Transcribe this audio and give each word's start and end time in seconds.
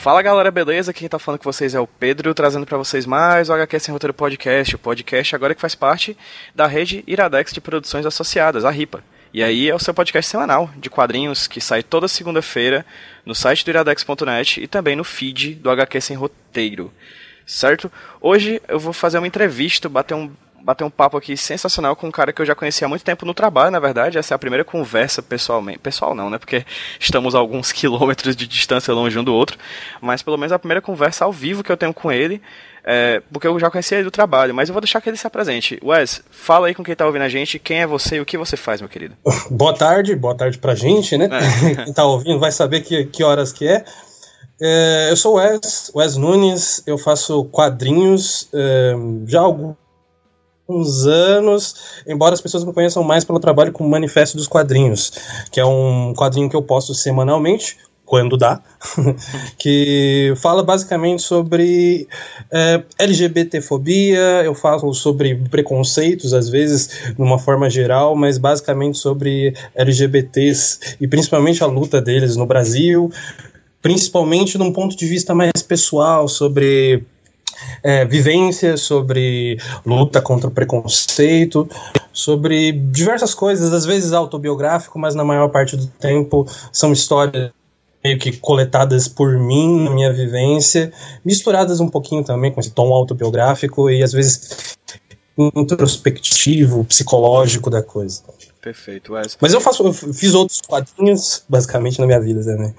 Fala 0.00 0.22
galera, 0.22 0.50
beleza? 0.50 0.94
Quem 0.94 1.06
tá 1.06 1.18
falando 1.18 1.40
com 1.40 1.52
vocês 1.52 1.74
é 1.74 1.78
o 1.78 1.86
Pedro, 1.86 2.32
trazendo 2.32 2.64
para 2.64 2.78
vocês 2.78 3.04
mais 3.04 3.50
o 3.50 3.52
HQ 3.52 3.80
Sem 3.80 3.92
Roteiro 3.92 4.14
Podcast, 4.14 4.74
o 4.74 4.78
podcast 4.78 5.36
agora 5.36 5.54
que 5.54 5.60
faz 5.60 5.74
parte 5.74 6.16
da 6.54 6.66
rede 6.66 7.04
Iradex 7.06 7.52
de 7.52 7.60
Produções 7.60 8.06
Associadas, 8.06 8.64
a 8.64 8.70
RIPA. 8.70 9.04
E 9.30 9.42
aí 9.42 9.68
é 9.68 9.74
o 9.74 9.78
seu 9.78 9.92
podcast 9.92 10.30
semanal 10.30 10.70
de 10.78 10.88
quadrinhos 10.88 11.46
que 11.46 11.60
sai 11.60 11.82
toda 11.82 12.08
segunda-feira 12.08 12.86
no 13.26 13.34
site 13.34 13.62
do 13.62 13.72
iradex.net 13.72 14.62
e 14.62 14.66
também 14.66 14.96
no 14.96 15.04
feed 15.04 15.56
do 15.56 15.68
HQ 15.68 16.00
Sem 16.00 16.16
Roteiro. 16.16 16.90
Certo? 17.44 17.92
Hoje 18.22 18.62
eu 18.68 18.80
vou 18.80 18.94
fazer 18.94 19.18
uma 19.18 19.26
entrevista, 19.26 19.86
bater 19.86 20.14
um 20.14 20.30
bater 20.62 20.84
um 20.84 20.90
papo 20.90 21.16
aqui 21.16 21.36
sensacional 21.36 21.96
com 21.96 22.06
um 22.06 22.10
cara 22.10 22.32
que 22.32 22.40
eu 22.40 22.46
já 22.46 22.54
conhecia 22.54 22.86
há 22.86 22.88
muito 22.88 23.04
tempo 23.04 23.24
no 23.24 23.34
trabalho, 23.34 23.70
na 23.70 23.80
verdade. 23.80 24.18
Essa 24.18 24.34
é 24.34 24.36
a 24.36 24.38
primeira 24.38 24.64
conversa 24.64 25.22
pessoalmente. 25.22 25.78
Pessoal 25.78 26.14
não, 26.14 26.30
né? 26.30 26.38
Porque 26.38 26.64
estamos 26.98 27.34
a 27.34 27.38
alguns 27.38 27.72
quilômetros 27.72 28.36
de 28.36 28.46
distância 28.46 28.92
longe 28.92 29.18
um 29.18 29.24
do 29.24 29.34
outro. 29.34 29.58
Mas 30.00 30.22
pelo 30.22 30.36
menos 30.36 30.52
a 30.52 30.58
primeira 30.58 30.80
conversa 30.80 31.24
ao 31.24 31.32
vivo 31.32 31.62
que 31.62 31.72
eu 31.72 31.76
tenho 31.76 31.94
com 31.94 32.10
ele. 32.10 32.40
É, 32.82 33.22
porque 33.30 33.46
eu 33.46 33.58
já 33.60 33.70
conhecia 33.70 33.98
ele 33.98 34.06
do 34.06 34.10
trabalho, 34.10 34.54
mas 34.54 34.68
eu 34.68 34.72
vou 34.72 34.80
deixar 34.80 35.00
que 35.00 35.10
ele 35.10 35.16
se 35.16 35.26
apresente. 35.26 35.78
Wes, 35.84 36.22
fala 36.30 36.66
aí 36.66 36.74
com 36.74 36.82
quem 36.82 36.96
tá 36.96 37.04
ouvindo 37.06 37.22
a 37.22 37.28
gente, 37.28 37.58
quem 37.58 37.82
é 37.82 37.86
você 37.86 38.16
e 38.16 38.20
o 38.20 38.26
que 38.26 38.38
você 38.38 38.56
faz, 38.56 38.80
meu 38.80 38.88
querido. 38.88 39.14
Boa 39.50 39.74
tarde, 39.74 40.16
boa 40.16 40.34
tarde 40.34 40.56
pra 40.58 40.74
gente, 40.74 41.18
né? 41.18 41.28
É. 41.30 41.84
quem 41.84 41.92
tá 41.92 42.04
ouvindo 42.04 42.38
vai 42.38 42.50
saber 42.50 42.80
que, 42.80 43.04
que 43.04 43.22
horas 43.22 43.52
que 43.52 43.68
é. 43.68 43.84
é 44.60 45.08
eu 45.10 45.16
sou 45.16 45.34
o 45.34 45.36
Wes, 45.36 45.92
Wes 45.94 46.16
Nunes, 46.16 46.82
eu 46.86 46.96
faço 46.96 47.44
quadrinhos 47.44 48.48
é, 48.54 48.94
já 49.26 49.40
há 49.40 49.42
algum 49.42 49.74
uns 50.70 51.06
anos, 51.06 52.02
embora 52.06 52.34
as 52.34 52.40
pessoas 52.40 52.64
me 52.64 52.72
conheçam 52.72 53.02
mais 53.02 53.24
pelo 53.24 53.40
trabalho 53.40 53.72
com 53.72 53.84
o 53.84 53.90
Manifesto 53.90 54.36
dos 54.36 54.46
Quadrinhos, 54.46 55.12
que 55.50 55.60
é 55.60 55.64
um 55.64 56.14
quadrinho 56.14 56.48
que 56.48 56.56
eu 56.56 56.62
posto 56.62 56.94
semanalmente, 56.94 57.76
quando 58.10 58.36
dá, 58.36 58.60
que 59.56 60.34
fala 60.36 60.64
basicamente 60.64 61.22
sobre 61.22 62.08
é, 62.50 62.82
LGBTfobia, 62.98 64.42
eu 64.44 64.52
falo 64.52 64.92
sobre 64.92 65.36
preconceitos, 65.48 66.34
às 66.34 66.48
vezes, 66.48 66.88
de 67.14 67.22
uma 67.22 67.38
forma 67.38 67.70
geral, 67.70 68.16
mas 68.16 68.36
basicamente 68.36 68.98
sobre 68.98 69.54
LGBTs 69.76 70.96
e 71.00 71.06
principalmente 71.06 71.62
a 71.62 71.66
luta 71.66 72.02
deles 72.02 72.34
no 72.34 72.46
Brasil, 72.46 73.12
principalmente 73.80 74.58
num 74.58 74.72
ponto 74.72 74.96
de 74.96 75.06
vista 75.06 75.32
mais 75.32 75.62
pessoal, 75.62 76.26
sobre 76.26 77.04
é, 77.82 78.04
vivências, 78.04 78.82
sobre 78.82 79.58
luta 79.84 80.20
contra 80.20 80.48
o 80.48 80.50
preconceito, 80.50 81.68
sobre 82.12 82.72
diversas 82.72 83.34
coisas, 83.34 83.72
às 83.72 83.86
vezes 83.86 84.12
autobiográfico, 84.12 84.98
mas 84.98 85.14
na 85.14 85.24
maior 85.24 85.48
parte 85.48 85.76
do 85.76 85.86
tempo 85.86 86.46
são 86.72 86.92
histórias 86.92 87.50
meio 88.02 88.18
que 88.18 88.32
coletadas 88.38 89.06
por 89.08 89.38
mim, 89.38 89.84
na 89.84 89.90
minha 89.90 90.12
vivência, 90.12 90.92
misturadas 91.24 91.80
um 91.80 91.88
pouquinho 91.88 92.24
também 92.24 92.50
com 92.50 92.60
esse 92.60 92.70
tom 92.70 92.92
autobiográfico 92.92 93.90
e 93.90 94.02
às 94.02 94.12
vezes 94.12 94.76
introspectivo, 95.38 96.84
psicológico 96.84 97.70
da 97.70 97.82
coisa. 97.82 98.22
Perfeito, 98.60 99.14
Wes. 99.14 99.36
Mas 99.40 99.54
eu 99.54 99.60
faço, 99.60 99.86
eu 99.86 99.92
fiz 99.92 100.34
outros 100.34 100.60
quadrinhos 100.60 101.42
basicamente 101.48 101.98
na 101.98 102.06
minha 102.06 102.20
vida 102.20 102.44
também. 102.44 102.74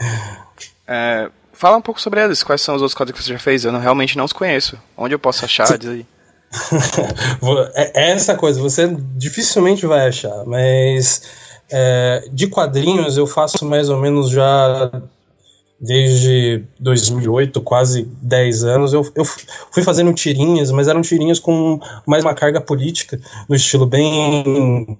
É, 0.88 1.30
Fala 1.62 1.78
um 1.78 1.82
pouco 1.82 2.02
sobre 2.02 2.20
eles. 2.24 2.42
Quais 2.42 2.60
são 2.60 2.74
os 2.74 2.82
outros 2.82 2.96
quadrinhos 2.96 3.20
que 3.20 3.26
você 3.28 3.34
já 3.34 3.38
fez? 3.38 3.64
Eu 3.64 3.72
não, 3.72 3.80
realmente 3.80 4.18
não 4.18 4.26
os 4.26 4.34
conheço. 4.34 4.80
Onde 4.98 5.14
eu 5.14 5.20
posso 5.20 5.46
achar? 5.46 5.78
Diz 5.78 5.90
aí. 5.90 6.06
É, 7.76 8.08
é 8.08 8.12
essa 8.14 8.36
coisa, 8.36 8.60
você 8.60 8.98
dificilmente 9.16 9.86
vai 9.86 10.08
achar, 10.08 10.44
mas 10.46 11.22
é, 11.72 12.28
de 12.32 12.48
quadrinhos 12.48 13.16
eu 13.16 13.26
faço 13.26 13.64
mais 13.64 13.90
ou 13.90 13.98
menos 13.98 14.30
já 14.32 14.92
desde 15.82 16.64
2008, 16.80 17.60
quase 17.62 18.08
10 18.22 18.64
anos, 18.64 18.94
eu, 18.94 19.10
eu 19.16 19.26
fui 19.26 19.82
fazendo 19.82 20.14
tirinhas, 20.14 20.70
mas 20.70 20.88
eram 20.88 21.02
tirinhas 21.02 21.40
com 21.40 21.80
mais 22.06 22.24
uma 22.24 22.36
carga 22.36 22.62
política, 22.62 23.20
no 23.50 23.56
estilo 23.56 23.88
bem 23.88 24.98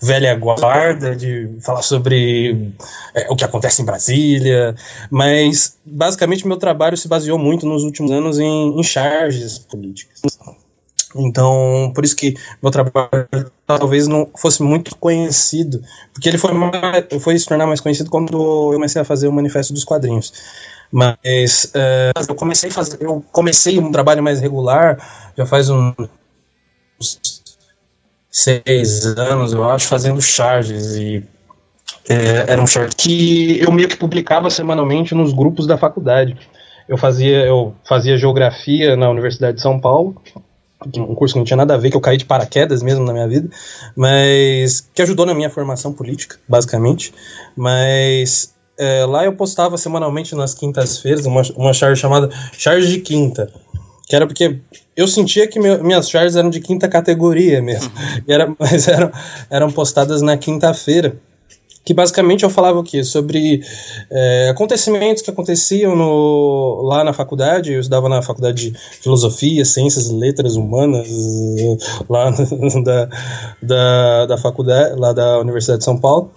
velha 0.00 0.34
guarda, 0.34 1.14
de 1.14 1.50
falar 1.60 1.82
sobre 1.82 2.72
é, 3.14 3.30
o 3.30 3.36
que 3.36 3.44
acontece 3.44 3.82
em 3.82 3.84
Brasília, 3.84 4.74
mas 5.10 5.76
basicamente 5.84 6.46
meu 6.46 6.56
trabalho 6.56 6.96
se 6.96 7.06
baseou 7.06 7.38
muito 7.38 7.66
nos 7.66 7.84
últimos 7.84 8.10
anos 8.10 8.38
em, 8.38 8.80
em 8.80 8.82
charges 8.82 9.58
políticas. 9.58 10.22
Então, 11.14 11.92
por 11.94 12.04
isso 12.04 12.16
que 12.16 12.34
meu 12.62 12.70
trabalho 12.70 13.28
talvez 13.66 14.08
não 14.08 14.28
fosse 14.36 14.62
muito 14.62 14.96
conhecido, 14.96 15.80
porque 16.12 16.28
ele 16.28 16.38
foi, 16.38 16.52
mais, 16.52 17.06
foi 17.20 17.38
se 17.38 17.46
tornar 17.46 17.66
mais 17.66 17.80
conhecido 17.80 18.10
quando 18.10 18.32
eu 18.32 18.72
comecei 18.74 19.00
a 19.00 19.04
fazer 19.04 19.28
o 19.28 19.32
Manifesto 19.32 19.72
dos 19.72 19.84
Quadrinhos. 19.84 20.32
Mas 20.90 21.72
uh, 21.74 22.28
eu 22.28 22.34
comecei 22.34 22.70
fazer, 22.70 22.98
eu 23.00 23.24
comecei 23.32 23.78
um 23.78 23.90
trabalho 23.90 24.22
mais 24.22 24.40
regular, 24.40 25.32
já 25.36 25.46
faz 25.46 25.70
uns 25.70 25.94
seis 28.30 29.04
anos, 29.16 29.52
eu 29.52 29.68
acho, 29.68 29.86
fazendo 29.86 30.20
charges 30.20 30.94
e 30.96 31.24
é, 32.08 32.52
era 32.52 32.62
um 32.62 32.66
charge 32.66 32.94
que 32.96 33.60
eu 33.60 33.72
meio 33.72 33.88
que 33.88 33.96
publicava 33.96 34.50
semanalmente 34.50 35.14
nos 35.14 35.32
grupos 35.32 35.66
da 35.66 35.78
faculdade. 35.78 36.36
Eu 36.88 36.98
fazia, 36.98 37.46
eu 37.46 37.74
fazia 37.88 38.16
geografia 38.16 38.94
na 38.94 39.08
Universidade 39.08 39.56
de 39.56 39.62
São 39.62 39.80
Paulo 39.80 40.20
um 40.96 41.14
curso 41.14 41.34
que 41.34 41.38
não 41.38 41.44
tinha 41.44 41.56
nada 41.56 41.74
a 41.74 41.76
ver, 41.76 41.90
que 41.90 41.96
eu 41.96 42.00
caí 42.00 42.16
de 42.16 42.24
paraquedas 42.24 42.82
mesmo 42.82 43.04
na 43.04 43.12
minha 43.12 43.28
vida, 43.28 43.48
mas 43.96 44.80
que 44.80 45.02
ajudou 45.02 45.26
na 45.26 45.34
minha 45.34 45.50
formação 45.50 45.92
política, 45.92 46.36
basicamente. 46.48 47.12
Mas 47.56 48.54
é, 48.78 49.04
lá 49.04 49.24
eu 49.24 49.34
postava 49.34 49.76
semanalmente 49.76 50.34
nas 50.34 50.54
quintas-feiras 50.54 51.26
uma, 51.26 51.42
uma 51.56 51.72
charge 51.72 52.00
chamada 52.00 52.28
Charge 52.52 52.88
de 52.88 53.00
Quinta, 53.00 53.50
que 54.06 54.14
era 54.14 54.26
porque 54.26 54.58
eu 54.96 55.08
sentia 55.08 55.46
que 55.46 55.58
meu, 55.58 55.82
minhas 55.82 56.08
charges 56.08 56.36
eram 56.36 56.50
de 56.50 56.60
quinta 56.60 56.88
categoria 56.88 57.62
mesmo, 57.62 57.90
era, 58.28 58.54
mas 58.58 58.88
eram, 58.88 59.10
eram 59.50 59.70
postadas 59.70 60.22
na 60.22 60.36
quinta-feira 60.36 61.16
que 61.84 61.92
basicamente 61.92 62.44
eu 62.44 62.50
falava 62.50 62.78
o 62.78 62.82
quê? 62.82 63.04
Sobre 63.04 63.62
é, 64.10 64.48
acontecimentos 64.50 65.22
que 65.22 65.30
aconteciam 65.30 65.94
no, 65.94 66.82
lá 66.82 67.04
na 67.04 67.12
faculdade, 67.12 67.72
eu 67.72 67.80
estudava 67.80 68.08
na 68.08 68.22
faculdade 68.22 68.70
de 68.70 68.78
Filosofia, 68.78 69.64
Ciências 69.64 70.08
e 70.08 70.14
Letras 70.14 70.56
Humanas, 70.56 71.06
lá 72.08 72.30
da, 72.82 73.08
da, 73.62 74.26
da 74.26 74.38
faculdade, 74.38 74.98
lá 74.98 75.12
da 75.12 75.38
Universidade 75.38 75.80
de 75.80 75.84
São 75.84 75.98
Paulo, 75.98 76.30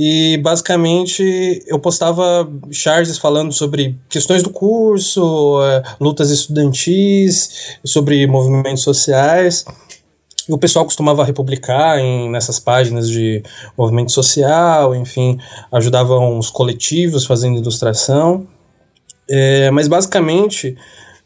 e 0.00 0.38
basicamente 0.38 1.60
eu 1.66 1.80
postava 1.80 2.48
charges 2.70 3.18
falando 3.18 3.52
sobre 3.52 3.98
questões 4.08 4.44
do 4.44 4.50
curso, 4.50 5.60
é, 5.60 5.82
lutas 6.00 6.30
estudantis, 6.30 7.76
sobre 7.84 8.24
movimentos 8.28 8.84
sociais, 8.84 9.64
e 10.48 10.52
o 10.52 10.58
pessoal 10.58 10.84
costumava 10.84 11.24
republicar 11.24 11.98
em, 11.98 12.30
nessas 12.30 12.58
páginas 12.58 13.08
de 13.08 13.42
movimento 13.76 14.12
social, 14.12 14.94
enfim, 14.94 15.38
ajudavam 15.70 16.38
os 16.38 16.50
coletivos 16.50 17.26
fazendo 17.26 17.58
ilustração. 17.58 18.46
É, 19.30 19.70
mas 19.70 19.88
basicamente, 19.88 20.76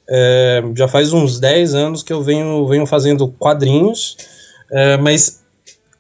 é, 0.09 0.62
já 0.75 0.88
faz 0.88 1.12
uns 1.12 1.38
10 1.38 1.75
anos 1.75 2.03
que 2.03 2.12
eu 2.12 2.22
venho, 2.22 2.66
venho 2.66 2.87
fazendo 2.87 3.28
quadrinhos, 3.28 4.16
é, 4.71 4.97
mas 4.97 5.43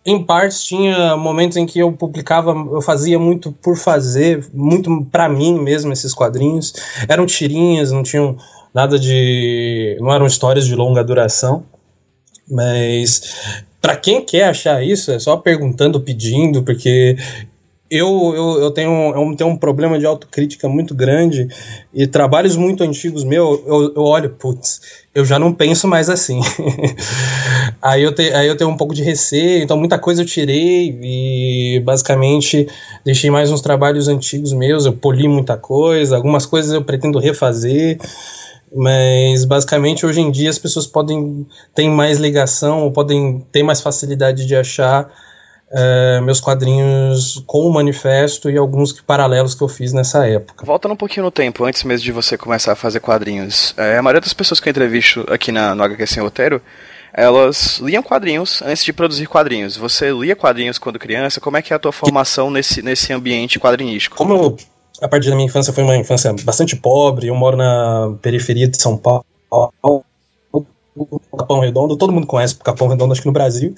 em 0.04 0.24
partes 0.24 0.64
tinha 0.64 1.16
momentos 1.16 1.56
em 1.56 1.64
que 1.64 1.78
eu 1.78 1.92
publicava, 1.92 2.50
eu 2.50 2.82
fazia 2.82 3.18
muito 3.18 3.52
por 3.52 3.76
fazer, 3.76 4.44
muito 4.52 5.04
para 5.12 5.28
mim 5.28 5.60
mesmo 5.60 5.92
esses 5.92 6.12
quadrinhos. 6.12 6.72
Eram 7.08 7.24
tirinhas, 7.24 7.92
não 7.92 8.02
tinham 8.02 8.36
nada 8.74 8.98
de. 8.98 9.96
não 10.00 10.12
eram 10.12 10.26
histórias 10.26 10.66
de 10.66 10.74
longa 10.74 11.04
duração. 11.04 11.64
Mas 12.50 13.22
para 13.80 13.96
quem 13.96 14.24
quer 14.24 14.44
achar 14.44 14.82
isso, 14.84 15.10
é 15.10 15.18
só 15.18 15.36
perguntando, 15.36 16.00
pedindo, 16.00 16.62
porque 16.62 17.16
eu, 17.90 18.32
eu, 18.34 18.62
eu, 18.62 18.70
tenho, 18.70 18.90
eu 19.14 19.36
tenho 19.36 19.50
um 19.50 19.56
problema 19.56 19.98
de 19.98 20.06
autocrítica 20.06 20.66
muito 20.66 20.94
grande 20.94 21.46
e 21.92 22.06
trabalhos 22.06 22.56
muito 22.56 22.82
antigos 22.82 23.22
meus, 23.22 23.60
eu, 23.66 23.92
eu 23.94 24.02
olho, 24.02 24.30
putz, 24.30 24.80
eu 25.14 25.26
já 25.26 25.38
não 25.38 25.52
penso 25.52 25.86
mais 25.86 26.08
assim. 26.08 26.40
aí, 27.82 28.02
eu 28.02 28.14
te, 28.14 28.32
aí 28.32 28.48
eu 28.48 28.56
tenho 28.56 28.70
um 28.70 28.78
pouco 28.78 28.94
de 28.94 29.02
receio, 29.02 29.62
então 29.62 29.76
muita 29.76 29.98
coisa 29.98 30.22
eu 30.22 30.26
tirei 30.26 30.98
e 31.02 31.80
basicamente 31.80 32.66
deixei 33.04 33.30
mais 33.30 33.50
uns 33.50 33.60
trabalhos 33.60 34.08
antigos 34.08 34.54
meus, 34.54 34.86
eu 34.86 34.94
poli 34.94 35.28
muita 35.28 35.58
coisa, 35.58 36.16
algumas 36.16 36.46
coisas 36.46 36.72
eu 36.72 36.82
pretendo 36.82 37.18
refazer. 37.18 37.98
Mas 38.74 39.44
basicamente 39.44 40.06
hoje 40.06 40.20
em 40.20 40.30
dia 40.30 40.50
as 40.50 40.58
pessoas 40.58 40.86
podem 40.86 41.46
ter 41.74 41.88
mais 41.88 42.18
ligação 42.18 42.82
ou 42.82 42.90
podem 42.90 43.44
ter 43.52 43.62
mais 43.62 43.80
facilidade 43.80 44.46
de 44.46 44.56
achar 44.56 45.10
uh, 45.72 46.22
meus 46.22 46.40
quadrinhos 46.40 47.42
com 47.46 47.66
o 47.66 47.72
manifesto 47.72 48.50
e 48.50 48.56
alguns 48.56 48.92
paralelos 49.00 49.54
que 49.54 49.62
eu 49.62 49.68
fiz 49.68 49.92
nessa 49.92 50.26
época. 50.26 50.64
Voltando 50.64 50.92
um 50.92 50.96
pouquinho 50.96 51.24
no 51.24 51.30
tempo, 51.30 51.64
antes 51.64 51.82
mesmo 51.84 52.04
de 52.04 52.12
você 52.12 52.36
começar 52.36 52.72
a 52.72 52.76
fazer 52.76 53.00
quadrinhos, 53.00 53.74
é, 53.76 53.96
a 53.96 54.02
maioria 54.02 54.20
das 54.20 54.32
pessoas 54.32 54.60
que 54.60 54.68
eu 54.68 54.70
entrevisto 54.70 55.26
aqui 55.28 55.50
na, 55.52 55.74
no 55.74 55.82
HQ 55.82 56.06
Sem 56.06 56.22
Roteiro, 56.22 56.62
elas 57.12 57.78
liam 57.78 58.02
quadrinhos 58.02 58.62
antes 58.62 58.84
de 58.84 58.92
produzir 58.92 59.26
quadrinhos. 59.26 59.76
Você 59.76 60.10
lia 60.10 60.34
quadrinhos 60.34 60.78
quando 60.78 60.98
criança? 60.98 61.40
Como 61.40 61.56
é 61.58 61.62
que 61.62 61.72
é 61.72 61.76
a 61.76 61.78
tua 61.78 61.92
formação 61.92 62.50
nesse, 62.50 62.80
nesse 62.80 63.12
ambiente 63.12 63.60
quadrinístico? 63.60 64.16
Como 64.16 64.32
eu 64.32 64.56
a 65.00 65.08
partir 65.08 65.30
da 65.30 65.36
minha 65.36 65.46
infância 65.46 65.72
foi 65.72 65.82
uma 65.82 65.96
infância 65.96 66.34
bastante 66.44 66.76
pobre. 66.76 67.28
Eu 67.28 67.34
moro 67.34 67.56
na 67.56 68.14
periferia 68.20 68.68
de 68.68 68.80
São 68.80 68.96
Paulo. 68.96 69.24
Capão 71.38 71.58
Redondo, 71.60 71.96
todo 71.96 72.12
mundo 72.12 72.26
conhece 72.26 72.54
Capão 72.56 72.88
Redondo, 72.88 73.12
acho 73.12 73.22
que 73.22 73.26
no 73.26 73.32
Brasil, 73.32 73.74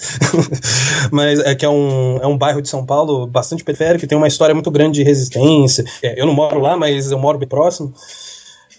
mas 1.12 1.38
é 1.40 1.54
que 1.54 1.64
é 1.64 1.68
um, 1.68 2.16
é 2.16 2.26
um 2.26 2.36
bairro 2.36 2.60
de 2.60 2.68
São 2.68 2.84
Paulo 2.84 3.26
bastante 3.26 3.62
periférico, 3.62 4.06
tem 4.06 4.18
uma 4.18 4.26
história 4.26 4.52
muito 4.54 4.70
grande 4.70 4.98
de 4.98 5.04
resistência. 5.04 5.84
É, 6.02 6.20
eu 6.20 6.26
não 6.26 6.34
moro 6.34 6.58
lá, 6.58 6.76
mas 6.76 7.12
eu 7.12 7.18
moro 7.18 7.38
bem 7.38 7.48
próximo. 7.48 7.94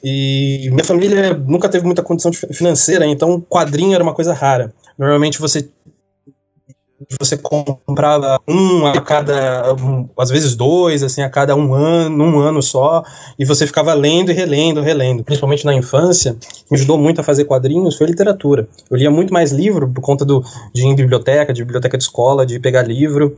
E 0.04 0.70
minha 0.72 0.84
família 0.84 1.34
nunca 1.34 1.70
teve 1.70 1.86
muita 1.86 2.04
condição 2.04 2.32
financeira, 2.34 3.06
então 3.06 3.40
quadrinho 3.40 3.96
era 3.96 4.04
uma 4.04 4.14
coisa 4.14 4.34
rara. 4.34 4.74
Normalmente 4.98 5.40
você 5.40 5.68
você 7.20 7.38
comprava 7.38 8.40
um 8.48 8.86
a 8.86 9.02
cada, 9.02 9.74
um, 9.76 10.10
às 10.18 10.30
vezes 10.30 10.56
dois, 10.56 11.04
assim, 11.04 11.22
a 11.22 11.30
cada 11.30 11.56
um 11.56 11.74
ano, 11.74 12.24
um 12.24 12.40
ano 12.40 12.62
só, 12.62 13.04
e 13.38 13.46
você 13.46 13.68
ficava 13.68 13.94
lendo 13.94 14.32
e 14.32 14.34
relendo, 14.34 14.82
relendo. 14.82 15.24
Principalmente 15.24 15.66
na 15.66 15.74
infância, 15.74 16.36
me 16.70 16.78
ajudou 16.78 16.98
muito 16.98 17.22
a 17.22 17.24
fazer 17.24 17.46
quadrinhos 17.46 17.96
foi 17.96 18.08
literatura. 18.08 18.68
Eu 18.90 18.98
lia 18.98 19.12
muito 19.12 19.34
mais 19.34 19.52
livro 19.52 19.88
por 19.90 20.02
conta 20.02 20.26
do, 20.26 20.44
de 20.74 20.82
ir 20.82 20.86
em 20.86 20.96
biblioteca, 20.96 21.54
de 21.54 21.64
biblioteca 21.64 21.98
de 21.98 22.04
escola, 22.04 22.46
de 22.46 22.60
pegar 22.60 22.84
livro, 22.84 23.38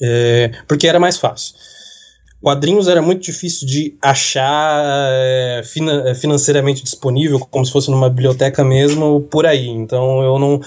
é, 0.00 0.50
porque 0.66 0.86
era 0.86 1.00
mais 1.00 1.18
fácil. 1.18 1.54
Quadrinhos 2.40 2.86
era 2.86 3.02
muito 3.02 3.22
difícil 3.22 3.66
de 3.66 3.96
achar 4.00 4.82
é, 5.12 5.62
fina, 5.64 6.14
financeiramente 6.14 6.84
disponível, 6.84 7.40
como 7.40 7.66
se 7.66 7.72
fosse 7.72 7.90
numa 7.90 8.08
biblioteca 8.08 8.64
mesmo, 8.64 9.22
por 9.22 9.44
aí. 9.44 9.68
Então 9.68 10.22
eu 10.22 10.38
não, 10.38 10.60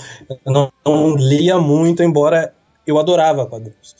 não, 0.46 0.72
não 0.86 1.16
lia 1.16 1.58
muito, 1.58 2.04
embora 2.04 2.54
eu 2.86 3.00
adorava 3.00 3.46
quadrinhos. 3.46 3.96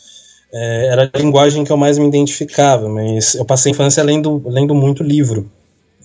É, 0.54 0.88
era 0.88 1.10
a 1.14 1.18
linguagem 1.18 1.64
que 1.64 1.72
eu 1.72 1.78
mais 1.78 1.98
me 1.98 2.08
identificava, 2.08 2.90
mas 2.90 3.36
eu 3.36 3.46
passei 3.46 3.72
a 3.72 3.74
infância 3.74 4.04
lendo, 4.04 4.44
lendo 4.46 4.76
muito 4.76 5.02
livro. 5.02 5.50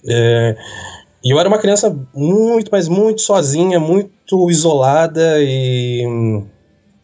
É, 0.08 0.56
e 1.24 1.30
eu 1.30 1.40
era 1.40 1.48
uma 1.48 1.58
criança 1.58 1.98
muito, 2.14 2.68
mas 2.70 2.86
muito 2.86 3.22
sozinha, 3.22 3.80
muito 3.80 4.48
isolada 4.48 5.42
e 5.42 6.04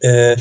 é, 0.04 0.36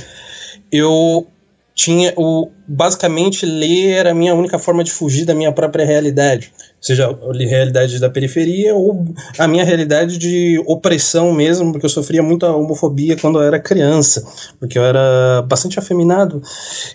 eu 0.71 1.25
tinha 1.73 2.13
o 2.15 2.51
basicamente 2.71 3.45
ler 3.45 3.89
era 3.89 4.11
a 4.11 4.13
minha 4.15 4.33
única 4.33 4.57
forma 4.57 4.81
de 4.81 4.91
fugir 4.91 5.25
da 5.25 5.35
minha 5.35 5.51
própria 5.51 5.85
realidade, 5.85 6.53
seja 6.79 7.09
a 7.09 7.33
realidade 7.33 7.99
da 7.99 8.09
periferia 8.09 8.73
ou 8.73 9.13
a 9.37 9.45
minha 9.45 9.65
realidade 9.65 10.17
de 10.17 10.57
opressão 10.65 11.33
mesmo, 11.33 11.73
porque 11.73 11.85
eu 11.85 11.89
sofria 11.89 12.23
muita 12.23 12.49
homofobia 12.49 13.17
quando 13.17 13.39
eu 13.39 13.43
era 13.43 13.59
criança, 13.59 14.25
porque 14.57 14.79
eu 14.79 14.85
era 14.85 15.41
bastante 15.41 15.77
afeminado. 15.77 16.41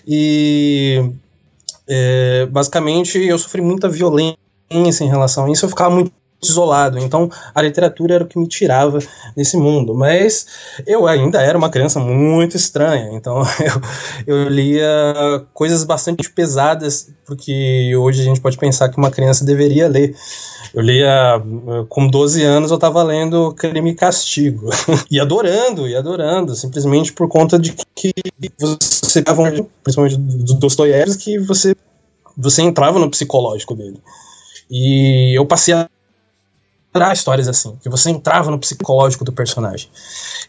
E 0.07 1.11
é, 1.87 2.47
basicamente 2.47 3.19
eu 3.19 3.37
sofri 3.37 3.61
muita 3.61 3.87
violência 3.87 4.37
em 4.71 5.07
relação 5.07 5.45
a 5.45 5.51
isso, 5.51 5.65
eu 5.65 5.69
ficava 5.69 5.93
muito 5.93 6.11
isolado. 6.41 6.99
Então 6.99 7.29
a 7.53 7.61
literatura 7.61 8.15
era 8.15 8.23
o 8.23 8.27
que 8.27 8.39
me 8.39 8.47
tirava 8.47 8.99
desse 9.35 9.57
mundo. 9.57 9.93
Mas 9.93 10.45
eu 10.85 11.07
ainda 11.07 11.41
era 11.41 11.57
uma 11.57 11.69
criança 11.69 11.99
muito 11.99 12.55
estranha. 12.55 13.09
Então 13.13 13.41
eu, 14.25 14.35
eu 14.35 14.49
lia 14.49 15.45
coisas 15.53 15.83
bastante 15.83 16.29
pesadas, 16.31 17.09
porque 17.25 17.95
hoje 17.95 18.21
a 18.21 18.25
gente 18.25 18.41
pode 18.41 18.57
pensar 18.57 18.89
que 18.89 18.97
uma 18.97 19.11
criança 19.11 19.45
deveria 19.45 19.87
ler. 19.87 20.15
Eu 20.73 20.81
lia, 20.81 21.41
com 21.89 22.07
12 22.07 22.43
anos, 22.43 22.71
eu 22.71 22.75
estava 22.75 23.01
lendo 23.01 23.53
Crime 23.53 23.91
e 23.91 23.95
Castigo. 23.95 24.69
e 25.09 25.19
adorando, 25.19 25.87
e 25.87 25.95
adorando, 25.95 26.55
simplesmente 26.55 27.13
por 27.13 27.27
conta 27.27 27.57
de 27.57 27.73
que 27.95 28.13
você, 28.59 29.23
principalmente 29.83 30.17
do 30.17 30.53
Dostoiévski, 30.55 31.23
que 31.23 31.39
você, 31.39 31.75
você 32.37 32.61
entrava 32.61 32.99
no 32.99 33.09
psicológico 33.09 33.73
dele. 33.73 33.99
E 34.69 35.37
eu 35.37 35.45
passei 35.45 35.73
a 35.73 35.89
histórias 37.13 37.47
assim, 37.47 37.77
que 37.81 37.89
você 37.89 38.09
entrava 38.09 38.51
no 38.51 38.59
psicológico 38.59 39.23
do 39.23 39.31
personagem. 39.31 39.89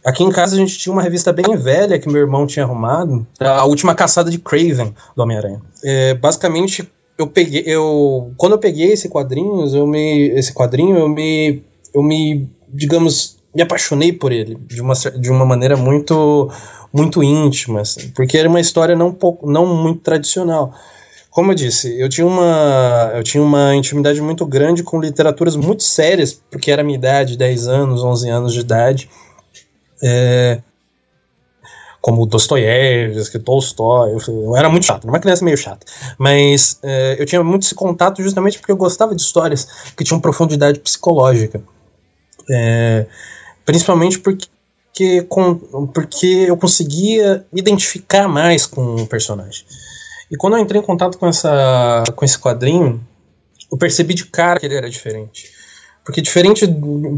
Aqui 0.05 0.23
em 0.23 0.31
casa 0.31 0.55
a 0.55 0.59
gente 0.59 0.79
tinha 0.79 0.93
uma 0.93 1.03
revista 1.03 1.33
bem 1.33 1.57
velha 1.57 1.99
que 1.99 2.09
meu 2.09 2.21
irmão 2.21 2.47
tinha 2.47 2.65
arrumado, 2.65 3.27
a 3.41 3.65
última 3.65 3.95
caçada 3.95 4.31
de 4.31 4.39
Craven 4.39 4.95
do 5.17 5.23
Homem-Aranha. 5.23 5.61
É, 5.85 6.15
basicamente, 6.15 6.89
eu 7.17 7.27
peguei, 7.27 7.63
eu 7.67 8.33
quando 8.37 8.53
eu 8.53 8.59
peguei 8.59 8.93
esse 8.93 9.09
quadrinhos, 9.09 9.75
eu 9.75 9.87
me, 9.87 10.29
esse 10.31 10.53
quadrinho, 10.53 10.97
eu 10.97 11.09
me, 11.09 11.63
eu 11.95 12.03
me, 12.03 12.49
digamos, 12.69 13.39
me 13.55 13.63
apaixonei 13.63 14.13
por 14.13 14.33
ele 14.33 14.57
de 14.67 14.81
uma, 14.81 14.95
de 14.95 15.31
uma 15.31 15.45
maneira 15.45 15.77
muito, 15.77 16.51
muito 16.93 17.23
íntima, 17.23 17.81
assim, 17.81 18.09
porque 18.11 18.39
era 18.39 18.49
uma 18.49 18.61
história 18.61 18.95
não 18.95 19.13
pouco, 19.13 19.51
não 19.51 19.67
muito 19.67 20.01
tradicional 20.01 20.73
como 21.39 21.53
eu 21.53 21.55
disse, 21.55 21.97
eu 22.01 22.09
tinha 22.09 22.27
uma, 22.27 23.13
eu 23.15 23.23
tinha 23.23 23.41
uma 23.41 23.73
intimidade 23.73 24.21
muito 24.21 24.45
grande 24.45 24.83
com 24.83 25.01
literaturas 25.01 25.55
muito 25.55 25.85
sérias, 25.85 26.33
porque 26.33 26.69
era 26.69 26.83
minha 26.83 26.99
idade, 26.99 27.37
10 27.37 27.69
anos, 27.69 28.03
11 28.03 28.29
anos 28.29 28.53
de 28.53 28.59
idade. 28.59 29.09
É, 30.03 30.61
como 32.01 32.27
Dostoiévski, 32.27 33.39
Tolstói, 33.39 34.15
eu, 34.15 34.19
eu, 34.27 34.57
era 34.57 34.69
muito 34.69 34.87
chato, 34.87 35.05
uma 35.07 35.21
criança 35.21 35.45
meio 35.45 35.57
chata, 35.57 35.87
mas 36.19 36.81
é, 36.83 37.15
eu 37.21 37.25
tinha 37.25 37.45
muito 37.45 37.63
esse 37.63 37.75
contato 37.77 38.21
justamente 38.21 38.59
porque 38.59 38.73
eu 38.73 38.77
gostava 38.77 39.15
de 39.15 39.23
histórias 39.23 39.93
que 39.97 40.03
tinham 40.03 40.19
profundidade 40.19 40.81
psicológica, 40.81 41.63
é, 42.51 43.07
principalmente 43.65 44.19
porque, 44.19 45.23
com, 45.29 45.55
porque 45.95 46.47
eu 46.49 46.57
conseguia 46.57 47.47
identificar 47.53 48.27
mais 48.27 48.67
com 48.67 48.97
o 48.97 49.07
personagem. 49.07 49.65
E 50.31 50.37
quando 50.37 50.57
eu 50.57 50.61
entrei 50.61 50.81
em 50.81 50.85
contato 50.85 51.19
com, 51.19 51.27
essa, 51.27 52.05
com 52.15 52.25
esse 52.25 52.39
quadrinho, 52.39 53.01
eu 53.71 53.79
percebi 53.79 54.15
de 54.15 54.27
cara 54.27 54.61
que 54.61 54.67
ele 54.67 54.77
era 54.77 54.89
diferente. 54.89 55.51
Porque 56.05 56.23
diferente, 56.23 56.67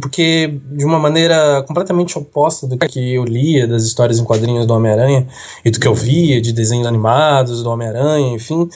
porque 0.01 0.61
de 0.73 0.85
uma 0.85 0.99
maneira 0.99 1.63
completamente 1.63 2.19
oposta 2.19 2.67
do 2.67 2.77
que 2.77 3.15
eu 3.15 3.25
lia 3.25 3.69
das 3.69 3.85
histórias 3.85 4.19
em 4.19 4.25
quadrinhos 4.25 4.67
do 4.67 4.75
Homem-Aranha 4.75 5.29
e 5.65 5.71
do 5.71 5.79
que 5.79 5.87
eu 5.87 5.95
via 5.95 6.41
de 6.41 6.53
desenhos 6.53 6.89
animados 6.89 7.63
do 7.63 7.71
Homem-Aranha, 7.71 8.35
enfim, 8.35 8.69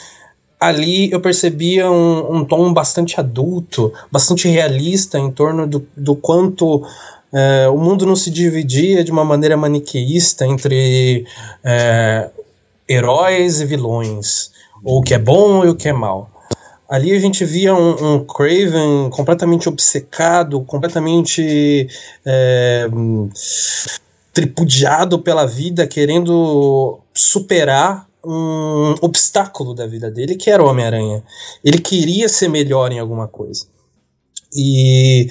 ali 0.60 1.10
eu 1.10 1.20
percebia 1.20 1.90
um, 1.90 2.36
um, 2.36 2.44
tom 2.44 2.72
bastante 2.72 3.18
adulto, 3.18 3.92
bastante 4.10 4.46
realista 4.46 5.18
em 5.18 5.32
torno 5.32 5.66
do, 5.66 5.84
do 5.96 6.14
quanto 6.14 6.86
é, 7.32 7.68
o 7.68 7.76
mundo 7.76 8.06
não 8.06 8.14
se 8.14 8.30
dividia 8.30 9.02
de 9.02 9.10
uma 9.10 9.24
maneira 9.24 9.56
maniqueísta 9.56 10.46
entre 10.46 11.26
é, 11.64 12.30
heróis 12.88 13.60
e 13.60 13.64
vilões, 13.64 14.50
ou 14.82 14.98
o 14.98 15.02
que 15.02 15.14
é 15.14 15.18
bom 15.18 15.64
e 15.64 15.68
o 15.68 15.74
que 15.74 15.88
é 15.88 15.92
mal. 15.92 16.30
Ali 16.88 17.12
a 17.12 17.18
gente 17.18 17.44
via 17.44 17.74
um, 17.74 18.14
um 18.14 18.24
Craven 18.24 19.08
completamente 19.10 19.68
obcecado, 19.68 20.60
completamente 20.62 21.88
é, 22.24 22.86
tripudiado 24.32 25.18
pela 25.18 25.46
vida, 25.46 25.86
querendo 25.86 27.00
superar 27.14 28.06
um 28.24 28.94
obstáculo 29.00 29.74
da 29.74 29.86
vida 29.86 30.10
dele, 30.10 30.36
que 30.36 30.50
era 30.50 30.62
o 30.62 30.66
Homem-Aranha. 30.66 31.22
Ele 31.64 31.78
queria 31.78 32.28
ser 32.28 32.48
melhor 32.48 32.92
em 32.92 32.98
alguma 32.98 33.28
coisa. 33.28 33.66
E, 34.54 35.26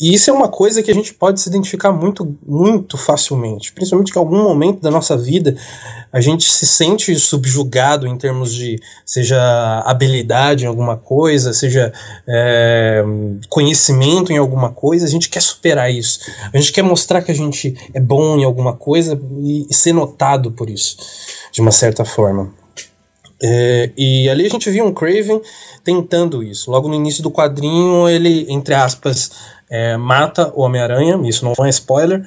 e, 0.00 0.14
isso 0.14 0.28
é 0.28 0.32
uma 0.32 0.48
coisa 0.48 0.82
que 0.82 0.90
a 0.90 0.94
gente 0.94 1.14
pode 1.14 1.40
se 1.40 1.48
identificar 1.48 1.92
muito, 1.92 2.36
muito 2.44 2.98
facilmente, 2.98 3.72
principalmente 3.72 4.12
que 4.12 4.18
em 4.18 4.22
algum 4.22 4.42
momento 4.42 4.80
da 4.80 4.90
nossa 4.90 5.16
vida 5.16 5.56
a 6.12 6.20
gente 6.20 6.50
se 6.50 6.66
sente 6.66 7.14
subjugado 7.16 8.06
em 8.06 8.18
termos 8.18 8.52
de 8.52 8.80
seja 9.04 9.38
habilidade 9.86 10.64
em 10.64 10.66
alguma 10.66 10.96
coisa, 10.96 11.52
seja 11.52 11.92
é, 12.26 13.04
conhecimento 13.48 14.32
em 14.32 14.38
alguma 14.38 14.70
coisa, 14.70 15.06
a 15.06 15.08
gente 15.08 15.28
quer 15.28 15.42
superar 15.42 15.92
isso. 15.92 16.20
A 16.52 16.58
gente 16.58 16.72
quer 16.72 16.82
mostrar 16.82 17.22
que 17.22 17.30
a 17.30 17.34
gente 17.34 17.76
é 17.94 18.00
bom 18.00 18.36
em 18.36 18.44
alguma 18.44 18.74
coisa 18.74 19.20
e, 19.38 19.66
e 19.70 19.74
ser 19.74 19.92
notado 19.92 20.50
por 20.50 20.68
isso, 20.68 20.96
de 21.52 21.60
uma 21.60 21.72
certa 21.72 22.04
forma. 22.04 22.52
É, 23.42 23.90
e 23.96 24.28
ali 24.28 24.46
a 24.46 24.48
gente 24.48 24.70
viu 24.70 24.84
um 24.84 24.92
Craven 24.92 25.40
tentando 25.84 26.42
isso. 26.42 26.70
Logo 26.70 26.88
no 26.88 26.94
início 26.94 27.22
do 27.22 27.30
quadrinho, 27.30 28.08
ele, 28.08 28.46
entre 28.48 28.74
aspas, 28.74 29.30
é, 29.70 29.96
mata 29.96 30.52
o 30.54 30.62
Homem-Aranha, 30.62 31.20
isso 31.28 31.44
não 31.44 31.52
é 31.64 31.68
spoiler, 31.68 32.26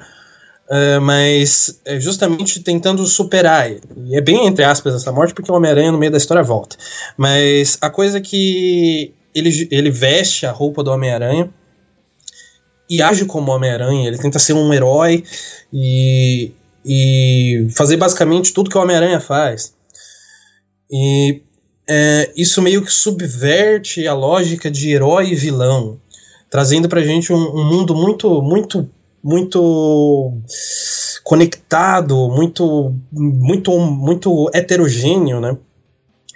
é, 0.70 1.00
mas 1.00 1.82
é 1.86 2.00
justamente 2.00 2.62
tentando 2.62 3.06
superar. 3.06 3.72
E 3.72 4.16
é 4.16 4.22
bem 4.22 4.46
entre 4.46 4.64
aspas 4.64 4.94
essa 4.94 5.12
morte, 5.12 5.34
porque 5.34 5.52
o 5.52 5.56
Homem-Aranha 5.56 5.92
no 5.92 5.98
meio 5.98 6.12
da 6.12 6.18
história 6.18 6.44
volta. 6.44 6.78
Mas 7.18 7.78
a 7.82 7.90
coisa 7.90 8.20
é 8.20 8.22
que 8.22 9.14
ele, 9.34 9.68
ele 9.72 9.90
veste 9.90 10.46
a 10.46 10.52
roupa 10.52 10.84
do 10.84 10.92
Homem-Aranha 10.92 11.50
e 12.90 13.02
age 13.02 13.26
como 13.26 13.52
Homem-Aranha, 13.52 14.08
ele 14.08 14.18
tenta 14.18 14.40
ser 14.40 14.54
um 14.54 14.74
herói 14.74 15.24
e, 15.72 16.52
e 16.84 17.68
fazer 17.76 17.98
basicamente 17.98 18.52
tudo 18.52 18.70
que 18.70 18.78
o 18.78 18.82
Homem-Aranha 18.82 19.20
faz. 19.20 19.74
E 20.92 21.42
é, 21.88 22.32
isso 22.36 22.62
meio 22.62 22.84
que 22.84 22.92
subverte 22.92 24.08
a 24.08 24.14
lógica 24.14 24.70
de 24.70 24.92
herói 24.92 25.32
e 25.32 25.36
vilão, 25.36 26.00
trazendo 26.50 26.88
pra 26.90 27.02
gente 27.02 27.32
um, 27.32 27.38
um 27.38 27.66
mundo 27.66 27.96
muito, 27.96 28.42
muito, 28.42 28.90
muito 29.24 30.34
conectado, 31.24 32.30
muito, 32.30 32.96
muito, 33.12 33.78
muito 33.80 34.50
heterogêneo, 34.54 35.40
né? 35.40 35.58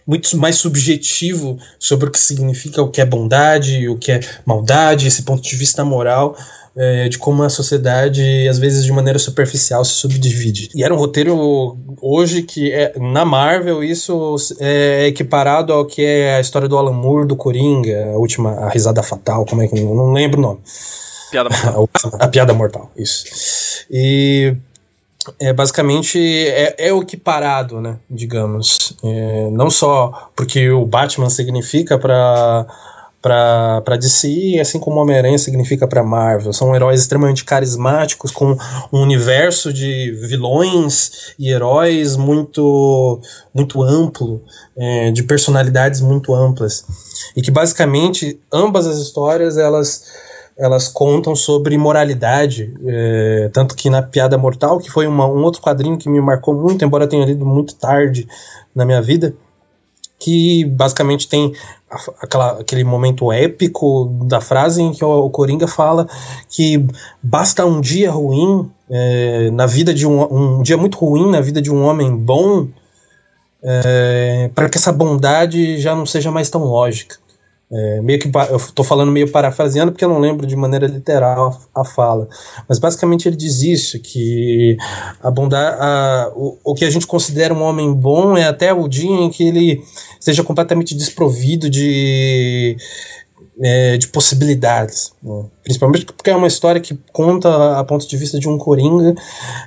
muito 0.05 0.37
mais 0.37 0.57
subjetivo 0.57 1.57
sobre 1.79 2.07
o 2.07 2.11
que 2.11 2.19
significa 2.19 2.81
o 2.81 2.89
que 2.89 3.01
é 3.01 3.05
bondade, 3.05 3.87
o 3.87 3.97
que 3.97 4.11
é 4.11 4.19
maldade, 4.45 5.07
esse 5.07 5.23
ponto 5.23 5.41
de 5.41 5.55
vista 5.55 5.83
moral. 5.83 6.35
É, 6.75 7.07
de 7.07 7.19
como 7.19 7.43
a 7.43 7.49
sociedade, 7.49 8.47
às 8.47 8.57
vezes 8.57 8.83
de 8.83 8.91
maneira 8.91 9.19
superficial, 9.19 9.85
se 9.85 9.91
subdivide. 9.91 10.69
E 10.73 10.83
era 10.83 10.91
um 10.91 10.97
roteiro 10.97 11.77
hoje 12.01 12.41
que, 12.41 12.71
é, 12.71 12.93
na 12.97 13.23
Marvel, 13.23 13.83
isso 13.83 14.35
é 14.59 15.05
equiparado 15.05 15.71
ao 15.71 15.85
que 15.85 16.03
é 16.03 16.35
a 16.35 16.41
história 16.41 16.67
do 16.67 16.75
Alan 16.75 16.93
Moore, 16.93 17.27
do 17.27 17.35
Coringa, 17.35 18.13
a 18.13 18.17
última, 18.17 18.53
a 18.53 18.69
risada 18.69 19.03
fatal, 19.03 19.45
como 19.45 19.61
é 19.61 19.67
que. 19.67 19.79
Não 19.79 20.13
lembro 20.13 20.39
o 20.39 20.41
nome. 20.41 20.61
Piada 21.29 21.49
mortal. 21.49 21.89
a, 22.19 22.25
a 22.25 22.27
piada 22.27 22.53
mortal, 22.53 22.91
isso. 22.97 23.25
E 23.91 24.55
é 25.39 25.53
basicamente 25.53 26.19
é, 26.19 26.75
é 26.77 26.93
o 26.93 27.01
equiparado, 27.01 27.79
né? 27.79 27.97
Digamos, 28.09 28.93
é, 29.03 29.49
não 29.51 29.69
só 29.69 30.31
porque 30.35 30.69
o 30.69 30.85
Batman 30.85 31.29
significa 31.29 31.97
para 31.97 32.65
para 33.23 33.95
DC, 33.97 34.59
assim 34.59 34.77
como 34.77 34.99
Homem-Aranha 34.99 35.37
significa 35.37 35.87
para 35.87 36.03
Marvel. 36.03 36.51
São 36.51 36.75
heróis 36.75 36.99
extremamente 36.99 37.45
carismáticos, 37.45 38.31
com 38.31 38.57
um 38.91 39.01
universo 39.01 39.71
de 39.71 40.11
vilões 40.27 41.33
e 41.39 41.49
heróis 41.49 42.17
muito, 42.17 43.21
muito 43.53 43.81
amplo, 43.81 44.43
é, 44.75 45.09
de 45.11 45.23
personalidades 45.23 46.01
muito 46.01 46.35
amplas. 46.35 46.85
E 47.33 47.41
que 47.41 47.49
basicamente 47.49 48.37
ambas 48.51 48.85
as 48.85 48.97
histórias 48.97 49.57
elas 49.57 50.33
elas 50.55 50.87
contam 50.87 51.35
sobre 51.35 51.75
moralidade, 51.79 52.71
é, 52.85 53.49
tanto 53.51 53.73
que 53.73 53.89
na 53.89 54.03
Piada 54.03 54.37
Mortal, 54.37 54.77
que 54.77 54.91
foi 54.91 55.07
uma, 55.07 55.25
um 55.25 55.43
outro 55.43 55.59
quadrinho 55.59 55.97
que 55.97 56.07
me 56.07 56.21
marcou 56.21 56.53
muito, 56.53 56.85
embora 56.85 57.07
tenha 57.07 57.25
lido 57.25 57.43
muito 57.43 57.73
tarde 57.73 58.27
na 58.75 58.85
minha 58.85 59.01
vida, 59.01 59.35
que 60.23 60.63
basicamente 60.65 61.27
tem 61.27 61.51
aquela, 62.21 62.61
aquele 62.61 62.83
momento 62.83 63.31
épico 63.31 64.05
da 64.25 64.39
frase 64.39 64.81
em 64.81 64.93
que 64.93 65.03
o, 65.03 65.25
o 65.25 65.29
Coringa 65.29 65.67
fala 65.67 66.07
que 66.49 66.85
basta 67.21 67.65
um 67.65 67.81
dia 67.81 68.09
ruim 68.09 68.71
é, 68.89 69.51
na 69.51 69.65
vida 69.65 69.93
de 69.93 70.07
um, 70.07 70.59
um 70.59 70.63
dia 70.63 70.77
muito 70.77 70.97
ruim 70.97 71.29
na 71.29 71.41
vida 71.41 71.61
de 71.61 71.69
um 71.69 71.83
homem 71.83 72.15
bom 72.15 72.69
é, 73.61 74.49
para 74.55 74.69
que 74.69 74.77
essa 74.77 74.93
bondade 74.93 75.77
já 75.77 75.93
não 75.93 76.05
seja 76.05 76.31
mais 76.31 76.49
tão 76.49 76.63
lógica. 76.63 77.17
É, 77.75 78.01
meio 78.01 78.19
que 78.19 78.29
eu 78.51 78.57
estou 78.57 78.85
falando 78.85 79.11
meio 79.11 79.31
parafraseando 79.31 79.91
porque 79.91 80.05
eu 80.05 80.09
não 80.09 80.19
lembro 80.19 80.45
de 80.45 80.55
maneira 80.55 80.85
literal 80.85 81.59
a, 81.73 81.81
a 81.81 81.83
fala, 81.83 82.27
mas 82.69 82.77
basicamente 82.77 83.27
ele 83.27 83.35
diz 83.35 83.63
isso 83.63 83.99
que 83.99 84.77
a 85.23 85.31
bondade, 85.31 85.77
a, 85.79 86.31
o, 86.35 86.59
o 86.63 86.75
que 86.75 86.85
a 86.85 86.89
gente 86.91 87.07
considera 87.07 87.51
um 87.51 87.63
homem 87.63 87.91
bom 87.91 88.37
é 88.37 88.43
até 88.43 88.71
o 88.71 88.87
dia 88.87 89.09
em 89.09 89.27
que 89.27 89.47
ele 89.47 89.81
seja 90.23 90.41
completamente 90.41 90.95
desprovido 90.95 91.69
de 91.69 92.77
é, 93.61 93.97
de 93.97 94.07
possibilidades, 94.07 95.13
né? 95.21 95.45
principalmente 95.63 96.05
porque 96.05 96.29
é 96.29 96.35
uma 96.35 96.47
história 96.47 96.79
que 96.79 96.97
conta 97.11 97.77
a 97.77 97.83
ponto 97.83 98.07
de 98.07 98.17
vista 98.17 98.39
de 98.39 98.47
um 98.47 98.57
coringa 98.57 99.13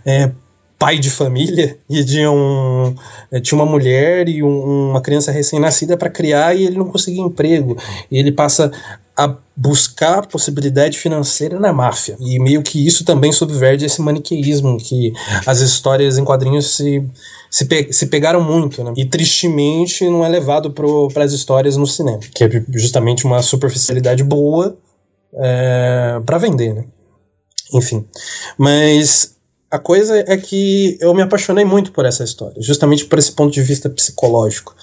é, 0.05 0.33
pai 0.79 0.99
de 0.99 1.11
família 1.11 1.79
e 1.89 2.03
de 2.03 2.27
um 2.27 2.95
eh, 3.31 3.41
tinha 3.41 3.61
uma 3.61 3.71
mulher 3.71 4.29
e 4.29 4.43
um, 4.43 4.91
uma 4.91 5.01
criança 5.03 5.31
recém-nascida 5.31 5.97
para 5.97 6.09
criar 6.09 6.55
e 6.55 6.65
ele 6.65 6.79
não 6.79 6.87
conseguia 6.87 7.23
emprego 7.23 7.77
e 8.11 8.19
ele 8.19 8.33
passa 8.33 8.73
a 9.17 9.35
buscar 9.57 10.27
possibilidade 10.27 10.99
financeira 10.99 11.59
na 11.59 11.73
máfia 11.73 12.17
e 12.21 12.39
meio 12.39 12.63
que 12.63 12.87
isso 12.87 13.05
também 13.05 13.33
subverte 13.33 13.85
esse 13.85 14.03
maniqueísmo 14.03 14.77
que 14.77 15.13
as 15.47 15.61
histórias 15.61 16.19
em 16.19 16.25
quadrinhos 16.25 16.77
se 16.77 17.03
se, 17.51 17.65
pe 17.65 17.91
se 17.93 18.09
pegaram 18.09 18.43
muito 18.43 18.85
né? 18.85 18.93
e 18.97 19.07
tristemente 19.07 20.07
não 20.09 20.25
é 20.25 20.29
levado 20.29 20.71
para 20.71 21.25
as 21.25 21.33
histórias 21.33 21.77
no 21.77 21.87
cinema 21.87 22.21
que 22.35 22.45
é 22.45 22.65
justamente 22.75 23.25
uma 23.25 23.41
superficialidade 23.43 24.23
boa 24.23 24.77
é, 25.35 26.21
para 26.27 26.37
vender 26.37 26.75
né? 26.75 26.85
enfim 27.73 28.07
mas 28.59 29.37
a 29.71 29.79
coisa 29.79 30.25
é 30.27 30.37
que 30.37 30.97
eu 31.01 31.13
me 31.13 31.23
apaixonei 31.23 31.65
muito 31.65 31.91
por 31.93 32.07
essa 32.07 32.23
história, 32.23 32.61
justamente 32.63 33.05
por 33.05 33.19
esse 33.19 33.33
ponto 33.33 33.53
de 33.53 33.63
vista 33.63 33.91
psicológico. 33.91 34.75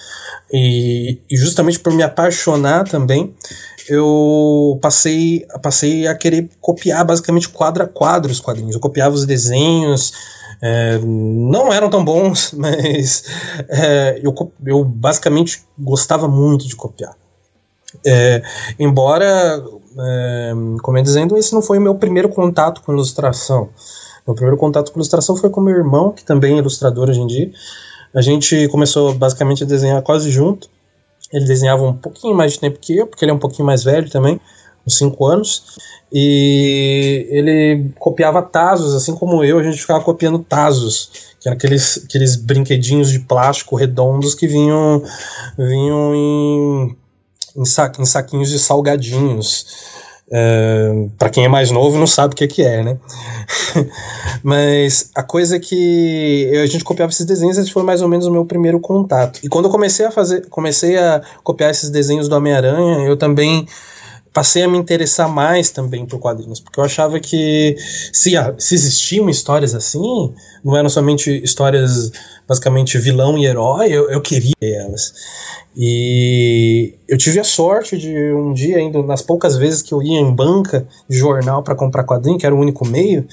E, 0.52 1.20
e 1.30 1.36
justamente 1.36 1.80
por 1.80 1.92
me 1.92 2.02
apaixonar 2.02 2.84
também, 2.86 3.34
eu 3.88 4.78
passei, 4.80 5.46
passei 5.62 6.06
a 6.06 6.14
querer 6.14 6.48
copiar 6.60 7.04
basicamente 7.04 7.48
quadro 7.48 7.82
a 7.82 7.86
quadro 7.86 8.30
os 8.30 8.40
quadrinhos. 8.40 8.74
Eu 8.74 8.80
copiava 8.80 9.14
os 9.14 9.26
desenhos, 9.26 10.12
é, 10.62 10.98
não 10.98 11.72
eram 11.72 11.90
tão 11.90 12.04
bons, 12.04 12.52
mas 12.56 13.24
é, 13.68 14.20
eu, 14.22 14.34
eu 14.64 14.84
basicamente 14.84 15.62
gostava 15.78 16.28
muito 16.28 16.66
de 16.66 16.76
copiar. 16.76 17.14
É, 18.04 18.42
embora, 18.78 19.62
é, 19.98 20.52
como 20.82 20.98
eu 20.98 21.02
dizendo, 21.02 21.36
esse 21.36 21.52
não 21.52 21.62
foi 21.62 21.78
o 21.78 21.82
meu 21.82 21.94
primeiro 21.94 22.28
contato 22.28 22.82
com 22.82 22.92
ilustração. 22.92 23.68
Meu 24.26 24.34
primeiro 24.34 24.56
contato 24.56 24.90
com 24.90 24.98
ilustração 24.98 25.36
foi 25.36 25.50
com 25.50 25.60
meu 25.60 25.76
irmão, 25.76 26.10
que 26.10 26.24
também 26.24 26.54
é 26.54 26.58
ilustrador 26.58 27.10
hoje 27.10 27.20
em 27.20 27.26
dia. 27.26 27.52
A 28.14 28.22
gente 28.22 28.68
começou 28.68 29.12
basicamente 29.12 29.64
a 29.64 29.66
desenhar 29.66 30.00
quase 30.02 30.30
junto. 30.30 30.70
Ele 31.34 31.44
desenhava 31.44 31.82
um 31.82 31.92
pouquinho 31.92 32.32
mais 32.32 32.52
de 32.52 32.60
tempo 32.60 32.78
que 32.80 32.96
eu, 32.96 33.08
porque 33.08 33.24
ele 33.24 33.32
é 33.32 33.34
um 33.34 33.38
pouquinho 33.38 33.66
mais 33.66 33.82
velho 33.82 34.08
também, 34.08 34.40
uns 34.86 34.96
5 34.96 35.26
anos. 35.26 35.76
E 36.12 37.26
ele 37.28 37.90
copiava 37.98 38.40
Tazos, 38.40 38.94
assim 38.94 39.16
como 39.16 39.42
eu, 39.42 39.58
a 39.58 39.62
gente 39.64 39.80
ficava 39.80 40.04
copiando 40.04 40.38
Tazos, 40.38 41.34
que 41.40 41.48
eram 41.48 41.56
aqueles, 41.56 42.04
aqueles 42.04 42.36
brinquedinhos 42.36 43.10
de 43.10 43.18
plástico 43.18 43.74
redondos 43.74 44.32
que 44.32 44.46
vinham, 44.46 45.02
vinham 45.58 46.14
em, 46.14 46.96
em, 47.56 47.64
sa, 47.64 47.90
em 47.98 48.04
saquinhos 48.04 48.48
de 48.48 48.60
salgadinhos. 48.60 49.66
Para 51.18 51.28
quem 51.30 51.44
é 51.44 51.48
mais 51.48 51.70
novo 51.70 51.98
não 51.98 52.06
sabe 52.06 52.32
o 52.32 52.36
que, 52.36 52.46
que 52.46 52.62
é, 52.62 52.82
né? 52.82 52.98
Mas 54.42 55.10
a 55.14 55.22
coisa 55.22 55.56
é 55.56 55.58
que 55.58 56.50
a 56.62 56.66
gente 56.66 56.84
copiava 56.84 57.12
esses 57.12 57.26
desenhos, 57.26 57.58
esse 57.58 57.70
foi 57.70 57.82
mais 57.82 58.02
ou 58.02 58.08
menos 58.08 58.26
o 58.26 58.30
meu 58.30 58.44
primeiro 58.44 58.80
contato. 58.80 59.40
E 59.42 59.48
quando 59.48 59.66
eu 59.66 59.70
comecei 59.70 60.06
a 60.06 60.10
fazer, 60.10 60.46
comecei 60.48 60.96
a 60.96 61.20
copiar 61.42 61.70
esses 61.70 61.90
desenhos 61.90 62.28
do 62.28 62.36
Homem-Aranha, 62.36 63.06
eu 63.06 63.16
também 63.16 63.66
passei 64.34 64.64
a 64.64 64.68
me 64.68 64.76
interessar 64.76 65.28
mais 65.28 65.70
também 65.70 66.04
por 66.04 66.18
quadrinhos, 66.18 66.58
porque 66.58 66.80
eu 66.80 66.84
achava 66.84 67.20
que 67.20 67.76
se, 68.12 68.32
se 68.58 68.74
existiam 68.74 69.30
histórias 69.30 69.76
assim, 69.76 70.34
não 70.62 70.76
eram 70.76 70.88
somente 70.88 71.30
histórias 71.42 72.10
basicamente 72.46 72.98
vilão 72.98 73.38
e 73.38 73.46
herói, 73.46 73.92
eu, 73.92 74.10
eu 74.10 74.20
queria 74.20 74.52
elas. 74.60 75.14
E 75.76 76.94
eu 77.08 77.16
tive 77.16 77.38
a 77.38 77.44
sorte 77.44 77.96
de 77.96 78.32
um 78.32 78.52
dia, 78.52 78.80
indo 78.80 79.04
nas 79.04 79.22
poucas 79.22 79.56
vezes 79.56 79.82
que 79.82 79.94
eu 79.94 80.02
ia 80.02 80.18
em 80.18 80.34
banca 80.34 80.86
de 81.08 81.16
jornal 81.16 81.62
para 81.62 81.76
comprar 81.76 82.02
quadrinho, 82.04 82.36
que 82.36 82.44
era 82.44 82.54
o 82.54 82.58
único 82.58 82.86
meio, 82.86 83.26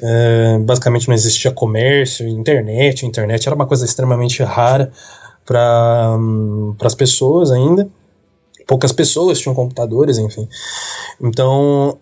é, 0.00 0.58
basicamente 0.60 1.08
não 1.08 1.14
existia 1.14 1.50
comércio, 1.50 2.26
internet, 2.28 3.04
internet 3.04 3.46
era 3.48 3.56
uma 3.56 3.66
coisa 3.66 3.84
extremamente 3.84 4.42
rara 4.44 4.92
para 5.44 6.16
um, 6.16 6.76
as 6.80 6.94
pessoas 6.94 7.50
ainda. 7.50 7.88
Poucas 8.66 8.92
pessoas 8.92 9.38
tinham 9.38 9.54
computadores, 9.54 10.18
enfim. 10.18 10.48
Então 11.20 11.98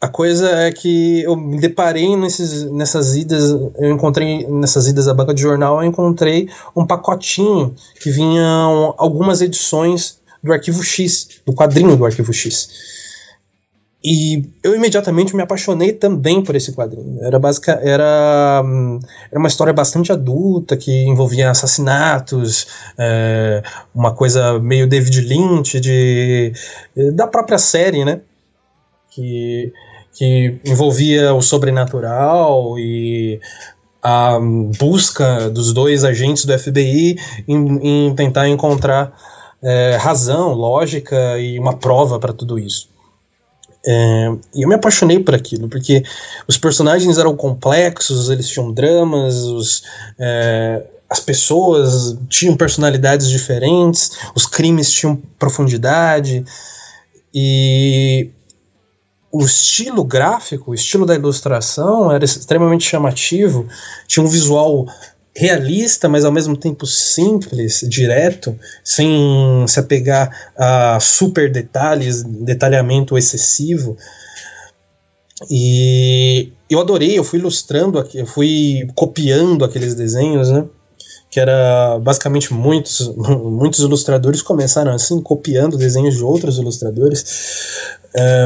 a 0.00 0.08
coisa 0.08 0.48
é 0.48 0.70
que 0.70 1.22
eu 1.22 1.34
me 1.34 1.58
deparei 1.58 2.16
nesses, 2.16 2.70
nessas 2.70 3.16
idas, 3.16 3.50
eu 3.50 3.90
encontrei 3.90 4.46
nessas 4.46 4.86
idas 4.86 5.08
à 5.08 5.14
banca 5.14 5.34
de 5.34 5.42
jornal, 5.42 5.82
eu 5.82 5.88
encontrei 5.88 6.48
um 6.74 6.86
pacotinho 6.86 7.74
que 8.00 8.10
vinham 8.10 8.94
algumas 8.96 9.40
edições 9.40 10.18
do 10.42 10.52
Arquivo 10.52 10.84
X, 10.84 11.40
do 11.44 11.52
quadrinho 11.52 11.96
do 11.96 12.04
Arquivo 12.04 12.32
X. 12.32 12.97
E 14.02 14.48
eu 14.62 14.76
imediatamente 14.76 15.34
me 15.34 15.42
apaixonei 15.42 15.92
também 15.92 16.42
por 16.42 16.54
esse 16.54 16.72
quadrinho. 16.72 17.18
Era, 17.22 17.38
basic, 17.38 17.68
era, 17.68 18.62
era 19.30 19.38
uma 19.38 19.48
história 19.48 19.72
bastante 19.72 20.12
adulta 20.12 20.76
que 20.76 21.04
envolvia 21.04 21.50
assassinatos, 21.50 22.68
é, 22.96 23.62
uma 23.92 24.14
coisa 24.14 24.58
meio 24.60 24.86
David 24.86 25.20
Lynch 25.22 25.80
de, 25.80 26.52
da 27.14 27.26
própria 27.26 27.58
série, 27.58 28.04
né? 28.04 28.20
Que 29.10 29.72
que 30.18 30.58
envolvia 30.64 31.32
o 31.32 31.40
sobrenatural 31.40 32.76
e 32.76 33.40
a 34.02 34.36
busca 34.76 35.48
dos 35.48 35.72
dois 35.72 36.02
agentes 36.02 36.44
do 36.44 36.58
FBI 36.58 37.16
em, 37.46 38.08
em 38.08 38.14
tentar 38.16 38.48
encontrar 38.48 39.12
é, 39.62 39.96
razão, 39.96 40.54
lógica 40.54 41.38
e 41.38 41.56
uma 41.56 41.76
prova 41.76 42.18
para 42.18 42.32
tudo 42.32 42.58
isso. 42.58 42.88
É, 43.90 44.30
e 44.54 44.62
eu 44.62 44.68
me 44.68 44.74
apaixonei 44.74 45.18
por 45.18 45.34
aquilo, 45.34 45.66
porque 45.66 46.02
os 46.46 46.58
personagens 46.58 47.16
eram 47.16 47.34
complexos, 47.34 48.28
eles 48.28 48.46
tinham 48.46 48.70
dramas, 48.70 49.36
os, 49.36 49.82
é, 50.18 50.84
as 51.08 51.20
pessoas 51.20 52.18
tinham 52.28 52.54
personalidades 52.54 53.30
diferentes, 53.30 54.10
os 54.34 54.44
crimes 54.44 54.92
tinham 54.92 55.16
profundidade, 55.38 56.44
e 57.34 58.30
o 59.32 59.42
estilo 59.42 60.04
gráfico, 60.04 60.72
o 60.72 60.74
estilo 60.74 61.06
da 61.06 61.14
ilustração 61.14 62.12
era 62.12 62.26
extremamente 62.26 62.84
chamativo, 62.84 63.66
tinha 64.06 64.22
um 64.22 64.28
visual 64.28 64.86
realista, 65.38 66.08
mas 66.08 66.24
ao 66.24 66.32
mesmo 66.32 66.56
tempo 66.56 66.84
simples, 66.84 67.86
direto, 67.88 68.58
sem 68.82 69.64
se 69.68 69.78
apegar 69.78 70.50
a 70.56 70.98
super 70.98 71.50
detalhes, 71.50 72.24
detalhamento 72.24 73.16
excessivo. 73.16 73.96
E 75.48 76.52
eu 76.68 76.80
adorei, 76.80 77.16
eu 77.16 77.22
fui 77.22 77.38
ilustrando, 77.38 78.04
eu 78.12 78.26
fui 78.26 78.88
copiando 78.96 79.64
aqueles 79.64 79.94
desenhos, 79.94 80.50
né? 80.50 80.64
Que 81.30 81.38
era 81.38 82.00
basicamente 82.00 82.52
muitos, 82.52 83.06
muitos 83.16 83.78
ilustradores 83.78 84.42
começaram 84.42 84.92
assim, 84.92 85.20
copiando 85.22 85.78
desenhos 85.78 86.16
de 86.16 86.24
outros 86.24 86.58
ilustradores. 86.58 87.24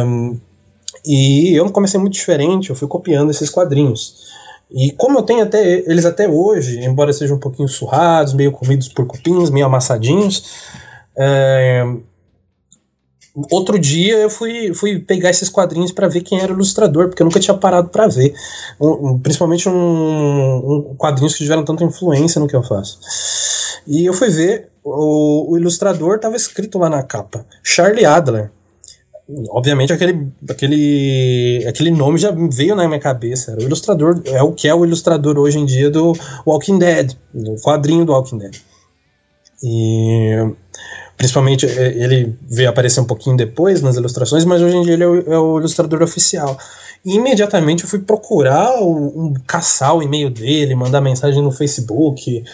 Um, 0.07 0.39
e 1.07 1.55
eu 1.59 1.71
comecei 1.71 1.99
muito 1.99 2.13
diferente, 2.13 2.69
eu 2.69 2.77
fui 2.77 2.87
copiando 2.87 3.31
esses 3.31 3.49
quadrinhos. 3.49 4.32
E 4.75 4.93
como 4.93 5.19
eu 5.19 5.23
tenho 5.23 5.43
até 5.43 5.81
eles 5.81 6.05
até 6.05 6.29
hoje, 6.29 6.85
embora 6.85 7.13
sejam 7.13 7.37
um 7.37 7.41
pouquinho 7.41 7.69
surrados, 7.69 8.33
meio 8.33 8.53
comidos 8.53 8.89
por 8.89 9.07
cupins, 9.07 9.51
meio 9.51 9.67
amassadinhos, 9.67 10.63
é, 11.17 11.85
outro 13.51 13.79
dia 13.79 14.17
eu 14.17 14.31
fui, 14.31 14.73
fui 14.75 14.99
pegar 14.99 15.31
esses 15.31 15.49
quadrinhos 15.49 15.93
para 15.93 16.09
ver 16.09 16.23
quem 16.23 16.41
era 16.41 16.53
o 16.53 16.57
ilustrador, 16.57 17.09
porque 17.09 17.23
eu 17.23 17.27
nunca 17.27 17.41
tinha 17.41 17.57
parado 17.57 17.89
para 17.89 18.07
ver. 18.07 18.35
Um, 18.81 19.19
principalmente 19.19 19.69
um, 19.69 19.73
um, 19.73 20.95
quadrinhos 20.97 21.35
que 21.35 21.43
tiveram 21.43 21.65
tanta 21.65 21.85
influência 21.85 22.41
no 22.41 22.49
que 22.49 22.57
eu 22.57 22.63
faço. 22.63 22.99
E 23.87 24.07
eu 24.07 24.15
fui 24.15 24.31
ver, 24.31 24.71
o, 24.83 25.53
o 25.53 25.59
ilustrador 25.59 26.17
estava 26.17 26.37
escrito 26.37 26.79
lá 26.79 26.89
na 26.89 27.03
capa: 27.03 27.45
Charlie 27.63 28.07
Adler 28.07 28.51
obviamente 29.51 29.93
aquele, 29.93 30.29
aquele, 30.49 31.65
aquele 31.69 31.91
nome 31.91 32.19
já 32.19 32.31
veio 32.31 32.75
na 32.75 32.87
minha 32.87 33.01
cabeça. 33.01 33.53
Era 33.53 33.61
o 33.61 33.65
ilustrador, 33.65 34.21
é 34.27 34.43
o 34.43 34.53
que 34.53 34.69
é 34.69 34.75
o 34.75 34.85
ilustrador 34.85 35.39
hoje 35.39 35.59
em 35.59 35.65
dia 35.65 35.91
do 35.91 36.13
Walking 36.47 36.79
Dead, 36.79 37.13
do 37.33 37.55
quadrinho 37.57 38.05
do 38.05 38.13
Walking 38.13 38.39
Dead. 38.39 38.57
E 39.63 40.55
principalmente 41.17 41.67
ele 41.67 42.37
veio 42.51 42.69
aparecer 42.69 43.01
um 43.01 43.05
pouquinho 43.05 43.37
depois 43.37 43.81
nas 43.81 43.97
ilustrações, 43.97 44.45
mas 44.45 44.61
hoje 44.61 44.77
em 44.77 44.83
dia 44.83 44.95
ele 44.95 45.05
é 45.05 45.07
o, 45.07 45.33
é 45.33 45.39
o 45.39 45.59
ilustrador 45.59 46.03
oficial. 46.03 46.59
E 47.05 47.17
imediatamente 47.17 47.85
eu 47.85 47.91
fui 47.91 47.99
procurar 48.01 48.81
um, 48.81 49.27
um 49.27 49.35
caçar 49.47 49.97
o 49.97 50.03
e-mail 50.03 50.31
dele, 50.31 50.75
mandar 50.75 51.01
mensagem 51.01 51.43
no 51.43 51.51
Facebook. 51.51 52.45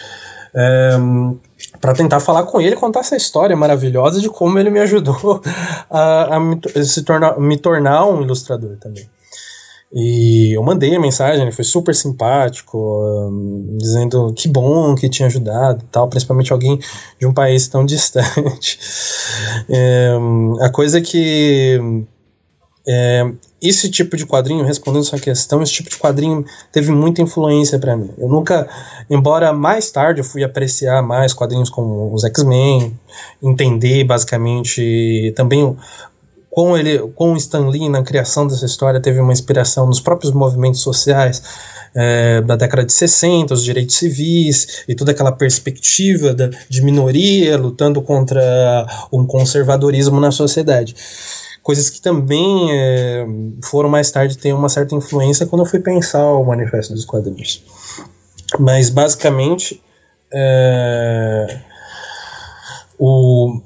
Para 1.79 1.93
tentar 1.93 2.19
falar 2.19 2.43
com 2.43 2.59
ele, 2.59 2.75
contar 2.75 3.01
essa 3.01 3.15
história 3.15 3.55
maravilhosa 3.55 4.19
de 4.19 4.29
como 4.29 4.57
ele 4.57 4.69
me 4.69 4.79
ajudou 4.79 5.41
a, 5.89 6.35
a 6.35 6.39
me, 6.39 6.59
se 6.83 7.03
tornar, 7.03 7.39
me 7.39 7.57
tornar 7.57 8.05
um 8.05 8.21
ilustrador 8.21 8.77
também. 8.77 9.07
E 9.91 10.55
eu 10.55 10.61
mandei 10.61 10.95
a 10.95 10.99
mensagem, 10.99 11.41
ele 11.41 11.51
foi 11.51 11.65
super 11.65 11.95
simpático, 11.95 12.77
dizendo 13.77 14.31
que 14.33 14.47
bom 14.47 14.93
que 14.93 15.09
tinha 15.09 15.25
ajudado 15.25 15.83
tal, 15.91 16.07
principalmente 16.07 16.53
alguém 16.53 16.79
de 17.19 17.25
um 17.25 17.33
país 17.33 17.67
tão 17.67 17.83
distante. 17.85 18.79
É, 19.67 20.11
a 20.61 20.69
coisa 20.69 20.99
é 20.99 21.01
que 21.01 22.05
é, 22.91 23.31
esse 23.61 23.87
tipo 23.91 24.17
de 24.17 24.25
quadrinho, 24.25 24.65
respondendo 24.65 25.03
sua 25.03 25.19
questão, 25.19 25.61
esse 25.61 25.73
tipo 25.73 25.91
de 25.91 25.97
quadrinho 25.97 26.43
teve 26.71 26.91
muita 26.91 27.21
influência 27.21 27.77
para 27.77 27.95
mim. 27.95 28.09
Eu 28.17 28.27
nunca, 28.27 28.67
embora 29.07 29.53
mais 29.53 29.91
tarde 29.91 30.21
eu 30.21 30.23
fui 30.23 30.43
apreciar 30.43 31.03
mais 31.03 31.31
quadrinhos 31.31 31.69
como 31.69 32.11
os 32.11 32.23
X-Men, 32.23 32.97
entender 33.43 34.03
basicamente 34.05 35.31
também 35.35 35.77
com 36.49 36.75
ele, 36.75 36.97
com 37.13 37.37
Stan 37.37 37.69
Lee 37.69 37.89
na 37.89 38.01
criação 38.01 38.47
dessa 38.47 38.65
história 38.65 38.99
teve 38.99 39.19
uma 39.19 39.31
inspiração 39.31 39.85
nos 39.85 39.99
próprios 39.99 40.33
movimentos 40.33 40.81
sociais 40.81 41.43
é, 41.93 42.41
da 42.41 42.55
década 42.55 42.83
de 42.83 42.91
60, 42.91 43.53
os 43.53 43.63
direitos 43.63 43.97
civis 43.97 44.83
e 44.87 44.95
toda 44.95 45.11
aquela 45.11 45.31
perspectiva 45.31 46.33
da, 46.33 46.49
de 46.67 46.81
minoria 46.81 47.55
lutando 47.55 48.01
contra 48.01 48.87
um 49.13 49.27
conservadorismo 49.27 50.19
na 50.19 50.31
sociedade 50.31 50.95
coisas 51.63 51.89
que 51.89 52.01
também 52.01 52.71
é, 52.71 53.25
foram 53.63 53.89
mais 53.89 54.11
tarde 54.11 54.37
ter 54.37 54.53
uma 54.53 54.69
certa 54.69 54.95
influência 54.95 55.45
quando 55.45 55.61
eu 55.61 55.65
fui 55.65 55.79
pensar 55.79 56.25
o 56.25 56.43
Manifesto 56.43 56.93
dos 56.93 57.05
Quadrinhos. 57.05 57.63
Mas 58.59 58.89
basicamente 58.89 59.81
é, 60.31 61.59
o, 62.97 63.61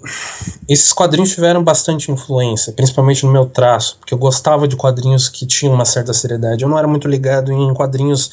esses 0.70 0.94
quadrinhos 0.94 1.32
tiveram 1.32 1.64
bastante 1.64 2.12
influência, 2.12 2.72
principalmente 2.72 3.26
no 3.26 3.32
meu 3.32 3.48
traço, 3.48 3.98
porque 3.98 4.14
eu 4.14 4.18
gostava 4.18 4.68
de 4.68 4.76
quadrinhos 4.76 5.28
que 5.28 5.46
tinham 5.48 5.74
uma 5.74 5.86
certa 5.86 6.14
seriedade. 6.14 6.64
Eu 6.64 6.70
não 6.70 6.78
era 6.78 6.88
muito 6.88 7.08
ligado 7.08 7.52
em 7.52 7.74
quadrinhos 7.74 8.30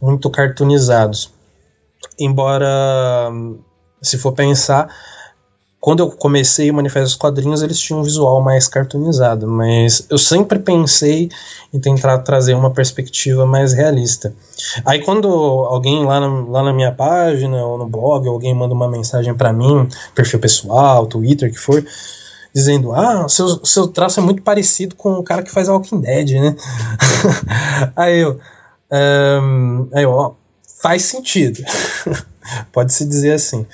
muito 0.00 0.30
cartoonizados. 0.30 1.30
Embora, 2.18 3.30
se 4.00 4.16
for 4.16 4.32
pensar, 4.32 4.88
quando 5.80 6.00
eu 6.00 6.10
comecei 6.10 6.70
o 6.70 6.74
Manifesto 6.74 7.06
dos 7.06 7.16
Quadrinhos, 7.16 7.62
eles 7.62 7.78
tinham 7.78 8.00
um 8.00 8.02
visual 8.02 8.42
mais 8.42 8.66
cartoonizado, 8.66 9.46
mas 9.46 10.04
eu 10.10 10.18
sempre 10.18 10.58
pensei 10.58 11.30
em 11.72 11.78
tentar 11.78 12.18
trazer 12.18 12.54
uma 12.54 12.70
perspectiva 12.70 13.46
mais 13.46 13.72
realista. 13.72 14.34
Aí 14.84 15.00
quando 15.02 15.28
alguém 15.28 16.04
lá 16.04 16.18
na, 16.18 16.26
lá 16.26 16.62
na 16.64 16.72
minha 16.72 16.90
página 16.90 17.64
ou 17.64 17.78
no 17.78 17.86
blog, 17.86 18.26
alguém 18.26 18.54
manda 18.54 18.74
uma 18.74 18.88
mensagem 18.88 19.32
para 19.34 19.52
mim, 19.52 19.88
perfil 20.14 20.40
pessoal, 20.40 21.06
Twitter, 21.06 21.52
que 21.52 21.58
for, 21.58 21.84
dizendo: 22.52 22.92
Ah, 22.92 23.28
seu, 23.28 23.64
seu 23.64 23.86
traço 23.86 24.18
é 24.18 24.22
muito 24.22 24.42
parecido 24.42 24.96
com 24.96 25.12
o 25.12 25.22
cara 25.22 25.44
que 25.44 25.50
faz 25.50 25.68
Walking 25.68 26.00
Dead, 26.00 26.30
né? 26.40 26.56
aí 27.94 28.20
eu. 28.20 28.40
Um, 28.90 29.88
aí 29.92 30.02
eu, 30.02 30.10
ó, 30.10 30.32
faz 30.80 31.02
sentido. 31.02 31.62
Pode 32.72 32.92
se 32.92 33.04
dizer 33.04 33.32
assim. 33.32 33.66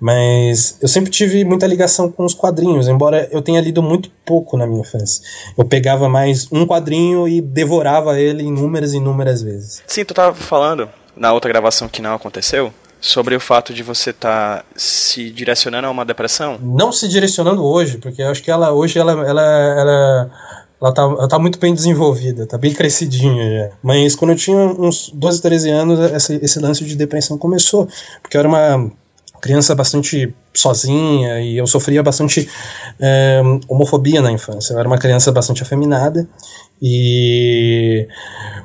Mas 0.00 0.78
eu 0.80 0.88
sempre 0.88 1.10
tive 1.10 1.44
muita 1.44 1.66
ligação 1.66 2.10
com 2.10 2.24
os 2.24 2.32
quadrinhos, 2.32 2.88
embora 2.88 3.28
eu 3.30 3.42
tenha 3.42 3.60
lido 3.60 3.82
muito 3.82 4.10
pouco 4.24 4.56
na 4.56 4.66
minha 4.66 4.80
infância. 4.80 5.22
Eu 5.56 5.64
pegava 5.64 6.08
mais 6.08 6.48
um 6.50 6.66
quadrinho 6.66 7.28
e 7.28 7.40
devorava 7.40 8.18
ele 8.18 8.42
inúmeras 8.42 8.94
e 8.94 8.96
inúmeras 8.96 9.42
vezes. 9.42 9.82
Sim, 9.86 10.04
tu 10.04 10.12
estava 10.12 10.34
falando 10.34 10.88
na 11.14 11.32
outra 11.32 11.50
gravação 11.50 11.86
que 11.88 12.00
não 12.00 12.14
aconteceu 12.14 12.72
sobre 13.00 13.34
o 13.34 13.40
fato 13.40 13.72
de 13.74 13.82
você 13.82 14.10
estar 14.10 14.58
tá 14.58 14.64
se 14.74 15.30
direcionando 15.30 15.86
a 15.86 15.90
uma 15.90 16.04
depressão? 16.04 16.58
Não 16.62 16.90
se 16.92 17.08
direcionando 17.08 17.64
hoje, 17.64 17.98
porque 17.98 18.22
eu 18.22 18.28
acho 18.28 18.42
que 18.42 18.50
ela 18.50 18.72
hoje 18.72 18.98
ela, 18.98 19.12
ela, 19.12 19.42
ela 19.42 20.30
ela 20.80 20.94
tá, 20.94 21.02
ela 21.02 21.28
tá 21.28 21.38
muito 21.38 21.58
bem 21.58 21.74
desenvolvida, 21.74 22.46
tá 22.46 22.56
bem 22.56 22.72
crescidinha 22.72 23.50
já. 23.50 23.76
Mas 23.82 24.16
quando 24.16 24.30
eu 24.30 24.36
tinha 24.36 24.56
uns 24.56 25.10
12, 25.10 25.42
13 25.42 25.70
anos, 25.70 26.00
essa, 26.00 26.34
esse 26.34 26.58
lance 26.58 26.84
de 26.84 26.96
depressão 26.96 27.36
começou. 27.36 27.86
Porque 28.22 28.36
eu 28.36 28.40
era 28.40 28.48
uma 28.48 28.90
criança 29.40 29.74
bastante 29.74 30.34
sozinha 30.54 31.40
e 31.40 31.56
eu 31.56 31.66
sofria 31.66 32.02
bastante 32.02 32.48
é, 32.98 33.40
homofobia 33.68 34.20
na 34.20 34.30
infância. 34.30 34.72
Eu 34.74 34.78
era 34.78 34.88
uma 34.88 34.98
criança 34.98 35.32
bastante 35.32 35.62
afeminada 35.62 36.28
e, 36.82 38.06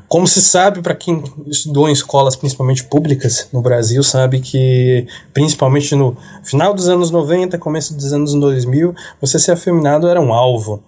como 0.08 0.28
se 0.28 0.42
sabe, 0.42 0.82
para 0.82 0.96
quem 0.96 1.24
estudou 1.48 1.90
em 1.90 1.94
escolas 1.94 2.36
principalmente 2.36 2.84
públicas 2.84 3.50
no 3.52 3.62
Brasil, 3.62 4.04
sabe 4.04 4.40
que, 4.40 5.08
principalmente 5.34 5.96
no 5.96 6.16
final 6.44 6.74
dos 6.74 6.88
anos 6.88 7.12
90, 7.12 7.58
começo 7.58 7.96
dos 7.96 8.14
anos 8.14 8.34
2000, 8.34 8.94
você 9.20 9.40
ser 9.40 9.52
afeminado 9.54 10.08
era 10.08 10.22
um 10.22 10.34
alvo. 10.34 10.84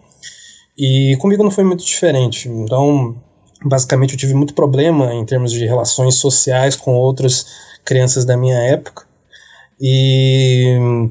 E 0.78 1.18
comigo 1.20 1.44
não 1.44 1.52
foi 1.52 1.64
muito 1.64 1.84
diferente. 1.84 2.48
Então, 2.48 3.16
basicamente, 3.66 4.14
eu 4.14 4.20
tive 4.20 4.36
muito 4.36 4.54
problema 4.54 5.14
em 5.14 5.26
termos 5.26 5.52
de 5.52 5.66
relações 5.66 6.16
sociais 6.16 6.76
com 6.76 6.94
outras 6.94 7.48
crianças 7.84 8.26
da 8.26 8.38
minha 8.38 8.58
época. 8.58 9.07
E 9.80 11.10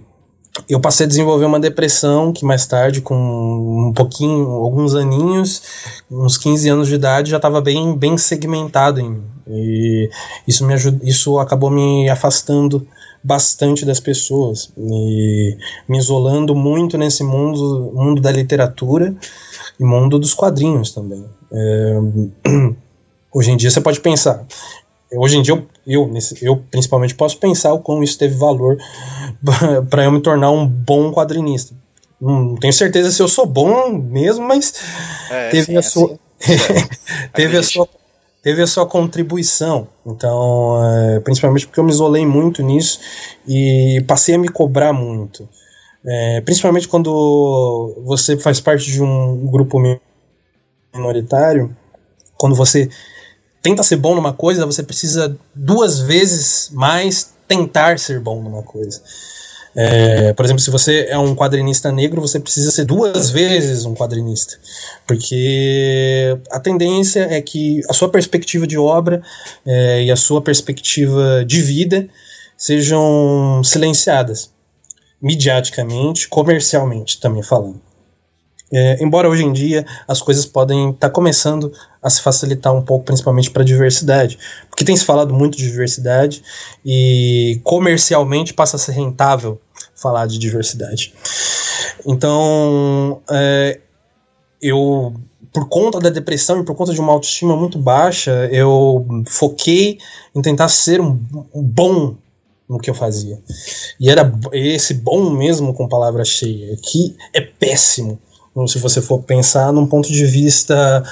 eu 0.68 0.80
passei 0.80 1.04
a 1.04 1.08
desenvolver 1.08 1.44
uma 1.44 1.60
depressão 1.60 2.32
que 2.32 2.44
mais 2.44 2.66
tarde, 2.66 3.00
com 3.00 3.88
um 3.88 3.92
pouquinho, 3.92 4.50
alguns 4.50 4.94
aninhos, 4.94 5.62
uns 6.10 6.38
15 6.38 6.68
anos 6.68 6.88
de 6.88 6.94
idade, 6.94 7.30
já 7.30 7.36
estava 7.36 7.60
bem, 7.60 7.96
bem 7.96 8.16
segmentado 8.16 9.00
em 9.00 9.10
mim. 9.10 9.24
E 9.48 10.10
isso, 10.48 10.66
me 10.66 10.74
ajud, 10.74 10.98
isso 11.02 11.38
acabou 11.38 11.70
me 11.70 12.08
afastando 12.08 12.86
bastante 13.22 13.84
das 13.84 14.00
pessoas 14.00 14.72
e 14.76 15.56
me 15.88 15.98
isolando 15.98 16.54
muito 16.54 16.96
nesse 16.96 17.24
mundo, 17.24 17.92
mundo 17.94 18.20
da 18.20 18.30
literatura 18.30 19.14
e 19.78 19.84
mundo 19.84 20.18
dos 20.18 20.32
quadrinhos 20.32 20.92
também. 20.92 21.24
É, 21.52 21.96
hoje 23.32 23.50
em 23.50 23.56
dia 23.56 23.70
você 23.70 23.80
pode 23.80 24.00
pensar, 24.00 24.44
hoje 25.12 25.36
em 25.36 25.42
dia 25.42 25.54
eu, 25.54 25.66
eu, 25.86 26.10
eu 26.42 26.56
principalmente 26.70 27.14
posso 27.14 27.38
pensar 27.38 27.72
o 27.72 27.80
quão 27.80 28.02
isso 28.02 28.18
teve 28.18 28.34
valor 28.34 28.76
para 29.90 30.04
eu 30.04 30.12
me 30.12 30.20
tornar 30.20 30.50
um 30.50 30.66
bom 30.66 31.12
quadrinista. 31.12 31.74
Não 32.20 32.56
tenho 32.56 32.72
certeza 32.72 33.10
se 33.10 33.22
eu 33.22 33.28
sou 33.28 33.46
bom 33.46 33.92
mesmo, 33.92 34.46
mas 34.46 34.74
é, 35.30 35.50
teve, 35.50 35.66
sim, 35.66 35.76
a 35.76 35.82
sua, 35.82 36.18
assim. 36.40 36.88
teve, 37.34 37.58
a 37.58 37.62
sua, 37.62 37.88
teve 38.42 38.62
a 38.62 38.66
sua 38.66 38.86
contribuição. 38.86 39.86
Então, 40.04 40.80
é, 40.84 41.20
principalmente 41.20 41.66
porque 41.66 41.78
eu 41.78 41.84
me 41.84 41.90
isolei 41.90 42.24
muito 42.24 42.62
nisso 42.62 43.00
e 43.46 44.02
passei 44.06 44.34
a 44.34 44.38
me 44.38 44.48
cobrar 44.48 44.92
muito. 44.94 45.46
É, 46.06 46.40
principalmente 46.40 46.88
quando 46.88 48.02
você 48.04 48.36
faz 48.38 48.60
parte 48.60 48.90
de 48.90 49.02
um 49.02 49.46
grupo 49.46 49.78
minoritário, 50.94 51.76
quando 52.38 52.54
você 52.54 52.88
tenta 53.66 53.82
ser 53.82 53.96
bom 53.96 54.14
numa 54.14 54.32
coisa, 54.32 54.64
você 54.64 54.80
precisa 54.80 55.36
duas 55.52 55.98
vezes 55.98 56.70
mais 56.72 57.32
tentar 57.48 57.98
ser 57.98 58.20
bom 58.20 58.40
numa 58.40 58.62
coisa. 58.62 59.02
É, 59.74 60.32
por 60.34 60.44
exemplo, 60.44 60.62
se 60.62 60.70
você 60.70 61.08
é 61.10 61.18
um 61.18 61.34
quadrinista 61.34 61.90
negro, 61.90 62.20
você 62.20 62.38
precisa 62.38 62.70
ser 62.70 62.84
duas 62.84 63.28
vezes 63.30 63.84
um 63.84 63.92
quadrinista, 63.92 64.56
porque 65.04 66.38
a 66.48 66.60
tendência 66.60 67.26
é 67.28 67.42
que 67.42 67.80
a 67.90 67.92
sua 67.92 68.08
perspectiva 68.08 68.68
de 68.68 68.78
obra 68.78 69.20
é, 69.66 70.04
e 70.04 70.12
a 70.12 70.16
sua 70.16 70.40
perspectiva 70.40 71.44
de 71.44 71.60
vida 71.60 72.08
sejam 72.56 73.62
silenciadas, 73.64 74.48
midiaticamente, 75.20 76.28
comercialmente 76.28 77.18
também 77.18 77.42
falando. 77.42 77.85
É, 78.72 79.02
embora 79.02 79.28
hoje 79.28 79.44
em 79.44 79.52
dia 79.52 79.86
as 80.08 80.20
coisas 80.20 80.44
podem 80.44 80.90
estar 80.90 81.08
tá 81.08 81.10
começando 81.10 81.72
a 82.02 82.10
se 82.10 82.20
facilitar 82.20 82.74
um 82.74 82.82
pouco, 82.82 83.04
principalmente 83.04 83.50
para 83.50 83.62
diversidade, 83.62 84.38
porque 84.68 84.84
tem 84.84 84.96
se 84.96 85.04
falado 85.04 85.32
muito 85.32 85.56
de 85.56 85.64
diversidade 85.64 86.42
e 86.84 87.60
comercialmente 87.62 88.52
passa 88.52 88.76
a 88.76 88.78
ser 88.78 88.92
rentável 88.92 89.60
falar 89.94 90.26
de 90.26 90.38
diversidade. 90.38 91.14
Então, 92.04 93.22
é, 93.30 93.80
eu, 94.60 95.14
por 95.52 95.68
conta 95.68 96.00
da 96.00 96.10
depressão 96.10 96.60
e 96.60 96.64
por 96.64 96.74
conta 96.74 96.92
de 96.92 97.00
uma 97.00 97.12
autoestima 97.12 97.56
muito 97.56 97.78
baixa, 97.78 98.48
eu 98.52 99.06
foquei 99.28 99.98
em 100.34 100.42
tentar 100.42 100.68
ser 100.68 101.00
um, 101.00 101.20
um 101.54 101.62
bom 101.62 102.16
no 102.68 102.78
que 102.78 102.90
eu 102.90 102.94
fazia. 102.94 103.40
E 104.00 104.10
era 104.10 104.32
esse 104.52 104.94
bom 104.94 105.30
mesmo 105.30 105.72
com 105.72 105.88
palavra 105.88 106.24
cheia, 106.24 106.76
que 106.82 107.16
é 107.32 107.40
péssimo 107.40 108.18
se 108.64 108.78
você 108.78 109.02
for 109.02 109.20
pensar 109.22 109.72
num 109.72 109.86
ponto 109.86 110.06
de 110.08 110.24
vista 110.24 111.02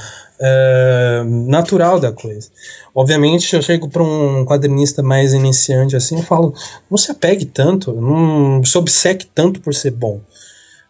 é, 0.41 1.23
natural 1.27 1.99
da 1.99 2.13
coisa. 2.13 2.49
Obviamente, 2.95 3.55
eu 3.55 3.63
chego 3.63 3.89
para 3.89 4.03
um 4.03 4.45
quadrinista 4.45 5.03
mais 5.03 5.33
iniciante 5.33 5.97
assim, 5.97 6.17
eu 6.17 6.23
falo, 6.23 6.55
não 6.89 6.97
se 6.97 7.11
apegue 7.11 7.45
tanto, 7.45 7.93
não 7.93 8.65
se 8.65 8.79
obseque 8.79 9.27
tanto 9.27 9.61
por 9.61 9.75
ser 9.75 9.91
bom. 9.91 10.21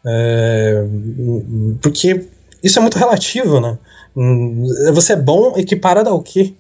É, 0.07 0.85
porque 1.81 2.27
isso 2.63 2.79
é 2.79 2.83
muito 2.83 2.99
relativo, 2.99 3.61
né? 3.61 3.79
Você 4.93 5.15
é 5.15 5.17
bom 5.17 5.55
equiparado 5.57 6.11
ao 6.11 6.21
quê? 6.21 6.55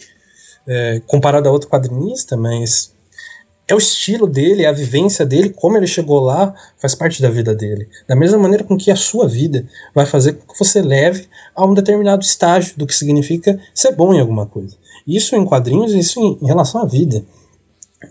É, 0.67 1.01
comparado 1.07 1.49
a 1.49 1.53
outro 1.53 1.69
quadrinista, 1.69 2.37
mas 2.37 2.94
é 3.67 3.75
o 3.75 3.79
estilo 3.79 4.27
dele, 4.27 4.65
é 4.65 4.67
a 4.67 4.73
vivência 4.73 5.25
dele, 5.25 5.49
como 5.51 5.77
ele 5.77 5.87
chegou 5.87 6.21
lá, 6.21 6.55
faz 6.77 6.95
parte 6.95 7.23
da 7.23 7.31
vida 7.31 7.55
dele. 7.55 7.89
Da 8.07 8.15
mesma 8.15 8.39
maneira 8.39 8.63
com 8.63 8.77
que 8.77 8.91
a 8.91 8.97
sua 8.97 9.27
vida 9.27 9.67
vai 9.95 10.05
fazer 10.05 10.35
com 10.35 10.53
que 10.53 10.59
você 10.59 10.83
leve 10.83 11.27
a 11.57 11.65
um 11.65 11.73
determinado 11.73 12.23
estágio 12.23 12.75
do 12.77 12.87
que 12.87 12.95
significa 12.95 13.59
ser 13.75 13.93
bom 13.93 14.13
em 14.13 14.21
alguma 14.21 14.47
coisa. 14.47 14.77
Isso 15.07 15.35
em 15.35 15.45
quadrinhos, 15.45 15.93
isso 15.93 16.39
em, 16.43 16.47
relação 16.47 16.83
à 16.83 16.85
vida. 16.85 17.25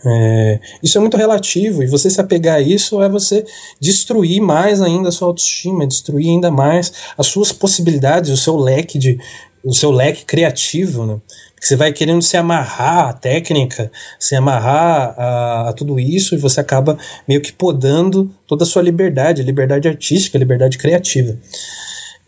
É, 0.05 0.59
isso 0.81 0.97
é 0.97 1.01
muito 1.01 1.17
relativo 1.17 1.83
e 1.83 1.87
você 1.87 2.09
se 2.09 2.19
apegar 2.19 2.55
a 2.55 2.61
isso 2.61 2.99
é 2.99 3.07
você 3.07 3.45
destruir 3.79 4.41
mais 4.41 4.81
ainda 4.81 5.09
a 5.09 5.11
sua 5.11 5.27
autoestima, 5.27 5.85
destruir 5.85 6.29
ainda 6.29 6.49
mais 6.49 6.91
as 7.15 7.27
suas 7.27 7.51
possibilidades, 7.51 8.31
o 8.31 8.37
seu 8.37 8.55
leque 8.55 8.97
de 8.97 9.19
o 9.63 9.73
seu 9.73 9.91
leque 9.91 10.25
criativo, 10.25 11.05
né? 11.05 11.21
Você 11.67 11.75
vai 11.75 11.93
querendo 11.93 12.21
se 12.21 12.35
amarrar 12.35 13.09
à 13.09 13.13
técnica, 13.13 13.91
se 14.19 14.35
amarrar 14.35 15.15
a, 15.17 15.69
a, 15.69 15.73
tudo 15.73 15.99
isso, 15.99 16.35
e 16.35 16.37
você 16.37 16.59
acaba 16.59 16.97
meio 17.27 17.41
que 17.41 17.53
podando 17.53 18.29
toda 18.45 18.63
a 18.63 18.67
sua 18.67 18.81
liberdade, 18.81 19.43
liberdade 19.43 19.87
artística, 19.87 20.37
liberdade 20.37 20.77
criativa. 20.77 21.37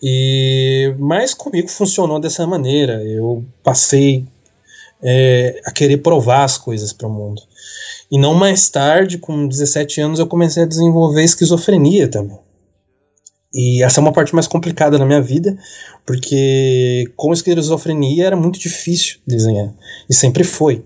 E 0.01 0.93
mas 0.99 1.33
comigo 1.33 1.67
funcionou 1.67 2.19
dessa 2.19 2.45
maneira. 2.45 3.03
Eu 3.03 3.43
passei 3.63 4.25
é, 5.01 5.61
a 5.65 5.71
querer 5.71 5.97
provar 5.97 6.43
as 6.43 6.57
coisas 6.57 6.93
para 6.93 7.07
o 7.07 7.11
mundo. 7.11 7.41
E 8.11 8.17
não 8.17 8.33
mais 8.33 8.69
tarde, 8.69 9.17
com 9.17 9.47
17 9.47 9.99
anos, 10.01 10.19
eu 10.19 10.27
comecei 10.27 10.63
a 10.63 10.67
desenvolver 10.67 11.23
esquizofrenia 11.23 12.07
também. 12.07 12.37
E 13.57 13.81
essa 13.81 14.01
é 14.01 14.01
uma 14.01 14.11
parte 14.11 14.35
mais 14.35 14.47
complicada 14.47 14.99
na 14.99 15.05
minha 15.05 15.21
vida, 15.21 15.57
porque 16.05 17.09
com 17.15 17.31
esquizofrenia 17.31 18.25
era 18.25 18.35
muito 18.35 18.59
difícil 18.59 19.19
desenhar. 19.25 19.73
E 20.09 20.13
sempre 20.13 20.43
foi. 20.43 20.83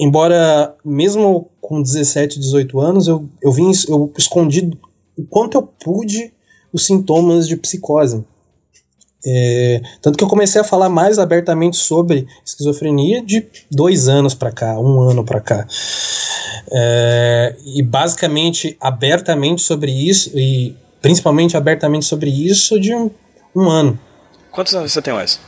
Embora, 0.00 0.74
mesmo 0.82 1.50
com 1.60 1.82
17, 1.82 2.40
18 2.40 2.80
anos, 2.80 3.06
eu, 3.06 3.28
eu, 3.42 3.52
vim, 3.52 3.70
eu 3.86 4.10
escondi 4.16 4.70
o 5.14 5.24
quanto 5.24 5.58
eu 5.58 5.62
pude 5.62 6.32
os 6.72 6.86
sintomas 6.86 7.46
de 7.46 7.54
psicose. 7.58 8.24
É, 9.26 9.82
tanto 10.00 10.16
que 10.16 10.24
eu 10.24 10.28
comecei 10.28 10.62
a 10.62 10.64
falar 10.64 10.88
mais 10.88 11.18
abertamente 11.18 11.76
sobre 11.76 12.26
esquizofrenia 12.46 13.20
de 13.20 13.46
dois 13.70 14.08
anos 14.08 14.32
para 14.32 14.50
cá, 14.50 14.80
um 14.80 15.00
ano 15.00 15.22
para 15.22 15.40
cá. 15.40 15.66
É, 16.72 17.56
e 17.66 17.82
basicamente, 17.82 18.74
abertamente 18.80 19.60
sobre 19.60 19.90
isso, 19.92 20.30
e 20.38 20.74
principalmente 21.00 21.56
abertamente 21.56 22.04
sobre 22.04 22.30
isso 22.30 22.80
de 22.80 22.94
um, 22.94 23.10
um 23.54 23.68
ano. 23.68 23.98
Quantos 24.50 24.74
anos 24.74 24.92
você 24.92 25.02
tem 25.02 25.14
mais? 25.14 25.38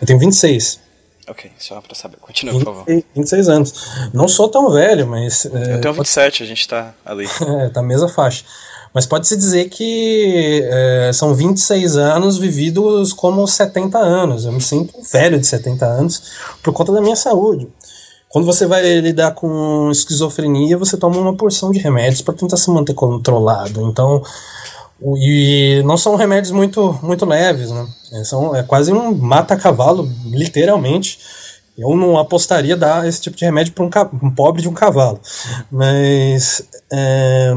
Eu 0.00 0.06
tenho 0.06 0.18
26. 0.18 0.80
Ok, 1.28 1.50
só 1.58 1.80
pra 1.80 1.94
saber. 1.94 2.18
Continua, 2.18 2.54
por 2.54 2.64
favor. 2.64 2.84
26 3.14 3.48
anos. 3.48 3.74
Não 4.12 4.28
sou 4.28 4.48
tão 4.48 4.70
velho, 4.70 5.06
mas. 5.06 5.44
Eu 5.44 5.80
tenho 5.80 5.94
27, 5.94 6.42
a 6.42 6.46
gente 6.46 6.68
tá 6.68 6.94
ali. 7.04 7.26
é, 7.64 7.68
tá 7.68 7.82
mesma 7.82 8.08
faixa. 8.08 8.44
Mas 8.94 9.04
pode-se 9.04 9.36
dizer 9.36 9.68
que 9.68 10.62
é, 10.64 11.10
são 11.12 11.34
26 11.34 11.96
anos 11.96 12.38
vividos 12.38 13.12
como 13.12 13.46
70 13.46 13.98
anos. 13.98 14.44
Eu 14.44 14.52
me 14.52 14.60
sinto 14.60 14.94
velho 15.12 15.38
de 15.38 15.46
70 15.46 15.84
anos 15.84 16.22
por 16.62 16.72
conta 16.72 16.92
da 16.92 17.02
minha 17.02 17.16
saúde. 17.16 17.68
Quando 18.28 18.44
você 18.44 18.66
vai 18.66 19.00
lidar 19.00 19.32
com 19.32 19.90
esquizofrenia, 19.90 20.78
você 20.78 20.96
toma 20.96 21.18
uma 21.18 21.36
porção 21.36 21.70
de 21.70 21.78
remédios 21.78 22.22
para 22.22 22.34
tentar 22.34 22.56
se 22.56 22.70
manter 22.70 22.94
controlado. 22.94 23.82
Então, 23.82 24.22
e 25.00 25.82
não 25.84 25.96
são 25.96 26.16
remédios 26.16 26.50
muito, 26.50 26.98
muito 27.02 27.26
leves, 27.26 27.70
né? 27.70 27.86
É, 28.12 28.24
são, 28.24 28.54
é 28.56 28.62
quase 28.62 28.92
um 28.92 29.14
mata-cavalo, 29.14 30.10
literalmente. 30.26 31.18
Eu 31.76 31.94
não 31.94 32.18
apostaria 32.18 32.76
dar 32.76 33.06
esse 33.06 33.20
tipo 33.20 33.36
de 33.36 33.44
remédio 33.44 33.74
para 33.74 33.84
um, 33.84 34.26
um, 34.26 34.30
pobre 34.30 34.62
de 34.62 34.68
um 34.68 34.72
cavalo. 34.72 35.20
Mas 35.70 36.66
é, 36.90 37.52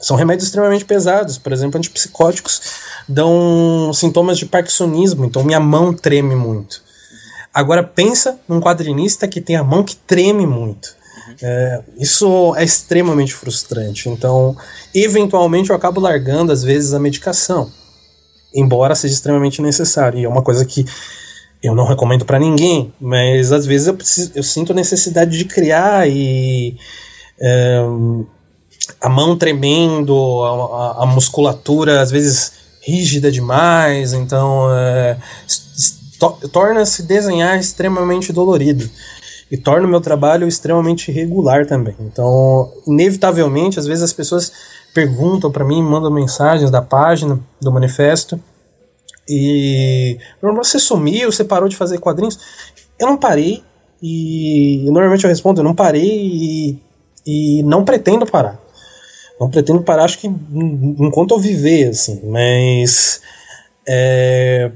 são 0.00 0.16
remédios 0.16 0.46
extremamente 0.46 0.84
pesados. 0.84 1.38
Por 1.38 1.52
exemplo, 1.52 1.78
antipsicóticos 1.78 2.60
dão 3.08 3.90
sintomas 3.94 4.38
de 4.38 4.44
parkinsonismo, 4.44 5.24
então 5.24 5.42
minha 5.42 5.60
mão 5.60 5.94
treme 5.94 6.34
muito. 6.34 6.82
Agora 7.54 7.82
pensa 7.82 8.38
num 8.46 8.60
quadrinista 8.60 9.26
que 9.26 9.40
tem 9.40 9.56
a 9.56 9.64
mão 9.64 9.82
que 9.82 9.96
treme 9.96 10.46
muito. 10.46 10.97
É, 11.40 11.82
isso 11.98 12.54
é 12.56 12.64
extremamente 12.64 13.34
frustrante. 13.34 14.08
Então, 14.08 14.56
eventualmente, 14.94 15.70
eu 15.70 15.76
acabo 15.76 16.00
largando, 16.00 16.52
às 16.52 16.62
vezes, 16.62 16.92
a 16.92 16.98
medicação, 16.98 17.70
embora 18.54 18.94
seja 18.94 19.14
extremamente 19.14 19.62
necessário. 19.62 20.18
E 20.18 20.24
é 20.24 20.28
uma 20.28 20.42
coisa 20.42 20.64
que 20.64 20.84
eu 21.62 21.74
não 21.74 21.86
recomendo 21.86 22.24
para 22.24 22.38
ninguém, 22.38 22.92
mas 23.00 23.52
às 23.52 23.66
vezes 23.66 23.88
eu, 23.88 23.94
preciso, 23.94 24.32
eu 24.34 24.42
sinto 24.42 24.74
necessidade 24.74 25.36
de 25.36 25.44
criar 25.44 26.08
e. 26.08 26.76
É, 27.40 27.80
a 29.00 29.08
mão 29.08 29.36
tremendo, 29.36 30.14
a, 30.72 31.02
a, 31.02 31.06
musculatura 31.06 32.00
às 32.00 32.10
vezes 32.10 32.52
rígida 32.80 33.30
demais, 33.30 34.12
então 34.12 34.66
é, 34.72 35.18
torna-se 36.50 37.02
desenhar 37.02 37.58
extremamente 37.58 38.32
dolorido 38.32 38.88
e 39.50 39.56
torna 39.56 39.86
o 39.86 39.90
meu 39.90 40.00
trabalho 40.00 40.46
extremamente 40.46 41.10
regular 41.10 41.66
também. 41.66 41.94
Então, 42.00 42.70
inevitavelmente, 42.86 43.78
às 43.78 43.86
vezes 43.86 44.04
as 44.04 44.12
pessoas 44.12 44.52
perguntam 44.92 45.50
para 45.50 45.64
mim, 45.64 45.82
mandam 45.82 46.10
mensagens 46.10 46.70
da 46.70 46.82
página 46.82 47.40
do 47.60 47.72
manifesto 47.72 48.40
e 49.28 50.18
você 50.40 50.78
sumiu, 50.78 51.30
você 51.30 51.44
parou 51.44 51.68
de 51.68 51.76
fazer 51.76 51.98
quadrinhos? 51.98 52.38
Eu 52.98 53.06
não 53.06 53.16
parei 53.16 53.62
e 54.02 54.84
normalmente 54.90 55.24
eu 55.24 55.30
respondo, 55.30 55.60
eu 55.60 55.64
não 55.64 55.74
parei 55.74 56.02
e, 56.04 56.82
e 57.26 57.62
não 57.62 57.84
pretendo 57.84 58.26
parar. 58.26 58.58
Não 59.38 59.50
pretendo 59.50 59.82
parar, 59.82 60.04
acho 60.04 60.18
que 60.18 60.26
enquanto 60.26 61.32
eu 61.32 61.38
viver, 61.38 61.90
assim, 61.90 62.20
mas 62.24 63.20
é, 63.86 64.72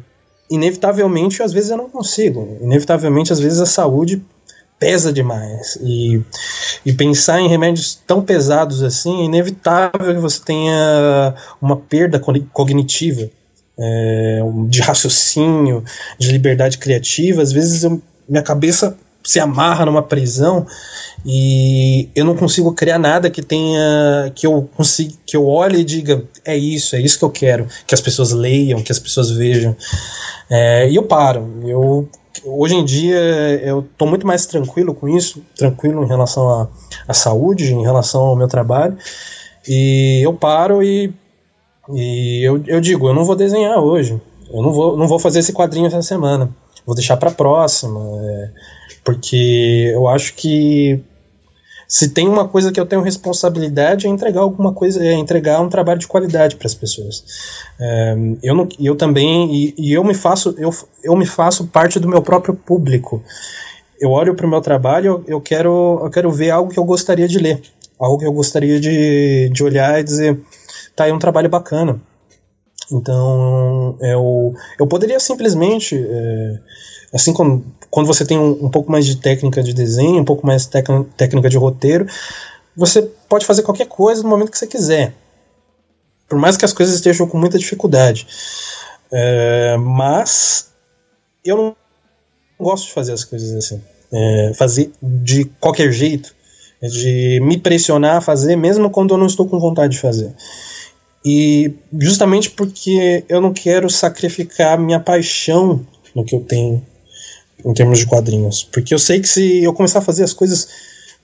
inevitavelmente 0.48 1.42
às 1.42 1.52
vezes 1.52 1.70
eu 1.70 1.76
não 1.76 1.88
consigo. 1.88 2.58
Inevitavelmente 2.60 3.32
às 3.32 3.40
vezes 3.40 3.60
a 3.60 3.66
saúde 3.66 4.22
pesa 4.82 5.12
demais. 5.12 5.78
E, 5.80 6.20
e 6.84 6.92
pensar 6.92 7.40
em 7.40 7.48
remédios 7.48 7.94
tão 8.04 8.20
pesados 8.20 8.82
assim 8.82 9.22
é 9.22 9.24
inevitável 9.26 10.12
que 10.12 10.20
você 10.20 10.40
tenha 10.44 11.36
uma 11.60 11.76
perda 11.76 12.18
cognitiva, 12.18 13.30
é, 13.78 14.40
de 14.66 14.80
raciocínio, 14.80 15.84
de 16.18 16.32
liberdade 16.32 16.78
criativa. 16.78 17.42
Às 17.42 17.52
vezes 17.52 17.84
eu, 17.84 18.02
minha 18.28 18.42
cabeça 18.42 18.96
se 19.22 19.38
amarra 19.38 19.86
numa 19.86 20.02
prisão 20.02 20.66
e 21.24 22.08
eu 22.12 22.24
não 22.24 22.34
consigo 22.34 22.74
criar 22.74 22.98
nada 22.98 23.30
que 23.30 23.40
tenha 23.40 24.32
que 24.34 24.44
eu 24.44 24.68
consiga 24.74 25.14
que 25.24 25.36
eu 25.36 25.46
olhe 25.46 25.78
e 25.78 25.84
diga 25.84 26.24
é 26.44 26.56
isso 26.56 26.96
é 26.96 27.00
isso 27.00 27.20
que 27.20 27.24
eu 27.24 27.30
quero 27.30 27.68
que 27.86 27.94
as 27.94 28.00
pessoas 28.00 28.32
leiam 28.32 28.82
que 28.82 28.90
as 28.90 28.98
pessoas 28.98 29.30
vejam 29.30 29.76
é, 30.50 30.90
e 30.90 30.96
eu 30.96 31.04
paro 31.04 31.62
eu 31.64 32.08
hoje 32.44 32.74
em 32.74 32.84
dia 32.84 33.18
eu 33.64 33.86
tô 33.96 34.06
muito 34.06 34.26
mais 34.26 34.46
tranquilo 34.46 34.94
com 34.94 35.08
isso, 35.08 35.42
tranquilo 35.56 36.04
em 36.04 36.08
relação 36.08 36.48
à, 36.48 36.68
à 37.08 37.14
saúde, 37.14 37.72
em 37.72 37.82
relação 37.82 38.22
ao 38.22 38.36
meu 38.36 38.48
trabalho. 38.48 38.96
E 39.68 40.20
eu 40.24 40.32
paro 40.34 40.82
e, 40.82 41.12
e 41.90 42.42
eu, 42.42 42.62
eu 42.66 42.80
digo, 42.80 43.08
eu 43.08 43.14
não 43.14 43.24
vou 43.24 43.36
desenhar 43.36 43.78
hoje. 43.78 44.20
Eu 44.52 44.62
não 44.62 44.72
vou, 44.72 44.96
não 44.96 45.06
vou 45.06 45.18
fazer 45.18 45.38
esse 45.38 45.52
quadrinho 45.52 45.86
essa 45.86 46.02
semana. 46.02 46.50
Vou 46.84 46.94
deixar 46.94 47.16
para 47.16 47.30
próxima. 47.30 48.00
É, 48.22 48.50
porque 49.04 49.90
eu 49.92 50.08
acho 50.08 50.34
que 50.34 51.02
se 51.92 52.08
tem 52.08 52.26
uma 52.26 52.48
coisa 52.48 52.72
que 52.72 52.80
eu 52.80 52.86
tenho 52.86 53.02
responsabilidade 53.02 54.06
é 54.06 54.08
entregar 54.08 54.40
alguma 54.40 54.72
coisa, 54.72 55.04
é 55.04 55.12
entregar 55.12 55.60
um 55.60 55.68
trabalho 55.68 56.00
de 56.00 56.06
qualidade 56.06 56.56
para 56.56 56.66
as 56.66 56.74
pessoas. 56.74 57.22
É, 57.78 58.16
eu, 58.42 58.54
não, 58.54 58.66
eu 58.80 58.96
também 58.96 59.54
e, 59.54 59.74
e, 59.76 59.92
eu 59.92 60.02
me 60.02 60.14
faço 60.14 60.54
eu, 60.56 60.70
eu 61.04 61.14
me 61.14 61.26
faço 61.26 61.66
parte 61.66 62.00
do 62.00 62.08
meu 62.08 62.22
próprio 62.22 62.54
público. 62.54 63.22
Eu 64.00 64.08
olho 64.08 64.34
para 64.34 64.46
o 64.46 64.48
meu 64.48 64.62
trabalho, 64.62 65.22
eu 65.28 65.38
quero 65.38 66.00
eu 66.02 66.08
quero 66.08 66.30
ver 66.30 66.48
algo 66.48 66.72
que 66.72 66.78
eu 66.78 66.84
gostaria 66.84 67.28
de 67.28 67.38
ler, 67.38 67.60
algo 67.98 68.16
que 68.16 68.26
eu 68.26 68.32
gostaria 68.32 68.80
de, 68.80 69.50
de 69.50 69.62
olhar 69.62 70.00
e 70.00 70.02
dizer, 70.02 70.40
tá 70.96 71.04
aí 71.04 71.12
um 71.12 71.18
trabalho 71.18 71.50
bacana. 71.50 72.00
Então 72.90 73.98
eu 74.00 74.54
eu 74.80 74.86
poderia 74.86 75.20
simplesmente 75.20 75.94
é, 75.94 76.58
assim 77.12 77.34
como 77.34 77.66
quando 77.92 78.06
você 78.06 78.24
tem 78.24 78.38
um, 78.38 78.52
um, 78.64 78.70
pouco 78.70 78.90
mais 78.90 79.04
de 79.04 79.16
técnica 79.16 79.62
de 79.62 79.74
desenho, 79.74 80.18
um 80.18 80.24
pouco 80.24 80.46
mais 80.46 80.62
de 80.62 80.70
técnica 81.14 81.50
de 81.50 81.58
roteiro, 81.58 82.06
você 82.74 83.02
pode 83.28 83.44
fazer 83.44 83.60
qualquer 83.60 83.86
coisa 83.86 84.22
no 84.22 84.30
momento 84.30 84.50
que 84.50 84.56
você 84.56 84.66
quiser. 84.66 85.12
Por 86.26 86.38
mais 86.38 86.56
que 86.56 86.64
as 86.64 86.72
coisas 86.72 86.94
estejam 86.94 87.28
com 87.28 87.36
muita 87.36 87.58
dificuldade. 87.58 88.26
É, 89.12 89.76
mas 89.76 90.70
eu 91.44 91.54
não 91.54 91.76
gosto 92.58 92.86
de 92.86 92.94
fazer 92.94 93.12
as 93.12 93.24
coisas 93.24 93.52
assim. 93.54 93.82
É, 94.10 94.52
fazer 94.54 94.90
de 95.02 95.44
qualquer 95.60 95.92
jeito. 95.92 96.34
De 96.80 97.40
me 97.42 97.58
pressionar 97.58 98.16
a 98.16 98.20
fazer, 98.22 98.56
mesmo 98.56 98.88
quando 98.88 99.12
eu 99.12 99.18
não 99.18 99.26
estou 99.26 99.46
com 99.46 99.60
vontade 99.60 99.92
de 99.92 100.00
fazer. 100.00 100.34
E 101.22 101.74
justamente 101.98 102.48
porque 102.48 103.22
eu 103.28 103.38
não 103.38 103.52
quero 103.52 103.90
sacrificar 103.90 104.78
minha 104.78 104.98
paixão 104.98 105.86
no 106.14 106.24
que 106.24 106.34
eu 106.34 106.40
tenho 106.40 106.82
em 107.64 107.72
termos 107.72 107.98
de 107.98 108.06
quadrinhos. 108.06 108.64
Porque 108.64 108.94
eu 108.94 108.98
sei 108.98 109.20
que 109.20 109.28
se 109.28 109.62
eu 109.62 109.72
começar 109.72 110.00
a 110.00 110.02
fazer 110.02 110.24
as 110.24 110.32
coisas 110.32 110.68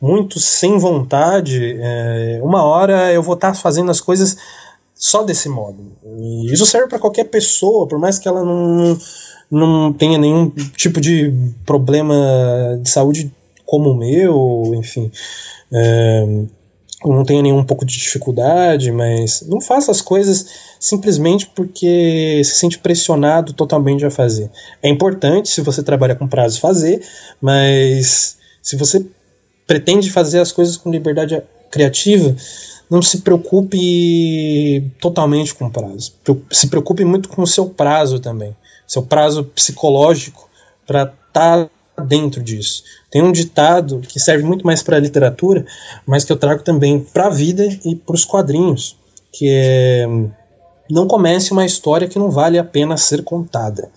muito 0.01 0.39
sem 0.39 0.79
vontade, 0.79 1.77
é, 1.81 2.41
uma 2.43 2.63
hora 2.63 3.13
eu 3.13 3.23
vou 3.23 3.35
estar 3.35 3.55
fazendo 3.55 3.91
as 3.91 4.01
coisas 4.01 4.37
só 4.95 5.23
desse 5.23 5.49
modo. 5.49 5.93
E 6.05 6.53
isso 6.53 6.67
serve 6.67 6.89
para 6.89 6.99
qualquer 6.99 7.25
pessoa, 7.25 7.87
por 7.87 7.99
mais 7.99 8.19
que 8.19 8.29
ela 8.29 8.45
não, 8.45 8.99
não 9.51 9.93
tenha 9.93 10.19
nenhum 10.19 10.51
tipo 10.77 11.01
de 11.01 11.33
problema 11.65 12.15
de 12.81 12.91
saúde 12.91 13.33
como 13.65 13.91
o 13.91 13.97
meu, 13.97 14.73
enfim. 14.75 15.11
É, 15.73 16.27
não 17.05 17.25
tenha 17.25 17.43
nenhum 17.43 17.63
pouco 17.63 17.85
de 17.85 17.97
dificuldade, 17.97 18.91
mas 18.91 19.43
não 19.47 19.61
faça 19.61 19.91
as 19.91 20.01
coisas 20.01 20.47
simplesmente 20.81 21.47
porque 21.47 22.43
se 22.45 22.59
sente 22.59 22.79
pressionado 22.79 23.53
totalmente 23.53 24.05
a 24.05 24.11
fazer. 24.11 24.51
É 24.83 24.89
importante, 24.89 25.49
se 25.49 25.61
você 25.61 25.83
trabalha 25.83 26.17
com 26.17 26.27
prazo, 26.27 26.61
fazer, 26.61 27.07
mas 27.41 28.39
se 28.63 28.77
você 28.77 29.07
pretende 29.67 30.11
fazer 30.11 30.41
as 30.41 30.51
coisas 30.51 30.77
com 30.77 30.91
liberdade 30.91 31.41
criativa, 31.71 32.35
não 32.91 33.03
se 33.03 33.19
preocupe 33.19 34.91
totalmente 35.01 35.55
com 35.55 35.67
o 35.67 35.71
prazo. 35.71 36.15
Se 36.51 36.69
preocupe 36.69 37.05
muito 37.05 37.29
com 37.29 37.43
o 37.43 37.47
seu 37.47 37.67
prazo 37.67 38.19
também. 38.19 38.57
Seu 38.87 39.03
prazo 39.03 39.45
psicológico 39.45 40.49
para 40.87 41.03
estar 41.03 41.67
tá 41.67 41.71
dentro 41.99 42.43
disso. 42.43 42.83
Tem 43.11 43.23
um 43.23 43.33
ditado 43.33 44.01
que 44.01 44.21
serve 44.21 44.45
muito 44.45 44.67
mais 44.67 44.83
para 44.83 44.97
a 44.97 45.01
literatura, 45.01 45.65
mas 46.07 46.25
que 46.25 46.33
eu 46.33 46.37
trago 46.37 46.63
também 46.63 47.01
para 47.01 47.27
a 47.27 47.31
vida 47.31 47.67
e 47.85 47.95
para 47.95 48.15
os 48.15 48.25
quadrinhos, 48.25 48.97
que 49.33 49.49
é 49.49 50.07
não 50.91 51.07
comece 51.07 51.53
uma 51.53 51.67
história 51.67 52.09
que 52.09 52.19
não 52.19 52.31
vale 52.31 52.59
a 52.59 52.65
pena 52.65 52.97
ser 52.97 53.23
contada. 53.23 53.91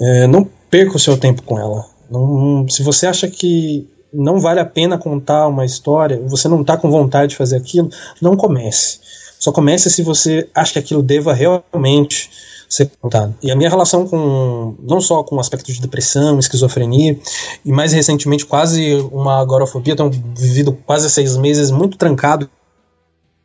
É, 0.00 0.26
não 0.26 0.48
perca 0.70 0.96
o 0.96 1.00
seu 1.00 1.18
tempo 1.18 1.42
com 1.42 1.58
ela. 1.58 1.84
Não, 2.10 2.66
se 2.68 2.82
você 2.82 3.06
acha 3.06 3.28
que 3.28 3.86
não 4.12 4.40
vale 4.40 4.60
a 4.60 4.64
pena 4.64 4.98
contar 4.98 5.46
uma 5.48 5.64
história, 5.64 6.20
você 6.26 6.48
não 6.48 6.62
está 6.62 6.76
com 6.76 6.90
vontade 6.90 7.30
de 7.30 7.36
fazer 7.36 7.56
aquilo, 7.56 7.90
não 8.20 8.36
comece. 8.36 9.00
Só 9.38 9.52
comece 9.52 9.90
se 9.90 10.02
você 10.02 10.48
acha 10.54 10.74
que 10.74 10.78
aquilo 10.78 11.02
deva 11.02 11.32
realmente 11.32 12.30
ser 12.72 12.90
contado. 12.98 13.34
E 13.42 13.50
a 13.50 13.54
minha 13.54 13.68
relação 13.68 14.06
com, 14.06 14.74
não 14.80 14.98
só 14.98 15.22
com 15.22 15.38
aspectos 15.38 15.74
de 15.74 15.80
depressão, 15.82 16.38
esquizofrenia, 16.38 17.18
e 17.62 17.70
mais 17.70 17.92
recentemente 17.92 18.46
quase 18.46 18.94
uma 19.12 19.40
agorafobia, 19.40 19.94
tenho 19.94 20.10
vivido 20.10 20.72
quase 20.86 21.10
seis 21.10 21.36
meses 21.36 21.70
muito 21.70 21.98
trancado 21.98 22.48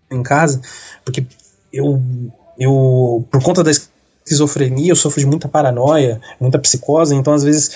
em 0.09 0.23
casa, 0.23 0.61
porque 1.03 1.25
eu, 1.73 2.01
eu 2.57 3.27
por 3.29 3.43
conta 3.43 3.65
da 3.65 3.69
esquizofrenia, 3.69 4.93
eu 4.93 4.95
sofro 4.95 5.19
de 5.19 5.25
muita 5.25 5.49
paranoia, 5.49 6.21
muita 6.39 6.57
psicose, 6.57 7.13
então 7.13 7.33
às 7.33 7.43
vezes 7.43 7.71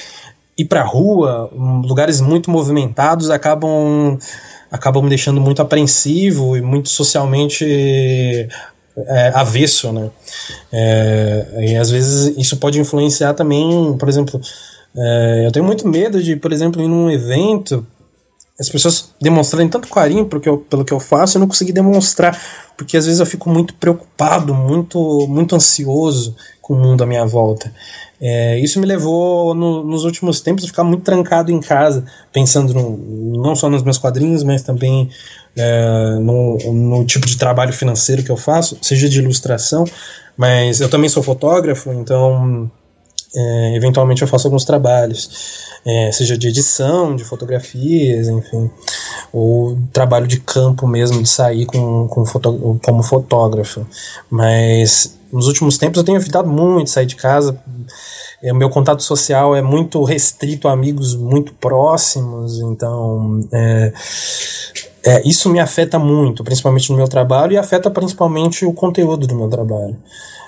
ir 0.58 0.64
pra 0.64 0.84
rua, 0.84 1.52
lugares 1.84 2.22
muito 2.22 2.50
movimentados, 2.50 3.30
acabam 3.30 4.18
acabam 4.72 5.04
me 5.04 5.10
deixando 5.10 5.42
muito 5.42 5.62
apreensivo 5.62 6.56
e 6.56 6.62
muito 6.62 6.88
socialmente 6.88 8.48
é, 8.98 9.32
avesso, 9.34 9.92
né? 9.92 10.10
É, 10.72 11.46
e 11.60 11.76
às 11.76 11.90
vezes 11.90 12.36
isso 12.38 12.58
pode 12.58 12.80
influenciar 12.80 13.34
também, 13.34 13.96
por 13.98 14.10
exemplo, 14.10 14.40
é, 14.96 15.44
eu 15.46 15.52
tenho 15.52 15.66
muito 15.66 15.88
medo 15.88 16.22
de, 16.22 16.36
por 16.36 16.52
exemplo, 16.52 16.82
ir 16.82 16.88
num 16.88 17.10
evento 17.10 17.86
as 18.62 18.70
pessoas 18.70 19.12
demonstrarem 19.20 19.68
tanto 19.68 19.88
carinho 19.88 20.28
pelo 20.28 20.40
que, 20.40 20.48
eu, 20.48 20.60
pelo 20.60 20.86
que 20.86 20.94
eu 20.94 21.00
faço, 21.00 21.36
eu 21.36 21.40
não 21.40 21.48
consegui 21.48 21.72
demonstrar, 21.72 22.40
porque 22.78 22.96
às 22.96 23.08
vezes 23.08 23.20
eu 23.20 23.26
fico 23.26 23.50
muito 23.50 23.74
preocupado, 23.74 24.54
muito, 24.54 25.26
muito 25.28 25.56
ansioso 25.56 26.36
com 26.62 26.76
o 26.76 26.78
mundo 26.78 27.04
à 27.04 27.08
minha 27.08 27.26
volta. 27.26 27.74
É, 28.22 28.60
isso 28.60 28.80
me 28.80 28.86
levou 28.86 29.56
no, 29.56 29.84
nos 29.84 30.04
últimos 30.04 30.42
tempos 30.42 30.64
a 30.64 30.68
ficar 30.68 30.84
muito 30.84 31.04
trancado 31.04 31.52
em 31.52 31.60
casa, 31.60 32.06
pensando 32.32 32.72
no, 32.72 33.42
não 33.42 33.56
só 33.56 33.68
nos 33.68 33.82
meus 33.82 33.98
quadrinhos, 33.98 34.44
mas 34.44 34.62
também 34.62 35.10
é, 35.56 36.16
no, 36.20 36.58
no, 36.72 37.06
tipo 37.06 37.26
de 37.26 37.38
trabalho 37.38 37.74
financeiro 37.74 38.24
que 38.24 38.32
eu 38.32 38.38
faço, 38.38 38.78
seja 38.82 39.10
de 39.10 39.20
ilustração, 39.20 39.86
mas 40.38 40.82
eu 40.82 40.90
também 40.90 41.10
sou 41.10 41.22
fotógrafo, 41.22 41.92
então 41.92 42.72
é, 43.36 43.76
eventualmente 43.76 44.22
eu 44.22 44.28
faço 44.28 44.48
alguns 44.48 44.66
trabalhos 44.66 45.72
é, 45.86 46.12
seja 46.12 46.38
de 46.38 46.48
edição, 46.48 47.16
de 47.16 47.24
fotografias, 47.24 48.28
enfim, 48.28 48.70
ou 49.34 49.78
trabalho 49.92 50.28
de 50.28 50.40
campo 50.40 50.88
mesmo, 50.88 51.22
de 51.22 51.30
sair 51.30 51.66
com, 51.66 52.08
com 52.08 52.26
foto, 52.26 52.80
como 52.84 53.02
fotógrafo. 53.02 53.86
Mas 54.30 55.18
nos 55.32 55.48
últimos 55.48 55.78
tempos 55.78 55.98
eu 55.98 56.04
tenho 56.04 56.18
evitado 56.18 56.50
muito 56.50 56.90
sair 56.90 57.06
de 57.06 57.16
casa. 57.16 57.58
É, 58.44 58.52
o 58.52 58.56
meu 58.56 58.70
contato 58.70 59.04
social 59.04 59.56
é 59.56 59.62
muito 59.62 60.04
restrito 60.04 60.68
a 60.68 60.74
amigos 60.74 61.16
muito 61.16 61.54
próximos, 61.54 62.60
então 62.60 63.48
é, 65.06 65.28
isso 65.28 65.50
me 65.50 65.60
afeta 65.60 65.98
muito, 65.98 66.44
principalmente 66.44 66.92
no 66.92 66.98
meu 66.98 67.08
trabalho, 67.08 67.54
e 67.54 67.58
afeta 67.58 67.90
principalmente 67.90 68.66
o 68.66 68.74
conteúdo 68.74 69.26
do 69.26 69.36
meu 69.36 69.48
trabalho. 69.50 69.98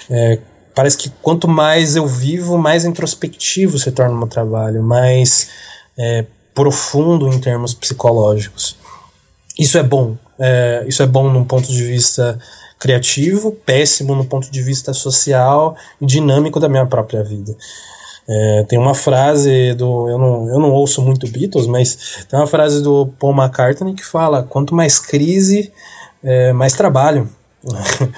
É, 0.10 0.40
parece 0.76 0.98
que 0.98 1.10
quanto 1.22 1.48
mais 1.48 1.96
eu 1.96 2.06
vivo, 2.06 2.58
mais 2.58 2.86
introspectivo 2.86 3.80
se 3.80 3.92
torna 3.92 4.14
o 4.14 4.18
meu 4.18 4.28
trabalho, 4.28 4.84
mais 4.84 5.50
é, 5.98 6.26
profundo 6.54 7.28
em 7.28 7.40
termos 7.40 7.74
psicológicos. 7.74 8.78
Isso 9.58 9.78
é 9.78 9.84
bom. 9.84 10.18
É, 10.40 10.84
isso 10.88 11.02
é 11.02 11.08
bom 11.08 11.30
num 11.30 11.46
ponto 11.46 11.68
de 11.68 11.84
vista 11.84 12.40
criativo, 12.80 13.52
péssimo 13.52 14.14
no 14.14 14.26
ponto 14.26 14.52
de 14.52 14.62
vista 14.62 14.94
social 14.94 15.76
e 16.02 16.06
dinâmico 16.06 16.60
da 16.60 16.68
minha 16.68 16.86
própria 16.86 17.24
vida. 17.24 17.56
É, 18.28 18.66
tem 18.70 18.80
uma 18.80 18.96
frase 18.96 19.74
do. 19.74 20.08
Eu 20.08 20.18
não, 20.18 20.48
eu 20.48 20.60
não 20.60 20.72
ouço 20.72 21.02
muito 21.02 21.28
Beatles, 21.28 21.68
mas 21.68 22.26
tem 22.30 22.40
uma 22.40 22.48
frase 22.48 22.82
do 22.82 23.08
Paul 23.20 23.36
McCartney 23.36 23.94
que 23.94 24.06
fala: 24.06 24.44
quanto 24.44 24.74
mais 24.74 24.98
crise, 24.98 25.74
é, 26.24 26.54
mais 26.54 26.74
trabalho. 26.74 27.30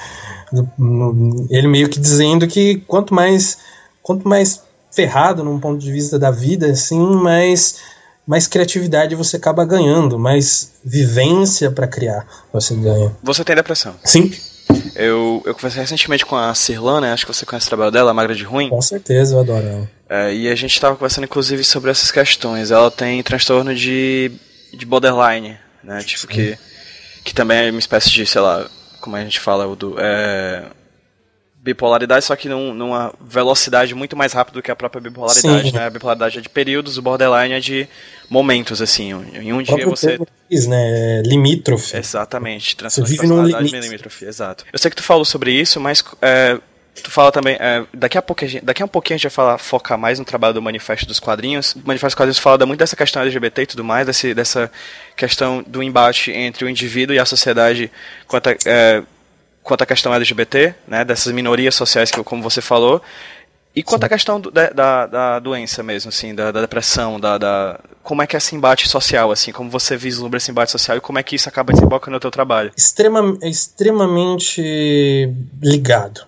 ele 1.49 1.67
meio 1.67 1.89
que 1.89 1.99
dizendo 1.99 2.47
que 2.47 2.77
quanto 2.87 3.13
mais 3.13 3.57
quanto 4.01 4.27
mais 4.27 4.61
ferrado 4.91 5.43
num 5.43 5.59
ponto 5.59 5.79
de 5.79 5.91
vista 5.91 6.17
da 6.17 6.31
vida, 6.31 6.67
assim, 6.67 6.99
mais 6.99 7.77
mais 8.27 8.47
criatividade 8.47 9.13
você 9.13 9.37
acaba 9.37 9.65
ganhando, 9.65 10.17
mais 10.17 10.71
vivência 10.83 11.71
para 11.71 11.87
criar 11.87 12.25
você 12.51 12.75
ganha. 12.75 13.15
Você 13.23 13.43
tem 13.43 13.55
depressão? 13.55 13.95
Sim. 14.03 14.31
Eu, 14.95 15.43
eu 15.45 15.53
conversei 15.53 15.81
recentemente 15.81 16.25
com 16.25 16.35
a 16.35 16.53
Cirlana, 16.55 17.07
né? 17.07 17.13
acho 17.13 17.25
que 17.25 17.33
você 17.33 17.45
conhece 17.45 17.67
o 17.67 17.69
trabalho 17.69 17.91
dela, 17.91 18.11
a 18.11 18.13
Magra 18.13 18.33
de 18.33 18.43
Ruim. 18.43 18.69
Com 18.69 18.81
certeza, 18.81 19.35
eu 19.35 19.39
adoro 19.41 19.65
ela. 19.65 19.89
É, 20.09 20.33
e 20.33 20.47
a 20.47 20.55
gente 20.55 20.73
estava 20.73 20.95
conversando 20.95 21.25
inclusive 21.25 21.63
sobre 21.63 21.91
essas 21.91 22.11
questões. 22.11 22.71
Ela 22.71 22.89
tem 22.89 23.21
transtorno 23.21 23.75
de, 23.75 24.31
de 24.73 24.85
borderline, 24.85 25.57
né? 25.83 25.99
Tipo 26.03 26.21
Sim. 26.21 26.27
que, 26.27 26.57
que 27.23 27.33
também 27.33 27.67
é 27.67 27.71
uma 27.71 27.79
espécie 27.79 28.09
de, 28.09 28.25
sei 28.25 28.41
lá, 28.41 28.69
como 29.01 29.15
a 29.15 29.23
gente 29.23 29.39
fala, 29.39 29.67
o 29.67 29.75
do. 29.75 29.95
É, 29.99 30.63
bipolaridade, 31.65 32.23
só 32.23 32.35
que 32.35 32.47
num, 32.47 32.75
numa 32.75 33.11
velocidade 33.19 33.95
muito 33.95 34.15
mais 34.15 34.33
rápida 34.33 34.59
do 34.59 34.61
que 34.61 34.69
a 34.69 34.75
própria 34.75 35.01
bipolaridade, 35.01 35.71
Sim. 35.71 35.75
né? 35.75 35.87
A 35.87 35.89
bipolaridade 35.89 36.37
é 36.37 36.41
de 36.41 36.47
períodos, 36.47 36.99
o 36.99 37.01
borderline 37.01 37.55
é 37.55 37.59
de 37.59 37.87
momentos, 38.29 38.83
assim. 38.83 39.09
Em 39.33 39.51
um 39.51 39.63
dia 39.63 39.83
você. 39.87 40.19
Diz, 40.49 40.67
né? 40.67 41.23
Limítrofe. 41.25 41.97
Exatamente. 41.97 42.75
Transtorno 42.75 43.09
de 43.09 43.17
personalidade 43.17 43.79
limítrofe, 43.79 44.25
exato. 44.25 44.63
Eu 44.71 44.77
sei 44.77 44.91
que 44.91 44.97
tu 44.97 45.01
falou 45.01 45.25
sobre 45.25 45.51
isso, 45.51 45.79
mas 45.79 46.03
é, 46.21 46.59
tu 47.01 47.09
fala 47.09 47.31
também. 47.31 47.57
É, 47.59 47.83
daqui, 47.91 48.15
a 48.15 48.21
pouco, 48.21 48.45
daqui 48.61 48.83
a 48.83 48.87
pouquinho 48.87 49.15
a 49.15 49.17
gente 49.17 49.23
vai 49.23 49.31
falar, 49.31 49.57
focar 49.57 49.97
mais 49.97 50.19
no 50.19 50.25
trabalho 50.25 50.53
do 50.53 50.61
Manifesto 50.61 51.07
dos 51.07 51.19
Quadrinhos. 51.19 51.73
O 51.73 51.79
Manifesto 51.83 52.09
dos 52.09 52.15
Quadrinhos 52.15 52.37
fala 52.37 52.63
muito 52.67 52.79
dessa 52.79 52.95
questão 52.95 53.23
LGBT 53.23 53.63
e 53.63 53.65
tudo 53.65 53.83
mais, 53.83 54.05
desse, 54.05 54.35
dessa 54.35 54.71
questão 55.17 55.63
do 55.65 55.81
embate 55.81 56.31
entre 56.31 56.63
o 56.63 56.69
indivíduo 56.69 57.15
e 57.15 57.17
a 57.17 57.25
sociedade 57.25 57.91
quanto 58.27 58.49
a, 58.49 58.55
é, 58.67 59.01
quanto 59.65 59.81
à 59.81 59.85
questão 59.85 60.13
LGBT, 60.13 60.75
né, 60.87 61.03
dessas 61.03 61.33
minorias 61.33 61.73
sociais 61.73 62.11
que, 62.11 62.23
como 62.23 62.43
você 62.43 62.61
falou, 62.61 63.01
e 63.75 63.83
quanto 63.83 64.03
Sim. 64.03 64.05
à 64.05 64.09
questão 64.09 64.39
do, 64.39 64.51
da, 64.51 65.05
da, 65.07 65.39
doença 65.39 65.83
mesmo, 65.83 66.07
assim, 66.07 66.33
da, 66.33 66.51
da 66.51 66.61
depressão, 66.61 67.19
da, 67.19 67.37
da, 67.37 67.79
como 68.03 68.21
é 68.21 68.27
que 68.27 68.35
é 68.35 68.37
esse 68.37 68.55
embate 68.55 68.87
social, 68.87 69.31
assim, 69.31 69.51
como 69.51 69.69
você 69.69 69.97
vislumbra 69.97 70.37
esse 70.37 70.51
embate 70.51 70.71
social 70.71 70.95
e 70.95 71.01
como 71.01 71.17
é 71.17 71.23
que 71.23 71.35
isso 71.35 71.49
acaba 71.49 71.73
desembocando 71.73 72.13
no 72.13 72.19
teu 72.19 72.31
trabalho? 72.31 72.71
Extrema, 72.77 73.37
extremamente 73.41 75.33
ligado. 75.61 76.21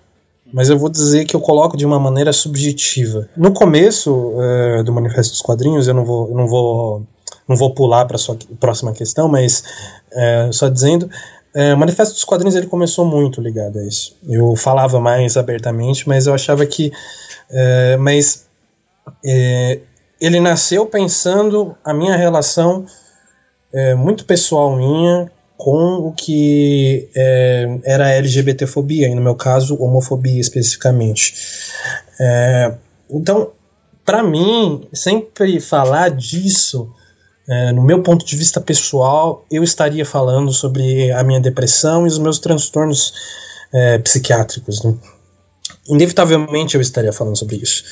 Mas 0.52 0.68
eu 0.68 0.78
vou 0.78 0.88
dizer 0.90 1.24
que 1.24 1.36
eu 1.36 1.40
coloco 1.40 1.76
de 1.76 1.86
uma 1.86 2.00
maneira 2.00 2.32
subjetiva. 2.32 3.28
No 3.36 3.52
começo 3.52 4.34
é, 4.40 4.82
do 4.82 4.92
Manifesto 4.92 5.32
dos 5.32 5.42
Quadrinhos, 5.42 5.86
eu 5.86 5.94
não 5.94 6.04
vou, 6.04 6.34
não 6.34 6.46
vou, 6.46 7.06
não 7.46 7.56
vou 7.56 7.72
pular 7.72 8.04
para 8.06 8.16
a 8.16 8.18
sua 8.18 8.36
próxima 8.58 8.92
questão, 8.92 9.28
mas 9.28 9.62
é, 10.12 10.50
só 10.52 10.68
dizendo, 10.68 11.08
é, 11.54 11.74
o 11.74 11.78
Manifesto 11.78 12.14
dos 12.14 12.24
Quadrinhos 12.24 12.54
ele 12.54 12.66
começou 12.66 13.04
muito 13.04 13.40
ligado 13.40 13.78
a 13.78 13.84
isso. 13.84 14.16
Eu 14.28 14.54
falava 14.54 15.00
mais 15.00 15.36
abertamente, 15.36 16.08
mas 16.08 16.26
eu 16.26 16.34
achava 16.34 16.64
que. 16.66 16.92
É, 17.50 17.96
mas 17.96 18.46
é, 19.24 19.80
ele 20.20 20.40
nasceu 20.40 20.86
pensando 20.86 21.76
a 21.84 21.94
minha 21.94 22.16
relação 22.16 22.84
é, 23.72 23.94
muito 23.94 24.24
pessoal 24.24 24.76
minha 24.76 25.30
com 25.56 25.96
o 25.96 26.12
que 26.12 27.08
é, 27.16 27.80
era 27.84 28.10
LGBTfobia, 28.12 29.08
e 29.08 29.14
no 29.14 29.20
meu 29.20 29.34
caso, 29.34 29.76
homofobia 29.76 30.40
especificamente. 30.40 31.34
É, 32.20 32.74
então, 33.10 33.50
para 34.04 34.22
mim, 34.22 34.86
sempre 34.92 35.60
falar 35.60 36.10
disso 36.10 36.92
é, 37.48 37.72
no 37.72 37.82
meu 37.82 38.02
ponto 38.02 38.26
de 38.26 38.36
vista 38.36 38.60
pessoal, 38.60 39.44
eu 39.50 39.64
estaria 39.64 40.04
falando 40.04 40.52
sobre 40.52 41.10
a 41.12 41.24
minha 41.24 41.40
depressão 41.40 42.04
e 42.04 42.08
os 42.08 42.18
meus 42.18 42.38
transtornos 42.38 43.14
é, 43.72 43.98
psiquiátricos. 43.98 44.82
Né? 44.84 44.94
Inevitavelmente 45.88 46.74
eu 46.74 46.80
estaria 46.80 47.12
falando 47.12 47.38
sobre 47.38 47.56
isso. 47.56 47.84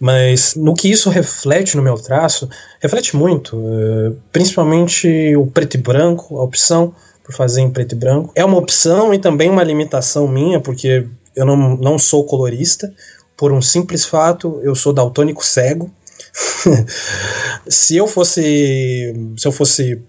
Mas 0.00 0.54
no 0.54 0.72
que 0.72 0.90
isso 0.90 1.10
reflete 1.10 1.76
no 1.76 1.82
meu 1.82 1.96
traço, 1.96 2.48
reflete 2.80 3.14
muito, 3.14 3.62
é, 3.68 4.12
principalmente 4.32 5.36
o 5.36 5.46
preto 5.46 5.74
e 5.74 5.78
branco, 5.78 6.38
a 6.38 6.42
opção 6.42 6.94
por 7.22 7.34
fazer 7.34 7.60
em 7.60 7.70
preto 7.70 7.92
e 7.92 7.98
branco. 7.98 8.32
É 8.34 8.44
uma 8.44 8.56
opção 8.56 9.12
e 9.12 9.18
também 9.18 9.50
uma 9.50 9.62
limitação 9.62 10.26
minha, 10.26 10.58
porque 10.58 11.06
eu 11.36 11.44
não, 11.44 11.76
não 11.76 11.98
sou 11.98 12.24
colorista. 12.24 12.92
Por 13.36 13.52
um 13.52 13.60
simples 13.60 14.04
fato, 14.04 14.60
eu 14.62 14.74
sou 14.74 14.92
daltônico 14.92 15.44
cego. 15.44 15.90
se 17.68 17.96
eu 17.96 18.06
fosse 18.06 19.14
se 19.36 19.46
eu 19.46 19.52
fosse 19.52 20.02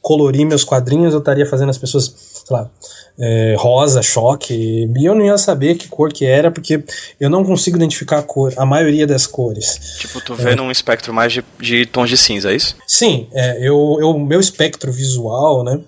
colorir 0.00 0.46
meus 0.46 0.64
quadrinhos, 0.64 1.12
eu 1.12 1.18
estaria 1.18 1.44
fazendo 1.44 1.70
as 1.70 1.78
pessoas, 1.78 2.14
sei 2.46 2.56
lá, 2.56 2.70
é, 3.18 3.56
rosa, 3.58 4.00
choque, 4.00 4.54
e 4.54 5.04
eu 5.04 5.14
não 5.14 5.24
ia 5.24 5.36
saber 5.36 5.74
que 5.74 5.88
cor 5.88 6.12
que 6.12 6.24
era, 6.24 6.50
porque 6.50 6.82
eu 7.20 7.28
não 7.28 7.44
consigo 7.44 7.76
identificar 7.76 8.18
a 8.20 8.22
cor, 8.22 8.54
a 8.56 8.64
maioria 8.64 9.06
das 9.06 9.26
cores. 9.26 9.98
Tipo, 9.98 10.20
tu 10.20 10.34
vê 10.34 10.52
é, 10.52 10.56
num 10.56 10.70
espectro 10.70 11.12
mais 11.12 11.32
de, 11.32 11.44
de 11.60 11.84
tons 11.84 12.08
de 12.08 12.16
cinza, 12.16 12.52
é 12.52 12.56
isso? 12.56 12.76
Sim, 12.86 13.28
é, 13.32 13.58
eu, 13.58 13.98
eu, 14.00 14.18
meu 14.18 14.40
espectro 14.40 14.92
visual, 14.92 15.64
né, 15.64 15.80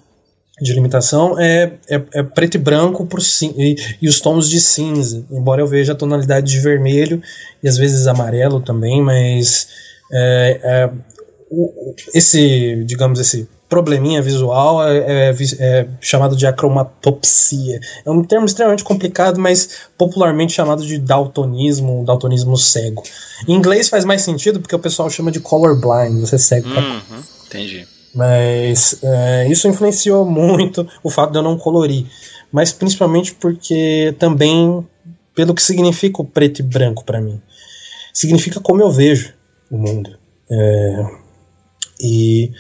de 0.61 0.73
limitação 0.73 1.39
é, 1.39 1.73
é, 1.89 2.03
é, 2.15 2.23
preto 2.23 2.57
e 2.57 2.59
branco 2.59 3.07
por 3.07 3.21
e, 3.21 3.77
e, 4.01 4.09
os 4.09 4.21
tons 4.21 4.49
de 4.49 4.61
cinza, 4.61 5.25
embora 5.31 5.63
eu 5.63 5.67
veja 5.67 5.93
a 5.93 5.97
tonalidade 5.97 6.51
de 6.51 6.61
vermelho 6.61 7.23
e 7.63 7.69
às 7.69 7.77
vezes 7.77 8.07
amarelo 8.07 8.61
também, 8.61 9.03
mas 9.03 9.69
é, 10.13 10.61
é, 10.63 10.91
o, 11.51 11.95
esse, 12.15 12.85
digamos, 12.85 13.19
esse 13.19 13.49
probleminha 13.71 14.21
visual 14.21 14.87
é, 14.87 15.31
é, 15.31 15.35
é, 15.61 15.89
chamado 16.01 16.37
de 16.37 16.45
acromatopsia. 16.45 17.79
É 18.05 18.11
um 18.11 18.25
termo 18.25 18.45
extremamente 18.45 18.83
complicado, 18.83 19.41
mas 19.41 19.87
popularmente 19.97 20.53
chamado 20.53 20.85
de 20.85 20.99
daltonismo, 20.99 22.05
daltonismo 22.05 22.57
cego. 22.57 23.03
Em 23.47 23.55
inglês 23.55 23.89
faz 23.89 24.05
mais 24.05 24.23
sentido 24.23 24.61
porque 24.61 24.75
o 24.75 24.79
pessoal 24.79 25.09
chama 25.09 25.31
de 25.31 25.39
colorblind, 25.39 26.21
você 26.21 26.35
é 26.35 26.39
cego. 26.39 26.69
Uhum, 26.69 27.23
entendi. 27.47 27.87
Mas 28.15 28.99
é, 29.03 29.49
isso 29.49 29.69
influenciou 29.69 30.25
muito 30.25 30.87
o 31.03 31.11
fato 31.11 31.33
de 31.33 31.39
eu 31.39 31.43
não 31.43 31.57
colorir. 31.57 32.07
Mas 32.53 32.73
principalmente 32.73 33.35
porque 33.35 34.15
também 34.19 34.87
pelo 35.35 35.55
que 35.55 35.63
significa 35.63 36.21
o 36.21 36.25
preto 36.25 36.61
e 36.61 36.63
branco 36.63 37.05
para 37.05 37.21
mim. 37.21 37.41
Significa 38.13 38.61
como 38.61 38.83
eu 38.83 38.91
vejo 38.91 39.33
o 39.71 39.79
mundo. 39.79 40.19
É, 40.51 41.07
e 42.01 42.51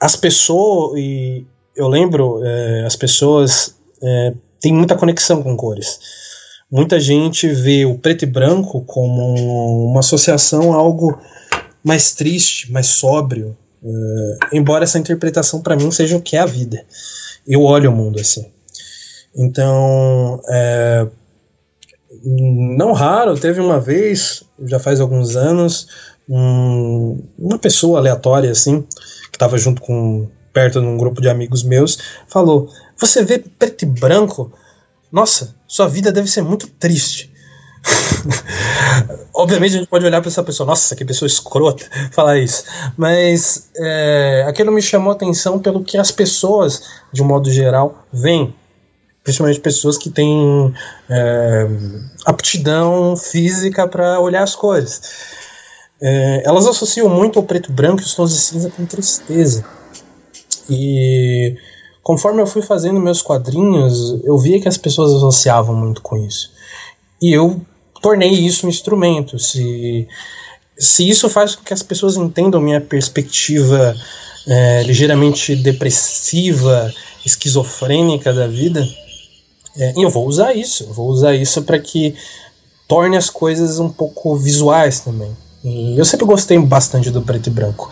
as 0.00 0.16
pessoas, 0.16 0.98
e 0.98 1.46
eu 1.76 1.88
lembro, 1.88 2.42
é, 2.44 2.84
as 2.84 2.96
pessoas 2.96 3.76
é, 4.02 4.34
têm 4.60 4.72
muita 4.72 4.96
conexão 4.96 5.42
com 5.42 5.56
cores. 5.56 6.00
Muita 6.70 6.98
gente 6.98 7.46
vê 7.48 7.84
o 7.84 7.98
preto 7.98 8.22
e 8.22 8.26
branco 8.26 8.80
como 8.82 9.90
uma 9.90 10.00
associação 10.00 10.72
a 10.72 10.76
algo 10.76 11.18
mais 11.84 12.14
triste, 12.14 12.72
mais 12.72 12.86
sóbrio, 12.86 13.56
Uh, 13.82 14.38
embora 14.52 14.84
essa 14.84 14.98
interpretação 14.98 15.60
para 15.60 15.74
mim 15.74 15.90
seja 15.90 16.16
o 16.16 16.22
que 16.22 16.36
é 16.36 16.40
a 16.40 16.46
vida. 16.46 16.84
Eu 17.46 17.62
olho 17.62 17.90
o 17.90 17.94
mundo 17.94 18.20
assim. 18.20 18.52
Então, 19.34 20.40
é, 20.48 21.06
não 22.24 22.92
raro, 22.92 23.38
teve 23.38 23.60
uma 23.60 23.80
vez, 23.80 24.44
já 24.64 24.78
faz 24.78 25.00
alguns 25.00 25.34
anos, 25.36 25.88
um, 26.28 27.18
uma 27.38 27.58
pessoa 27.58 27.98
aleatória 27.98 28.50
assim, 28.50 28.82
que 28.82 29.36
estava 29.36 29.58
junto 29.58 29.80
com 29.80 30.28
perto 30.52 30.80
de 30.80 30.86
um 30.86 30.96
grupo 30.96 31.20
de 31.20 31.28
amigos 31.28 31.62
meus, 31.62 31.98
falou: 32.28 32.68
"Você 32.96 33.24
vê 33.24 33.38
preto 33.38 33.82
e 33.82 33.86
branco? 33.86 34.52
Nossa, 35.10 35.54
sua 35.66 35.88
vida 35.88 36.12
deve 36.12 36.28
ser 36.28 36.42
muito 36.42 36.68
triste." 36.68 37.31
Obviamente 39.34 39.74
a 39.74 39.78
gente 39.78 39.88
pode 39.88 40.04
olhar 40.04 40.20
para 40.20 40.30
essa 40.30 40.42
pessoa, 40.42 40.66
nossa, 40.66 40.94
que 40.94 41.04
pessoa 41.04 41.26
escrota 41.26 41.84
falar 42.12 42.38
isso. 42.38 42.64
Mas 42.96 43.70
é, 43.76 44.44
aquilo 44.46 44.72
me 44.72 44.82
chamou 44.82 45.12
a 45.12 45.14
atenção 45.14 45.58
pelo 45.58 45.82
que 45.82 45.98
as 45.98 46.10
pessoas, 46.10 46.82
de 47.12 47.22
um 47.22 47.26
modo 47.26 47.50
geral, 47.50 48.04
veem. 48.12 48.54
Principalmente 49.24 49.60
pessoas 49.60 49.96
que 49.96 50.10
têm 50.10 50.74
é, 51.08 51.68
aptidão 52.26 53.16
física 53.16 53.86
para 53.86 54.18
olhar 54.18 54.42
as 54.42 54.56
cores. 54.56 55.00
É, 56.00 56.42
elas 56.44 56.66
associam 56.66 57.08
muito 57.08 57.38
o 57.38 57.42
preto 57.44 57.72
branco 57.72 58.02
e 58.02 58.04
os 58.04 58.14
tons 58.14 58.32
de 58.32 58.40
cinza 58.40 58.70
com 58.70 58.84
tristeza. 58.84 59.64
E 60.68 61.56
conforme 62.02 62.42
eu 62.42 62.46
fui 62.46 62.62
fazendo 62.62 62.98
meus 62.98 63.22
quadrinhos, 63.22 64.20
eu 64.24 64.36
via 64.36 64.60
que 64.60 64.66
as 64.66 64.76
pessoas 64.76 65.12
associavam 65.12 65.76
muito 65.76 66.02
com 66.02 66.16
isso. 66.16 66.50
E 67.20 67.32
eu 67.32 67.60
tornei 68.02 68.30
isso 68.30 68.66
um 68.66 68.68
instrumento. 68.68 69.38
Se, 69.38 70.06
se 70.76 71.08
isso 71.08 71.30
faz 71.30 71.54
com 71.54 71.64
que 71.64 71.72
as 71.72 71.82
pessoas 71.82 72.16
entendam 72.16 72.60
minha 72.60 72.80
perspectiva 72.80 73.96
é, 74.46 74.82
ligeiramente 74.82 75.54
depressiva, 75.56 76.92
esquizofrênica 77.24 78.32
da 78.32 78.48
vida, 78.48 78.86
é, 79.76 79.94
eu 79.96 80.10
vou 80.10 80.26
usar 80.26 80.52
isso. 80.54 80.92
Vou 80.92 81.08
usar 81.08 81.34
isso 81.34 81.62
para 81.62 81.78
que 81.78 82.14
torne 82.88 83.16
as 83.16 83.30
coisas 83.30 83.78
um 83.78 83.88
pouco 83.88 84.36
visuais 84.36 85.00
também. 85.00 85.34
E 85.64 85.96
eu 85.96 86.04
sempre 86.04 86.26
gostei 86.26 86.58
bastante 86.58 87.10
do 87.10 87.22
preto 87.22 87.46
e 87.46 87.50
branco. 87.50 87.90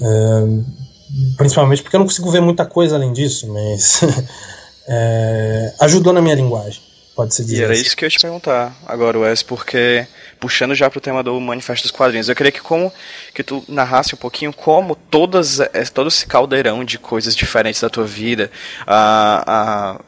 É, 0.00 0.86
principalmente 1.36 1.82
porque 1.82 1.96
eu 1.96 2.00
não 2.00 2.06
consigo 2.06 2.30
ver 2.30 2.40
muita 2.40 2.64
coisa 2.64 2.94
além 2.94 3.12
disso, 3.12 3.48
mas 3.52 4.00
é, 4.88 5.74
ajudou 5.80 6.12
na 6.12 6.22
minha 6.22 6.34
linguagem. 6.34 6.85
Pode 7.16 7.34
ser 7.34 7.44
dizer. 7.44 7.56
E 7.56 7.64
era 7.64 7.72
assim. 7.72 7.82
isso 7.82 7.96
que 7.96 8.04
eu 8.04 8.06
ia 8.06 8.10
te 8.10 8.20
perguntar 8.20 8.76
agora, 8.86 9.18
Wes, 9.18 9.42
porque 9.42 10.06
puxando 10.38 10.74
já 10.74 10.90
pro 10.90 11.00
tema 11.00 11.22
do 11.22 11.40
Manifesto 11.40 11.84
dos 11.84 11.90
Quadrinhos, 11.90 12.28
eu 12.28 12.36
queria 12.36 12.52
que 12.52 12.60
como 12.60 12.92
que 13.34 13.42
tu 13.42 13.64
narrasse 13.66 14.14
um 14.14 14.18
pouquinho 14.18 14.52
como 14.52 14.94
todas 14.94 15.58
é, 15.58 15.84
todo 15.92 16.08
esse 16.08 16.26
caldeirão 16.26 16.84
de 16.84 16.98
coisas 16.98 17.34
diferentes 17.34 17.80
da 17.80 17.88
tua 17.88 18.04
vida, 18.04 18.50
a, 18.86 19.42
a, 19.46 20.00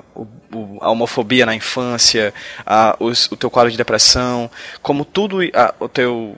a 0.83 0.91
homofobia 0.91 1.47
na 1.47 1.55
infância, 1.55 2.35
a, 2.67 2.95
os, 3.01 3.27
o 3.33 3.37
teu 3.37 3.51
quadro 3.51 3.71
de 3.71 3.79
depressão, 3.79 4.51
como 4.83 5.03
tudo 5.03 5.39
a, 5.55 5.75
o 5.81 5.89
teu 5.89 6.37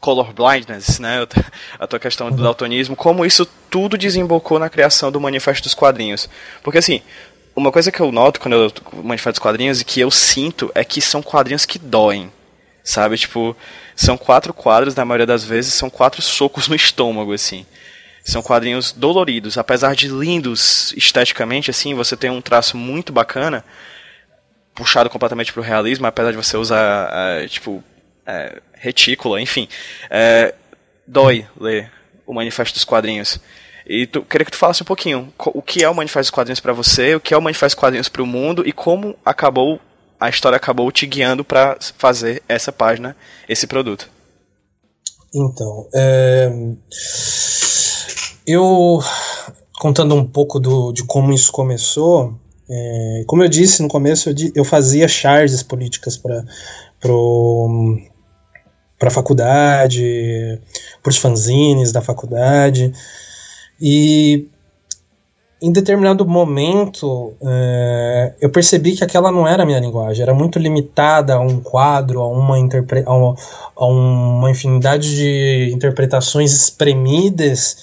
color 0.00 0.32
blindness, 0.32 0.98
né, 0.98 1.26
a 1.78 1.86
tua 1.86 1.98
questão 1.98 2.30
do 2.30 2.38
uhum. 2.38 2.42
daltonismo, 2.42 2.96
como 2.96 3.26
isso 3.26 3.46
tudo 3.68 3.98
desembocou 3.98 4.58
na 4.58 4.70
criação 4.70 5.12
do 5.12 5.20
Manifesto 5.20 5.64
dos 5.64 5.74
Quadrinhos. 5.74 6.26
Porque 6.62 6.78
assim, 6.78 7.02
uma 7.60 7.70
coisa 7.70 7.92
que 7.92 8.00
eu 8.00 8.10
noto 8.10 8.40
quando 8.40 8.54
eu 8.54 8.72
manifesto 9.02 9.38
os 9.38 9.42
quadrinhos 9.42 9.80
e 9.80 9.84
que 9.84 10.00
eu 10.00 10.10
sinto 10.10 10.72
é 10.74 10.82
que 10.82 11.00
são 11.00 11.22
quadrinhos 11.22 11.66
que 11.66 11.78
doem. 11.78 12.32
Sabe? 12.82 13.18
Tipo, 13.18 13.56
são 13.94 14.16
quatro 14.16 14.54
quadros, 14.54 14.94
na 14.94 15.04
maioria 15.04 15.26
das 15.26 15.44
vezes, 15.44 15.74
são 15.74 15.90
quatro 15.90 16.22
socos 16.22 16.66
no 16.66 16.74
estômago, 16.76 17.32
assim. 17.32 17.66
São 18.24 18.42
quadrinhos 18.42 18.92
doloridos, 18.92 19.58
apesar 19.58 19.94
de 19.94 20.08
lindos 20.08 20.92
esteticamente, 20.96 21.70
assim, 21.70 21.94
você 21.94 22.16
tem 22.16 22.30
um 22.30 22.40
traço 22.40 22.76
muito 22.76 23.12
bacana, 23.12 23.64
puxado 24.74 25.10
completamente 25.10 25.52
pro 25.52 25.62
realismo, 25.62 26.06
apesar 26.06 26.30
de 26.30 26.36
você 26.36 26.56
usar, 26.56 27.10
uh, 27.10 27.48
tipo, 27.48 27.72
uh, 27.72 28.62
retícula, 28.72 29.40
enfim. 29.40 29.68
Uh, 30.06 30.54
dói 31.06 31.46
ler 31.58 31.90
o 32.26 32.32
Manifesto 32.32 32.74
dos 32.74 32.84
Quadrinhos. 32.84 33.40
E 33.92 34.06
tu, 34.06 34.22
queria 34.22 34.44
que 34.44 34.52
tu 34.52 34.56
falasse 34.56 34.84
um 34.84 34.86
pouquinho 34.86 35.32
o 35.36 35.60
que 35.60 35.82
é 35.82 35.90
o 35.90 35.94
Manifesto 35.94 36.30
dos 36.30 36.30
Quadrinhos 36.30 36.60
para 36.60 36.72
você, 36.72 37.16
o 37.16 37.20
que 37.20 37.34
é 37.34 37.36
o 37.36 37.42
Manifesto 37.42 37.74
dos 37.74 37.80
Quadrinhos 37.80 38.08
para 38.08 38.22
o 38.22 38.26
mundo 38.26 38.62
e 38.64 38.72
como 38.72 39.16
acabou 39.24 39.80
a 40.20 40.28
história 40.28 40.54
acabou 40.54 40.92
te 40.92 41.06
guiando 41.06 41.44
para 41.44 41.76
fazer 41.98 42.40
essa 42.48 42.70
página, 42.70 43.16
esse 43.48 43.66
produto. 43.66 44.08
Então, 45.34 45.88
é... 45.92 46.52
eu 48.46 49.00
contando 49.80 50.14
um 50.14 50.24
pouco 50.24 50.60
do, 50.60 50.92
de 50.92 51.02
como 51.02 51.32
isso 51.32 51.50
começou, 51.50 52.38
é... 52.70 53.24
como 53.26 53.42
eu 53.42 53.48
disse 53.48 53.82
no 53.82 53.88
começo, 53.88 54.30
eu, 54.30 54.34
eu 54.54 54.64
fazia 54.64 55.08
charges 55.08 55.64
políticas 55.64 56.16
para 56.16 56.44
para 59.00 59.08
a 59.08 59.10
faculdade, 59.10 60.60
para 61.02 61.10
os 61.10 61.16
fanzines 61.16 61.90
da 61.90 62.02
faculdade. 62.02 62.92
E 63.80 64.46
em 65.62 65.72
determinado 65.72 66.26
momento 66.26 67.34
é, 67.42 68.34
eu 68.40 68.50
percebi 68.50 68.96
que 68.96 69.04
aquela 69.04 69.30
não 69.30 69.46
era 69.46 69.62
a 69.62 69.66
minha 69.66 69.78
linguagem, 69.78 70.22
era 70.22 70.32
muito 70.32 70.58
limitada 70.58 71.34
a 71.34 71.40
um 71.40 71.60
quadro, 71.60 72.20
a 72.20 72.28
uma, 72.28 72.56
a 72.56 73.14
uma, 73.14 73.36
a 73.76 73.86
uma 73.86 74.50
infinidade 74.50 75.14
de 75.14 75.70
interpretações 75.72 76.52
espremidas 76.52 77.76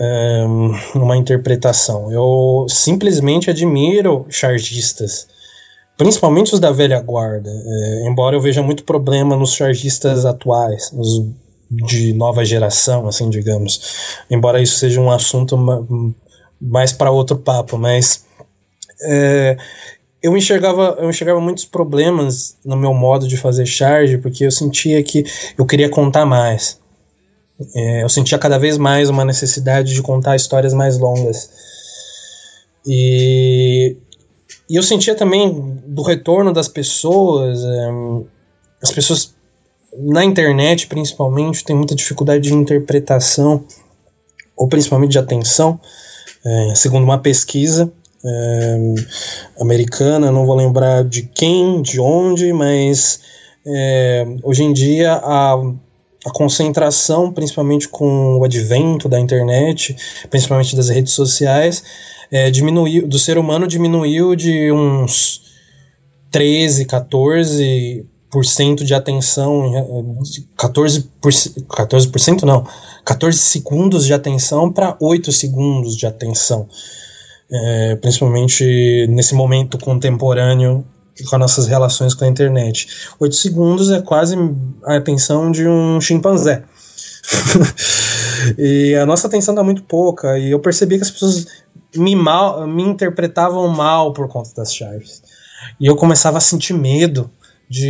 é, 0.00 0.44
numa 0.94 1.16
interpretação. 1.16 2.10
Eu 2.10 2.66
simplesmente 2.68 3.50
admiro 3.50 4.24
chargistas, 4.30 5.28
principalmente 5.98 6.54
os 6.54 6.60
da 6.60 6.72
velha 6.72 7.00
guarda, 7.00 7.50
é, 7.50 8.08
embora 8.08 8.36
eu 8.36 8.40
veja 8.40 8.62
muito 8.62 8.84
problema 8.84 9.36
nos 9.36 9.52
chargistas 9.52 10.24
atuais, 10.24 10.90
nos 10.92 11.26
de 11.76 12.12
nova 12.12 12.44
geração, 12.44 13.06
assim, 13.06 13.28
digamos. 13.30 14.24
Embora 14.30 14.60
isso 14.60 14.78
seja 14.78 15.00
um 15.00 15.10
assunto 15.10 15.56
mais 16.60 16.92
para 16.92 17.10
outro 17.10 17.36
papo, 17.36 17.78
mas 17.78 18.24
é, 19.02 19.56
eu 20.22 20.36
enxergava 20.36 20.96
eu 20.98 21.10
enxergava 21.10 21.40
muitos 21.40 21.64
problemas 21.64 22.56
no 22.64 22.76
meu 22.76 22.94
modo 22.94 23.28
de 23.28 23.36
fazer 23.36 23.66
charge 23.66 24.16
porque 24.18 24.46
eu 24.46 24.50
sentia 24.50 25.02
que 25.02 25.24
eu 25.58 25.66
queria 25.66 25.88
contar 25.88 26.24
mais. 26.24 26.80
É, 27.74 28.02
eu 28.02 28.08
sentia 28.08 28.38
cada 28.38 28.58
vez 28.58 28.76
mais 28.78 29.08
uma 29.08 29.24
necessidade 29.24 29.94
de 29.94 30.02
contar 30.02 30.34
histórias 30.34 30.74
mais 30.74 30.98
longas. 30.98 31.50
E, 32.86 33.96
e 34.68 34.76
eu 34.76 34.82
sentia 34.82 35.14
também 35.14 35.80
do 35.86 36.02
retorno 36.02 36.52
das 36.52 36.68
pessoas, 36.68 37.62
é, 37.64 37.90
as 38.82 38.90
pessoas 38.90 39.33
na 39.98 40.24
internet 40.24 40.86
principalmente 40.86 41.64
têm 41.64 41.76
muita 41.76 41.94
dificuldade 41.94 42.42
de 42.42 42.54
interpretação 42.54 43.64
ou 44.56 44.68
principalmente 44.68 45.12
de 45.12 45.18
atenção. 45.18 45.80
É, 46.44 46.74
segundo 46.74 47.04
uma 47.04 47.18
pesquisa 47.18 47.90
é, 48.24 48.78
americana, 49.60 50.30
não 50.30 50.46
vou 50.46 50.54
lembrar 50.54 51.04
de 51.04 51.22
quem, 51.22 51.80
de 51.82 52.00
onde, 52.00 52.52
mas 52.52 53.20
é, 53.66 54.26
hoje 54.42 54.62
em 54.62 54.72
dia 54.72 55.12
a, 55.14 55.54
a 55.54 56.30
concentração, 56.32 57.32
principalmente 57.32 57.88
com 57.88 58.38
o 58.38 58.44
advento 58.44 59.08
da 59.08 59.18
internet, 59.18 59.96
principalmente 60.30 60.76
das 60.76 60.88
redes 60.88 61.12
sociais, 61.12 61.82
é, 62.30 62.50
diminuiu, 62.50 63.06
do 63.06 63.18
ser 63.18 63.38
humano 63.38 63.66
diminuiu 63.66 64.34
de 64.34 64.70
uns 64.72 65.42
13, 66.30 66.84
14 66.84 68.06
de 68.84 68.94
atenção, 68.94 69.72
14%, 70.58 71.04
14% 71.68 72.42
não, 72.42 72.66
14 73.04 73.38
segundos 73.38 74.06
de 74.06 74.14
atenção 74.14 74.72
para 74.72 74.96
8 75.00 75.30
segundos 75.32 75.96
de 75.96 76.06
atenção. 76.06 76.68
É, 77.50 77.96
principalmente 77.96 79.06
nesse 79.08 79.34
momento 79.34 79.78
contemporâneo 79.78 80.84
com 81.28 81.36
as 81.36 81.40
nossas 81.40 81.66
relações 81.66 82.14
com 82.14 82.24
a 82.24 82.28
internet. 82.28 82.88
8 83.20 83.34
segundos 83.34 83.90
é 83.90 84.02
quase 84.02 84.34
a 84.84 84.96
atenção 84.96 85.52
de 85.52 85.68
um 85.68 86.00
chimpanzé. 86.00 86.64
e 88.58 88.94
a 88.94 89.06
nossa 89.06 89.26
atenção 89.26 89.54
está 89.54 89.62
muito 89.62 89.82
pouca, 89.84 90.38
e 90.38 90.50
eu 90.50 90.58
percebi 90.58 90.96
que 90.96 91.04
as 91.04 91.10
pessoas 91.10 91.46
me, 91.94 92.16
mal, 92.16 92.66
me 92.66 92.82
interpretavam 92.82 93.68
mal 93.68 94.12
por 94.12 94.28
conta 94.28 94.50
das 94.56 94.74
chaves. 94.74 95.22
E 95.80 95.86
eu 95.86 95.96
começava 95.96 96.38
a 96.38 96.40
sentir 96.40 96.74
medo 96.74 97.30
de 97.68 97.88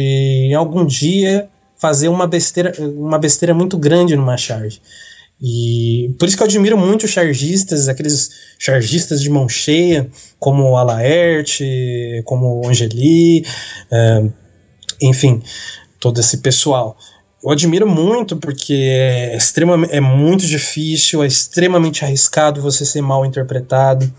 em 0.50 0.54
algum 0.54 0.84
dia 0.84 1.48
fazer 1.76 2.08
uma 2.08 2.26
besteira, 2.26 2.72
uma 2.80 3.18
besteira 3.18 3.52
muito 3.52 3.76
grande 3.76 4.16
numa 4.16 4.36
charge. 4.36 4.80
E 5.42 6.14
por 6.18 6.26
isso 6.26 6.36
que 6.36 6.42
eu 6.42 6.46
admiro 6.46 6.78
muito 6.78 7.04
os 7.04 7.10
chargistas, 7.10 7.88
aqueles 7.88 8.30
chargistas 8.58 9.20
de 9.20 9.28
mão 9.28 9.48
cheia, 9.48 10.08
como 10.38 10.62
o 10.62 10.76
Alaerte, 10.76 12.22
como 12.24 12.60
o 12.60 12.68
Angeli, 12.68 13.44
é, 13.90 14.24
enfim, 15.02 15.42
todo 16.00 16.20
esse 16.20 16.38
pessoal. 16.38 16.96
Eu 17.42 17.50
admiro 17.50 17.86
muito 17.86 18.36
porque 18.36 18.88
é, 18.90 19.36
extremamente, 19.36 19.94
é 19.94 20.00
muito 20.00 20.46
difícil, 20.46 21.22
é 21.22 21.26
extremamente 21.26 22.04
arriscado 22.04 22.62
você 22.62 22.86
ser 22.86 23.02
mal 23.02 23.26
interpretado. 23.26 24.10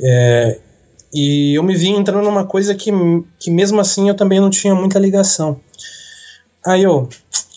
É, 0.00 0.58
e 1.12 1.54
eu 1.56 1.62
me 1.62 1.76
vi 1.76 1.90
entrando 1.90 2.24
numa 2.24 2.44
coisa 2.44 2.74
que, 2.74 2.90
que 3.38 3.50
mesmo 3.50 3.80
assim 3.80 4.08
eu 4.08 4.14
também 4.14 4.40
não 4.40 4.48
tinha 4.48 4.74
muita 4.74 4.98
ligação. 4.98 5.60
Aí 6.64 6.82
eu, 6.82 7.08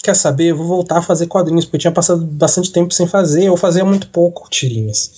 quer 0.04 0.16
saber, 0.16 0.52
eu 0.52 0.58
vou 0.58 0.68
voltar 0.68 0.98
a 0.98 1.02
fazer 1.02 1.28
quadrinhos, 1.28 1.66
porque 1.66 1.78
eu 1.78 1.82
tinha 1.82 1.92
passado 1.92 2.26
bastante 2.26 2.72
tempo 2.72 2.94
sem 2.94 3.08
fazer, 3.08 3.46
eu 3.46 3.56
fazia 3.56 3.86
muito 3.86 4.10
pouco 4.10 4.50
tirinhas. 4.50 5.12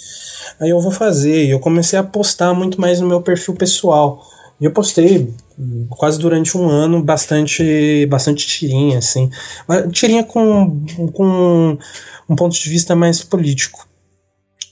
Aí 0.60 0.70
eu 0.70 0.80
vou 0.80 0.92
fazer, 0.92 1.46
e 1.46 1.50
eu 1.50 1.60
comecei 1.60 1.98
a 1.98 2.04
postar 2.04 2.54
muito 2.54 2.80
mais 2.80 3.00
no 3.00 3.08
meu 3.08 3.22
perfil 3.22 3.56
pessoal. 3.56 4.22
E 4.60 4.66
eu 4.66 4.72
postei 4.72 5.34
quase 5.90 6.20
durante 6.20 6.58
um 6.58 6.70
ano 6.70 7.02
bastante 7.02 8.06
bastante 8.08 8.46
tirinha, 8.48 8.98
assim. 9.00 9.30
Tirinha 9.92 10.24
com, 10.24 10.86
com 11.14 11.78
um 12.30 12.36
ponto 12.36 12.54
de 12.58 12.70
vista 12.70 12.96
mais 12.96 13.24
político. 13.24 13.88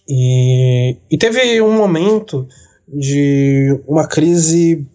E, 0.08 0.98
e 1.10 1.18
teve 1.18 1.62
um 1.62 1.76
momento 1.76 2.48
de 2.88 3.80
uma 3.88 4.08
crise 4.08 4.86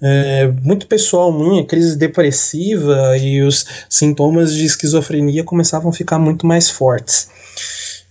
é, 0.00 0.48
muito 0.62 0.86
pessoal 0.86 1.32
minha, 1.32 1.64
crise 1.64 1.96
depressiva 1.96 3.16
e 3.16 3.40
os 3.42 3.64
sintomas 3.88 4.52
de 4.52 4.64
esquizofrenia 4.64 5.44
começavam 5.44 5.90
a 5.90 5.94
ficar 5.94 6.18
muito 6.18 6.46
mais 6.46 6.68
fortes. 6.68 7.28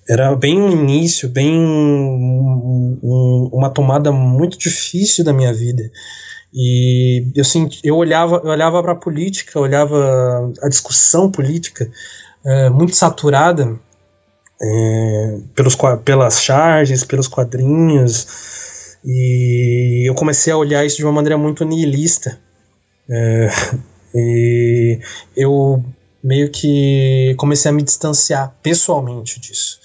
Era 0.09 0.35
bem 0.35 0.57
no 0.57 0.71
início, 0.71 1.29
bem 1.29 1.57
um, 1.57 2.97
um, 3.03 3.49
uma 3.53 3.69
tomada 3.69 4.11
muito 4.11 4.57
difícil 4.57 5.23
da 5.23 5.33
minha 5.33 5.53
vida. 5.53 5.83
E 6.53 7.27
eu, 7.35 7.45
senti, 7.45 7.79
eu 7.83 7.95
olhava, 7.95 8.41
eu 8.43 8.49
olhava 8.49 8.81
para 8.81 8.91
a 8.93 8.95
política, 8.95 9.59
olhava 9.59 10.51
a 10.61 10.67
discussão 10.67 11.31
política 11.31 11.89
é, 12.45 12.69
muito 12.69 12.95
saturada 12.95 13.79
é, 14.61 15.37
pelos, 15.55 15.77
pelas 16.03 16.41
charges, 16.41 17.03
pelos 17.03 17.27
quadrinhos, 17.27 18.27
e 19.03 20.07
eu 20.07 20.13
comecei 20.13 20.51
a 20.53 20.57
olhar 20.57 20.85
isso 20.85 20.97
de 20.97 21.03
uma 21.03 21.11
maneira 21.11 21.37
muito 21.37 21.65
nihilista. 21.65 22.39
É, 23.09 23.47
e 24.15 24.99
eu 25.35 25.83
meio 26.23 26.51
que 26.51 27.33
comecei 27.37 27.69
a 27.69 27.73
me 27.73 27.81
distanciar 27.81 28.55
pessoalmente 28.61 29.39
disso, 29.39 29.79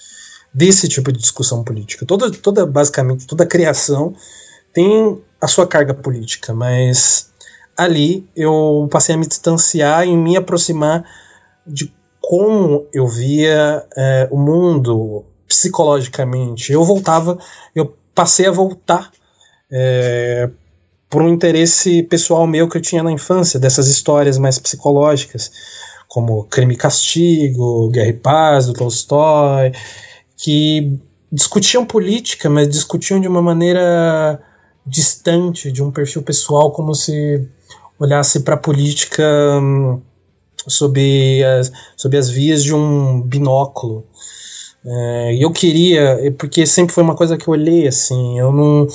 desse 0.53 0.87
tipo 0.87 1.11
de 1.11 1.19
discussão 1.19 1.63
política. 1.63 2.05
Toda, 2.05 2.31
toda 2.31 2.65
basicamente, 2.65 3.25
toda 3.25 3.45
criação 3.45 4.15
tem 4.73 5.19
a 5.41 5.47
sua 5.47 5.67
carga 5.67 5.93
política, 5.93 6.53
mas 6.53 7.31
ali 7.75 8.27
eu 8.35 8.87
passei 8.91 9.15
a 9.15 9.17
me 9.17 9.27
distanciar 9.27 10.07
e 10.07 10.15
me 10.15 10.37
aproximar 10.37 11.03
de 11.65 11.93
como 12.21 12.85
eu 12.93 13.07
via 13.07 13.85
é, 13.95 14.27
o 14.29 14.37
mundo 14.37 15.23
psicologicamente. 15.47 16.71
Eu 16.71 16.83
voltava, 16.83 17.37
eu 17.73 17.95
passei 18.17 18.47
a 18.47 18.51
voltar 18.51 19.11
é, 19.71 20.49
por 21.07 21.21
um 21.21 21.29
interesse 21.29 22.01
pessoal 22.01 22.47
meu 22.47 22.67
que 22.67 22.75
eu 22.75 22.81
tinha 22.81 23.03
na 23.03 23.11
infância, 23.11 23.59
dessas 23.59 23.87
histórias 23.87 24.39
mais 24.39 24.57
psicológicas, 24.57 25.51
como 26.07 26.43
Crime 26.45 26.73
e 26.73 26.77
Castigo, 26.77 27.91
Guerra 27.91 28.07
e 28.07 28.13
Paz, 28.13 28.65
do 28.65 28.73
Tolstói, 28.73 29.71
que 30.35 30.99
discutiam 31.31 31.85
política, 31.85 32.49
mas 32.49 32.67
discutiam 32.67 33.21
de 33.21 33.27
uma 33.27 33.41
maneira 33.41 34.41
distante 34.83 35.71
de 35.71 35.83
um 35.83 35.91
perfil 35.91 36.23
pessoal, 36.23 36.71
como 36.71 36.95
se 36.95 37.47
olhasse 37.99 38.39
para 38.39 38.55
a 38.55 38.59
política 38.59 39.23
hum, 39.61 40.01
sob 40.67 41.43
as, 41.43 41.71
sob 41.95 42.17
as 42.17 42.31
vias 42.31 42.63
de 42.63 42.73
um 42.73 43.21
binóculo. 43.21 44.07
É, 44.89 45.33
e 45.33 45.41
eu 45.41 45.51
queria, 45.51 46.33
porque 46.37 46.65
sempre 46.65 46.93
foi 46.93 47.03
uma 47.03 47.15
coisa 47.15 47.35
que 47.35 47.45
eu 47.45 47.51
olhei 47.51 47.85
assim, 47.89 48.39
eu, 48.39 48.53
não, 48.53 48.87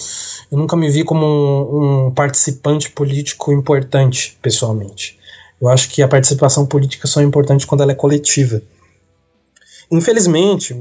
eu 0.50 0.56
nunca 0.56 0.74
me 0.74 0.88
vi 0.88 1.04
como 1.04 1.26
um, 1.26 2.06
um 2.06 2.10
participante 2.10 2.90
político 2.90 3.52
importante, 3.52 4.38
pessoalmente. 4.40 5.18
Eu 5.60 5.68
acho 5.68 5.90
que 5.90 6.02
a 6.02 6.08
participação 6.08 6.64
política 6.64 7.06
só 7.06 7.20
é 7.20 7.24
importante 7.24 7.66
quando 7.66 7.82
ela 7.82 7.92
é 7.92 7.94
coletiva. 7.94 8.62
Infelizmente, 9.90 10.74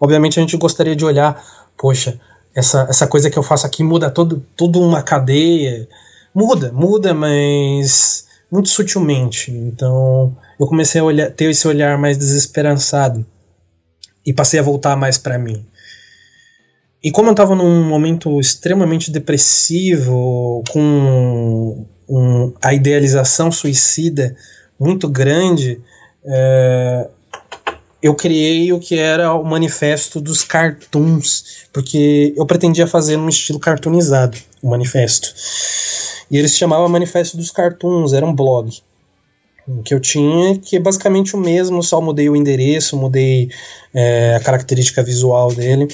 obviamente 0.00 0.38
a 0.38 0.42
gente 0.42 0.56
gostaria 0.56 0.96
de 0.96 1.04
olhar, 1.04 1.44
poxa, 1.76 2.18
essa, 2.54 2.86
essa 2.88 3.06
coisa 3.06 3.28
que 3.28 3.38
eu 3.38 3.42
faço 3.42 3.66
aqui 3.66 3.84
muda 3.84 4.10
todo, 4.10 4.42
toda 4.56 4.78
uma 4.78 5.02
cadeia. 5.02 5.86
Muda, 6.34 6.72
muda, 6.72 7.12
mas 7.12 8.26
muito 8.50 8.70
sutilmente. 8.70 9.50
Então 9.50 10.34
eu 10.58 10.66
comecei 10.66 11.02
a 11.02 11.04
olhar, 11.04 11.30
ter 11.30 11.50
esse 11.50 11.68
olhar 11.68 11.98
mais 11.98 12.16
desesperançado 12.16 13.26
e 14.28 14.32
passei 14.34 14.60
a 14.60 14.62
voltar 14.62 14.94
mais 14.94 15.16
para 15.16 15.38
mim. 15.38 15.64
E 17.02 17.10
como 17.10 17.28
eu 17.28 17.32
estava 17.32 17.54
num 17.54 17.82
momento 17.82 18.38
extremamente 18.38 19.10
depressivo, 19.10 20.62
com 20.68 21.86
um, 22.06 22.52
a 22.60 22.74
idealização 22.74 23.50
suicida 23.50 24.36
muito 24.78 25.08
grande, 25.08 25.80
é, 26.26 27.08
eu 28.02 28.14
criei 28.14 28.70
o 28.70 28.78
que 28.78 28.98
era 28.98 29.32
o 29.32 29.42
manifesto 29.42 30.20
dos 30.20 30.44
cartoons, 30.44 31.66
porque 31.72 32.34
eu 32.36 32.44
pretendia 32.44 32.86
fazer 32.86 33.16
num 33.16 33.30
estilo 33.30 33.58
cartoonizado 33.58 34.36
o 34.62 34.68
manifesto. 34.68 35.32
E 36.30 36.36
ele 36.36 36.48
se 36.48 36.58
chamava 36.58 36.86
Manifesto 36.86 37.38
dos 37.38 37.50
Cartoons, 37.50 38.12
era 38.12 38.26
um 38.26 38.34
blog 38.34 38.70
que 39.84 39.94
eu 39.94 40.00
tinha, 40.00 40.58
que 40.58 40.76
é 40.76 40.80
basicamente 40.80 41.36
o 41.36 41.38
mesmo, 41.38 41.82
só 41.82 42.00
mudei 42.00 42.28
o 42.28 42.36
endereço, 42.36 42.96
mudei 42.96 43.50
é, 43.94 44.34
a 44.36 44.40
característica 44.40 45.02
visual 45.02 45.52
dele. 45.52 45.88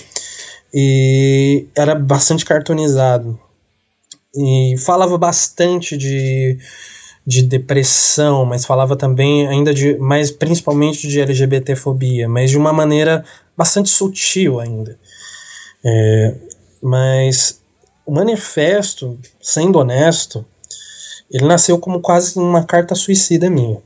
E 0.73 1.67
era 1.77 1.95
bastante 1.95 2.45
cartoonizado. 2.45 3.39
E 4.37 4.75
falava 4.79 5.17
bastante 5.17 5.97
de, 5.97 6.59
de 7.27 7.43
depressão, 7.43 8.45
mas 8.45 8.65
falava 8.65 8.97
também 8.97 9.47
ainda 9.47 9.73
de, 9.73 9.97
mais 9.99 10.31
principalmente 10.31 11.07
de 11.07 11.21
LGBTfobia, 11.21 12.29
mas 12.29 12.51
de 12.51 12.59
uma 12.59 12.73
maneira 12.73 13.25
bastante 13.57 13.91
sutil 13.91 14.59
ainda. 14.59 14.99
É, 15.85 16.35
mas 16.83 17.61
o 18.05 18.13
manifesto, 18.13 19.19
sendo 19.41 19.79
honesto, 19.79 20.45
ele 21.35 21.47
nasceu 21.47 21.77
como 21.81 22.01
quase 22.01 22.39
uma 22.39 22.63
carta 22.63 22.95
suicida 22.95 23.51
minha. 23.51 23.83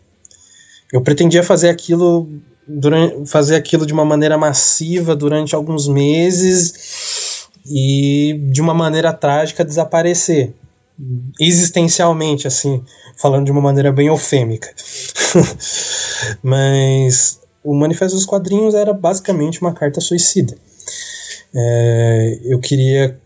Eu 0.93 1.01
pretendia 1.01 1.43
fazer 1.43 1.71
aquilo 1.71 2.29
durante, 2.67 3.27
fazer 3.27 3.57
aquilo 3.57 3.87
de 3.87 3.93
uma 3.95 4.05
maneira 4.05 4.37
massiva 4.37 5.17
durante 5.17 5.55
alguns 5.55 5.89
meses 5.89 7.49
e 7.67 8.39
de 8.53 8.61
uma 8.61 8.75
maneira 8.75 9.15
trágica 9.15 9.65
desaparecer. 9.65 10.53
Existencialmente 11.41 12.47
assim 12.47 12.85
falando 13.17 13.47
de 13.47 13.53
uma 13.53 13.61
maneira 13.61 13.93
bem 13.93 14.09
eufêmica 14.09 14.69
mas 16.43 17.41
o 17.63 17.73
manifesto 17.73 18.17
dos 18.17 18.27
quadrinhos 18.27 18.75
era 18.75 18.93
basicamente 18.93 19.61
uma 19.61 19.73
carta 19.73 20.01
suicida. 20.01 20.55
É, 21.55 22.41
eu 22.45 22.59
queria 22.59 23.19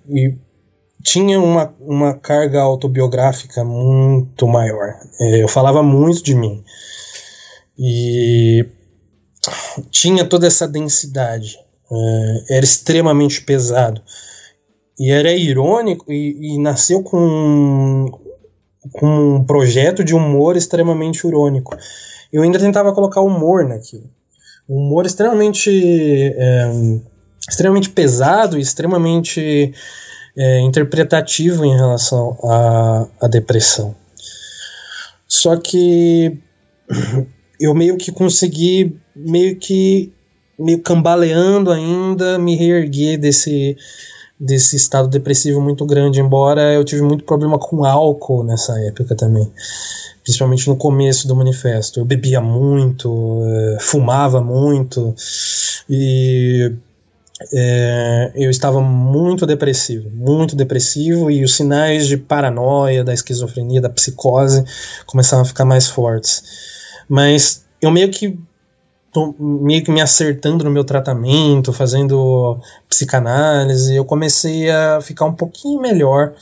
tinha 1.02 1.40
uma, 1.40 1.74
uma 1.80 2.14
carga 2.14 2.60
autobiográfica 2.60 3.64
muito 3.64 4.46
maior. 4.46 4.94
É, 5.20 5.42
eu 5.42 5.48
falava 5.48 5.82
muito 5.82 6.22
de 6.22 6.34
mim. 6.34 6.62
E 7.78 8.64
tinha 9.90 10.24
toda 10.24 10.46
essa 10.46 10.68
densidade. 10.68 11.58
É, 11.90 12.56
era 12.56 12.64
extremamente 12.64 13.42
pesado. 13.42 14.00
E 14.98 15.10
era 15.10 15.32
irônico 15.32 16.10
e, 16.12 16.54
e, 16.54 16.58
nasceu 16.58 17.02
com, 17.02 18.06
com 18.92 19.36
um 19.36 19.44
projeto 19.44 20.04
de 20.04 20.14
humor 20.14 20.56
extremamente 20.56 21.26
irônico. 21.26 21.76
Eu 22.32 22.42
ainda 22.42 22.58
tentava 22.58 22.94
colocar 22.94 23.20
humor 23.20 23.66
naquilo. 23.66 24.08
Um 24.68 24.76
humor 24.76 25.04
extremamente, 25.04 25.70
é, 26.36 26.70
extremamente 27.48 27.90
pesado 27.90 28.56
e 28.56 28.62
extremamente 28.62 29.74
é, 30.36 30.60
interpretativo 30.60 31.64
em 31.64 31.74
relação 31.74 32.38
à, 32.44 33.06
à 33.20 33.28
depressão. 33.28 33.94
Só 35.28 35.56
que 35.56 36.38
eu 37.60 37.74
meio 37.74 37.96
que 37.96 38.12
consegui, 38.12 38.96
meio 39.14 39.56
que 39.56 40.12
meio 40.58 40.80
cambaleando 40.80 41.70
ainda, 41.70 42.38
me 42.38 42.54
reerguer 42.54 43.18
desse, 43.18 43.76
desse 44.38 44.76
estado 44.76 45.08
depressivo 45.08 45.60
muito 45.60 45.84
grande, 45.84 46.20
embora 46.20 46.72
eu 46.72 46.84
tive 46.84 47.02
muito 47.02 47.24
problema 47.24 47.58
com 47.58 47.84
álcool 47.84 48.44
nessa 48.44 48.78
época 48.80 49.14
também. 49.14 49.50
Principalmente 50.22 50.68
no 50.68 50.76
começo 50.76 51.26
do 51.26 51.34
manifesto. 51.34 51.98
Eu 51.98 52.04
bebia 52.04 52.40
muito, 52.40 53.42
é, 53.44 53.78
fumava 53.80 54.40
muito 54.40 55.14
e 55.88 56.72
é, 57.52 58.32
eu 58.34 58.50
estava 58.50 58.80
muito 58.80 59.46
depressivo, 59.46 60.10
muito 60.10 60.54
depressivo, 60.54 61.30
e 61.30 61.42
os 61.44 61.54
sinais 61.54 62.06
de 62.06 62.16
paranoia, 62.16 63.02
da 63.02 63.12
esquizofrenia, 63.14 63.80
da 63.80 63.90
psicose 63.90 64.64
começavam 65.06 65.42
a 65.42 65.46
ficar 65.46 65.64
mais 65.64 65.88
fortes. 65.88 66.42
Mas 67.08 67.64
eu 67.80 67.90
meio 67.90 68.10
que 68.10 68.38
tô 69.12 69.34
meio 69.38 69.84
que 69.84 69.90
me 69.90 70.00
acertando 70.00 70.64
no 70.64 70.70
meu 70.70 70.84
tratamento, 70.84 71.72
fazendo 71.72 72.58
psicanálise, 72.88 73.94
eu 73.94 74.04
comecei 74.04 74.70
a 74.70 75.00
ficar 75.00 75.26
um 75.26 75.34
pouquinho 75.34 75.80
melhor 75.80 76.32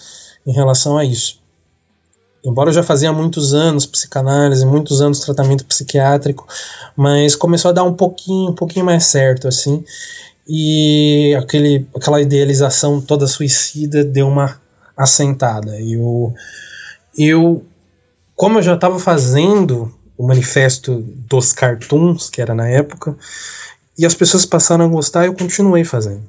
em 0.46 0.52
relação 0.52 0.96
a 0.96 1.04
isso. 1.04 1.40
Embora 2.42 2.70
eu 2.70 2.74
já 2.74 2.82
fazia 2.82 3.12
muitos 3.12 3.52
anos 3.52 3.84
psicanálise, 3.84 4.64
muitos 4.64 5.02
anos 5.02 5.20
tratamento 5.20 5.64
psiquiátrico, 5.64 6.46
mas 6.96 7.36
começou 7.36 7.70
a 7.70 7.72
dar 7.72 7.82
um 7.82 7.92
pouquinho, 7.92 8.50
um 8.50 8.54
pouquinho 8.54 8.84
mais 8.84 9.04
certo 9.04 9.46
assim 9.46 9.84
e 10.52 11.32
aquele, 11.36 11.86
aquela 11.94 12.20
idealização 12.20 13.00
toda 13.00 13.28
suicida 13.28 14.02
deu 14.02 14.26
uma 14.26 14.60
assentada. 14.96 15.80
Eu, 15.80 16.34
eu 17.16 17.64
como 18.34 18.58
eu 18.58 18.62
já 18.62 18.74
estava 18.74 18.98
fazendo 18.98 19.94
o 20.18 20.26
manifesto 20.26 21.02
dos 21.28 21.52
cartoons, 21.52 22.28
que 22.28 22.42
era 22.42 22.52
na 22.52 22.68
época, 22.68 23.16
e 23.96 24.04
as 24.04 24.14
pessoas 24.14 24.44
passaram 24.44 24.86
a 24.86 24.88
gostar, 24.88 25.26
eu 25.26 25.34
continuei 25.34 25.84
fazendo. 25.84 26.22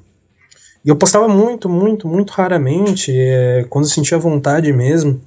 E 0.84 0.88
eu 0.88 0.94
postava 0.94 1.26
muito, 1.26 1.68
muito, 1.68 2.06
muito 2.06 2.30
raramente, 2.30 3.10
é, 3.12 3.66
quando 3.68 3.86
eu 3.86 3.90
sentia 3.90 4.18
vontade 4.18 4.72
mesmo. 4.72 5.20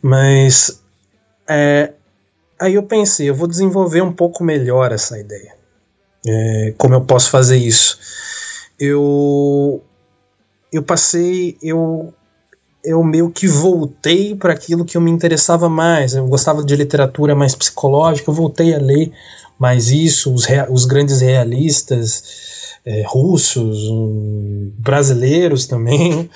Mas 0.00 0.80
é, 1.46 1.92
aí 2.58 2.74
eu 2.74 2.84
pensei, 2.84 3.28
eu 3.28 3.34
vou 3.34 3.46
desenvolver 3.46 4.00
um 4.00 4.12
pouco 4.12 4.42
melhor 4.42 4.92
essa 4.92 5.18
ideia. 5.18 5.63
É, 6.26 6.74
como 6.78 6.94
eu 6.94 7.02
posso 7.02 7.30
fazer 7.30 7.56
isso? 7.56 7.98
Eu 8.78 9.82
eu 10.72 10.82
passei 10.82 11.56
eu 11.62 12.12
eu 12.84 13.02
meio 13.02 13.30
que 13.30 13.48
voltei 13.48 14.34
para 14.34 14.52
aquilo 14.52 14.84
que 14.84 14.96
eu 14.96 15.00
me 15.00 15.10
interessava 15.10 15.68
mais. 15.68 16.14
Eu 16.14 16.26
gostava 16.26 16.62
de 16.62 16.76
literatura 16.76 17.34
mais 17.34 17.54
psicológica, 17.54 18.30
eu 18.30 18.34
voltei 18.34 18.74
a 18.74 18.78
ler 18.78 19.10
mais 19.58 19.90
isso, 19.90 20.32
os, 20.34 20.46
os 20.70 20.84
grandes 20.84 21.20
realistas 21.20 22.74
é, 22.84 23.02
russos, 23.06 23.88
um, 23.88 24.70
brasileiros 24.78 25.66
também. 25.66 26.28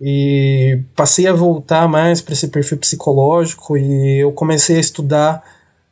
E 0.00 0.82
passei 0.96 1.26
a 1.28 1.32
voltar 1.32 1.88
mais 1.88 2.20
para 2.20 2.34
esse 2.34 2.48
perfil 2.48 2.78
psicológico 2.78 3.76
e 3.76 4.18
eu 4.18 4.32
comecei 4.32 4.76
a 4.76 4.80
estudar 4.80 5.42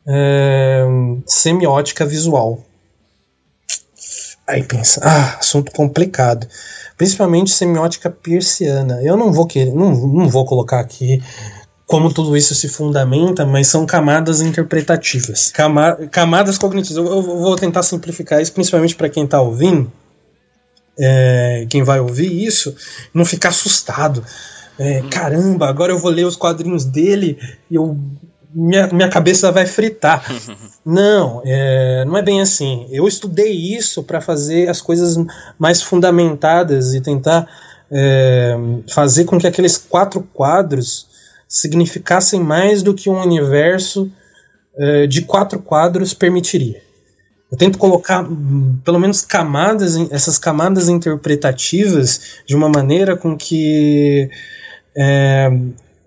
é, 0.06 0.84
semiótica 1.24 2.04
visual. 2.04 2.58
Aí 4.46 4.62
pensa, 4.62 5.00
ah, 5.04 5.38
assunto 5.38 5.72
complicado. 5.72 6.46
Principalmente 6.96 7.50
semiótica 7.50 8.10
persiana. 8.10 9.00
Eu 9.02 9.16
não 9.16 9.32
vou 9.32 9.46
querer, 9.46 9.72
não, 9.72 9.92
não 9.92 10.28
vou 10.28 10.44
colocar 10.44 10.80
aqui 10.80 11.22
como 11.86 12.12
tudo 12.12 12.36
isso 12.36 12.54
se 12.54 12.68
fundamenta, 12.68 13.44
mas 13.44 13.66
são 13.66 13.84
camadas 13.84 14.40
interpretativas, 14.40 15.50
Cama 15.50 15.94
camadas 16.10 16.56
cognitivas. 16.56 16.96
Eu, 16.96 17.04
eu, 17.04 17.22
vou 17.22 17.54
tentar 17.54 17.82
simplificar 17.82 18.40
isso, 18.40 18.52
principalmente 18.52 18.94
para 18.94 19.10
quem 19.10 19.24
está 19.24 19.40
ouvindo, 19.42 19.92
é, 20.98 21.66
quem 21.68 21.82
vai 21.82 22.00
ouvir 22.00 22.44
isso, 22.46 22.74
não 23.12 23.24
ficar 23.24 23.50
assustado. 23.50 24.24
É, 24.78 25.02
caramba, 25.10 25.68
agora 25.68 25.92
eu 25.92 25.98
vou 25.98 26.10
ler 26.10 26.24
os 26.24 26.34
quadrinhos 26.34 26.84
dele 26.84 27.38
e 27.70 27.74
eu 27.74 27.98
minha, 28.54 28.86
minha 28.88 29.08
cabeça 29.08 29.50
vai 29.50 29.66
fritar. 29.66 30.24
não, 30.84 31.42
é, 31.44 32.04
não 32.04 32.16
é 32.16 32.22
bem 32.22 32.40
assim. 32.40 32.86
Eu 32.90 33.06
estudei 33.06 33.52
isso 33.52 34.02
para 34.02 34.20
fazer 34.20 34.68
as 34.68 34.80
coisas 34.80 35.16
mais 35.58 35.82
fundamentadas 35.82 36.94
e 36.94 37.00
tentar 37.00 37.48
é, 37.90 38.56
fazer 38.88 39.24
com 39.24 39.38
que 39.38 39.46
aqueles 39.46 39.76
quatro 39.76 40.22
quadros 40.32 41.06
significassem 41.48 42.40
mais 42.40 42.82
do 42.82 42.94
que 42.94 43.10
um 43.10 43.20
universo 43.20 44.10
é, 44.76 45.06
de 45.06 45.22
quatro 45.22 45.58
quadros 45.58 46.14
permitiria. 46.14 46.80
Eu 47.50 47.58
tento 47.58 47.76
colocar 47.76 48.26
pelo 48.82 48.98
menos 48.98 49.20
camadas, 49.20 49.94
essas 50.10 50.38
camadas 50.38 50.88
interpretativas 50.88 52.38
de 52.46 52.56
uma 52.56 52.70
maneira 52.70 53.14
com 53.14 53.36
que 53.36 54.30
é, 54.96 55.50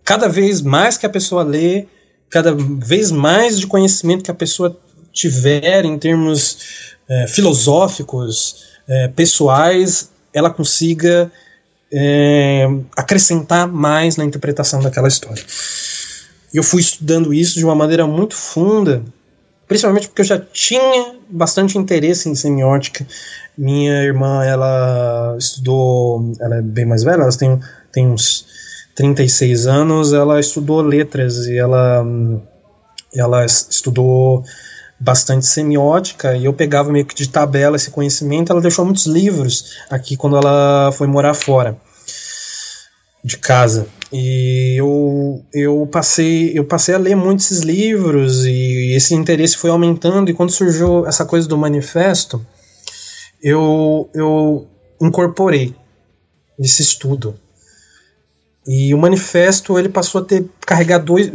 cada 0.03 0.27
vez 0.27 0.61
mais 0.63 0.97
que 0.97 1.05
a 1.05 1.09
pessoa 1.09 1.43
lê, 1.43 1.85
cada 2.29 2.53
vez 2.53 3.11
mais 3.11 3.59
de 3.59 3.67
conhecimento 3.67 4.23
que 4.23 4.31
a 4.31 4.35
pessoa 4.35 4.77
tiver 5.11 5.85
em 5.85 5.97
termos 5.97 6.95
é, 7.07 7.27
filosóficos, 7.27 8.65
é, 8.87 9.07
pessoais, 9.07 10.09
ela 10.33 10.49
consiga 10.49 11.31
é, 11.91 12.67
acrescentar 12.95 13.67
mais 13.67 14.17
na 14.17 14.25
interpretação 14.25 14.81
daquela 14.81 15.07
história. 15.07 15.43
Eu 16.53 16.63
fui 16.63 16.81
estudando 16.81 17.33
isso 17.33 17.55
de 17.55 17.65
uma 17.65 17.75
maneira 17.75 18.05
muito 18.05 18.35
funda, 18.35 19.03
principalmente 19.67 20.07
porque 20.07 20.21
eu 20.21 20.25
já 20.25 20.39
tinha 20.39 21.15
bastante 21.29 21.77
interesse 21.77 22.29
em 22.29 22.35
semiótica. 22.35 23.05
Minha 23.57 24.03
irmã, 24.03 24.43
ela 24.43 25.35
estudou, 25.37 26.33
ela 26.39 26.57
é 26.57 26.61
bem 26.61 26.85
mais 26.85 27.03
velha, 27.03 27.21
ela 27.21 27.37
tem, 27.37 27.59
tem 27.91 28.07
uns 28.07 28.45
36 28.95 29.67
anos, 29.67 30.13
ela 30.13 30.39
estudou 30.39 30.81
letras 30.81 31.45
e 31.47 31.57
ela, 31.57 32.05
ela 33.13 33.45
estudou 33.45 34.43
bastante 34.97 35.45
semiótica 35.45 36.35
e 36.35 36.45
eu 36.45 36.53
pegava 36.53 36.91
meio 36.91 37.05
que 37.05 37.13
de 37.13 37.27
tabela 37.27 37.75
esse 37.75 37.91
conhecimento. 37.91 38.51
Ela 38.51 38.61
deixou 38.61 38.85
muitos 38.85 39.05
livros 39.05 39.75
aqui 39.89 40.15
quando 40.15 40.37
ela 40.37 40.91
foi 40.93 41.07
morar 41.07 41.33
fora 41.33 41.77
de 43.23 43.37
casa. 43.37 43.87
E 44.13 44.79
eu, 44.79 45.43
eu 45.53 45.89
passei 45.91 46.57
eu 46.57 46.63
passei 46.63 46.95
a 46.95 46.97
ler 46.99 47.15
muitos 47.15 47.59
livros 47.59 48.45
e 48.45 48.93
esse 48.95 49.13
interesse 49.13 49.57
foi 49.57 49.69
aumentando 49.69 50.29
e 50.29 50.33
quando 50.33 50.51
surgiu 50.51 51.05
essa 51.05 51.25
coisa 51.25 51.47
do 51.47 51.57
manifesto, 51.57 52.45
eu 53.43 54.09
eu 54.13 54.67
incorporei 55.01 55.75
esse 56.57 56.81
estudo. 56.81 57.37
E 58.67 58.93
o 58.93 58.97
manifesto 58.97 59.77
ele 59.77 59.89
passou 59.89 60.21
a 60.21 60.25
ter 60.25 60.45
carregar 60.65 60.97
dois 60.97 61.31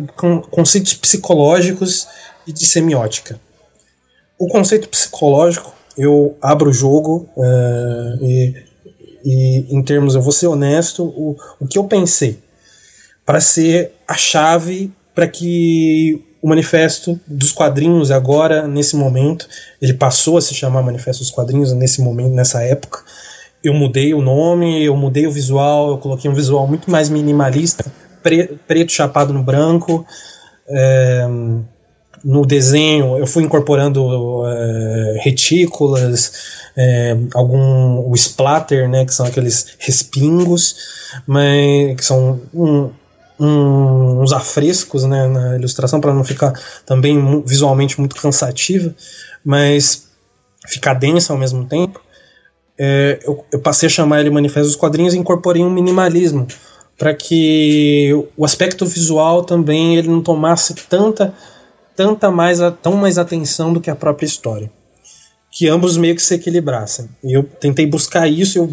conceitos 0.50 0.94
psicológicos 0.94 2.06
e 2.46 2.52
de 2.52 2.66
semiótica. 2.66 3.40
O 4.38 4.48
conceito 4.48 4.88
psicológico, 4.88 5.72
eu 5.96 6.36
abro 6.42 6.70
o 6.70 6.72
jogo 6.72 7.28
uh, 7.36 8.24
e, 8.24 8.54
e, 9.24 9.66
em 9.76 9.82
termos, 9.82 10.14
eu 10.14 10.22
vou 10.22 10.32
ser 10.32 10.46
honesto, 10.46 11.04
o, 11.04 11.36
o 11.60 11.68
que 11.68 11.78
eu 11.78 11.84
pensei 11.84 12.38
para 13.24 13.40
ser 13.40 13.92
a 14.08 14.14
chave 14.14 14.92
para 15.14 15.28
que 15.28 16.24
o 16.42 16.48
manifesto 16.48 17.20
dos 17.26 17.52
quadrinhos 17.52 18.10
agora 18.10 18.66
nesse 18.66 18.96
momento 18.96 19.46
ele 19.80 19.92
passou 19.92 20.38
a 20.38 20.40
se 20.40 20.54
chamar 20.54 20.82
manifesto 20.82 21.22
dos 21.22 21.30
quadrinhos 21.30 21.72
nesse 21.72 22.00
momento 22.00 22.34
nessa 22.34 22.62
época 22.62 23.04
eu 23.62 23.74
mudei 23.74 24.14
o 24.14 24.22
nome 24.22 24.82
eu 24.84 24.96
mudei 24.96 25.26
o 25.26 25.32
visual 25.32 25.90
eu 25.90 25.98
coloquei 25.98 26.30
um 26.30 26.34
visual 26.34 26.66
muito 26.66 26.90
mais 26.90 27.08
minimalista 27.08 27.84
pre, 28.22 28.58
preto 28.66 28.92
chapado 28.92 29.32
no 29.32 29.42
branco 29.42 30.06
é, 30.68 31.26
no 32.24 32.44
desenho 32.44 33.18
eu 33.18 33.26
fui 33.26 33.42
incorporando 33.42 34.46
é, 34.46 35.18
retículas, 35.20 36.60
é, 36.76 37.16
algum 37.34 38.08
o 38.08 38.14
splatter, 38.14 38.88
né, 38.88 39.04
que 39.04 39.14
são 39.14 39.26
aqueles 39.26 39.76
respingos, 39.78 40.76
mas 41.26 41.96
que 41.96 42.04
são 42.04 42.40
um, 42.52 42.90
um, 43.38 44.22
uns 44.22 44.32
afrescos, 44.32 45.04
né, 45.04 45.26
na 45.26 45.56
ilustração 45.56 46.00
para 46.00 46.14
não 46.14 46.24
ficar 46.24 46.52
também 46.84 47.42
visualmente 47.42 47.98
muito 47.98 48.16
cansativa, 48.16 48.94
mas 49.44 50.08
ficar 50.66 50.94
densa 50.94 51.32
ao 51.32 51.38
mesmo 51.38 51.64
tempo. 51.64 52.00
É, 52.82 53.18
eu, 53.24 53.44
eu, 53.52 53.60
passei 53.60 53.88
a 53.88 53.90
chamar 53.90 54.20
ele 54.20 54.30
Manifesto 54.30 54.68
dos 54.68 54.76
Quadrinhos 54.76 55.12
e 55.12 55.18
incorporei 55.18 55.62
um 55.62 55.68
minimalismo 55.68 56.46
para 56.96 57.12
que 57.12 58.10
o 58.38 58.42
aspecto 58.42 58.86
visual 58.86 59.44
também 59.44 59.96
ele 59.96 60.08
não 60.08 60.22
tomasse 60.22 60.74
tanta 60.88 61.34
tanta 62.00 62.30
mais, 62.30 62.58
tão 62.80 62.94
mais 62.94 63.18
atenção 63.18 63.74
do 63.74 63.80
que 63.82 63.90
a 63.90 63.94
própria 63.94 64.24
história. 64.24 64.72
Que 65.50 65.68
ambos 65.68 65.98
meio 65.98 66.14
que 66.14 66.22
se 66.22 66.34
equilibrassem. 66.34 67.10
Eu 67.22 67.42
tentei 67.42 67.84
buscar 67.84 68.26
isso, 68.26 68.56
eu 68.56 68.70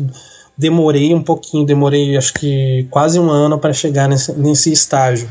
demorei 0.57 1.13
um 1.13 1.21
pouquinho, 1.21 1.65
demorei 1.65 2.15
acho 2.15 2.33
que 2.33 2.87
quase 2.89 3.19
um 3.19 3.29
ano 3.29 3.59
para 3.59 3.73
chegar 3.73 4.07
nesse, 4.07 4.31
nesse 4.31 4.71
estágio. 4.71 5.27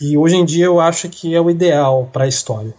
E 0.00 0.16
hoje 0.16 0.36
em 0.36 0.44
dia 0.44 0.66
eu 0.66 0.78
acho 0.78 1.08
que 1.08 1.34
é 1.34 1.40
o 1.40 1.50
ideal 1.50 2.08
para 2.12 2.26
a 2.26 2.28
história. 2.28 2.72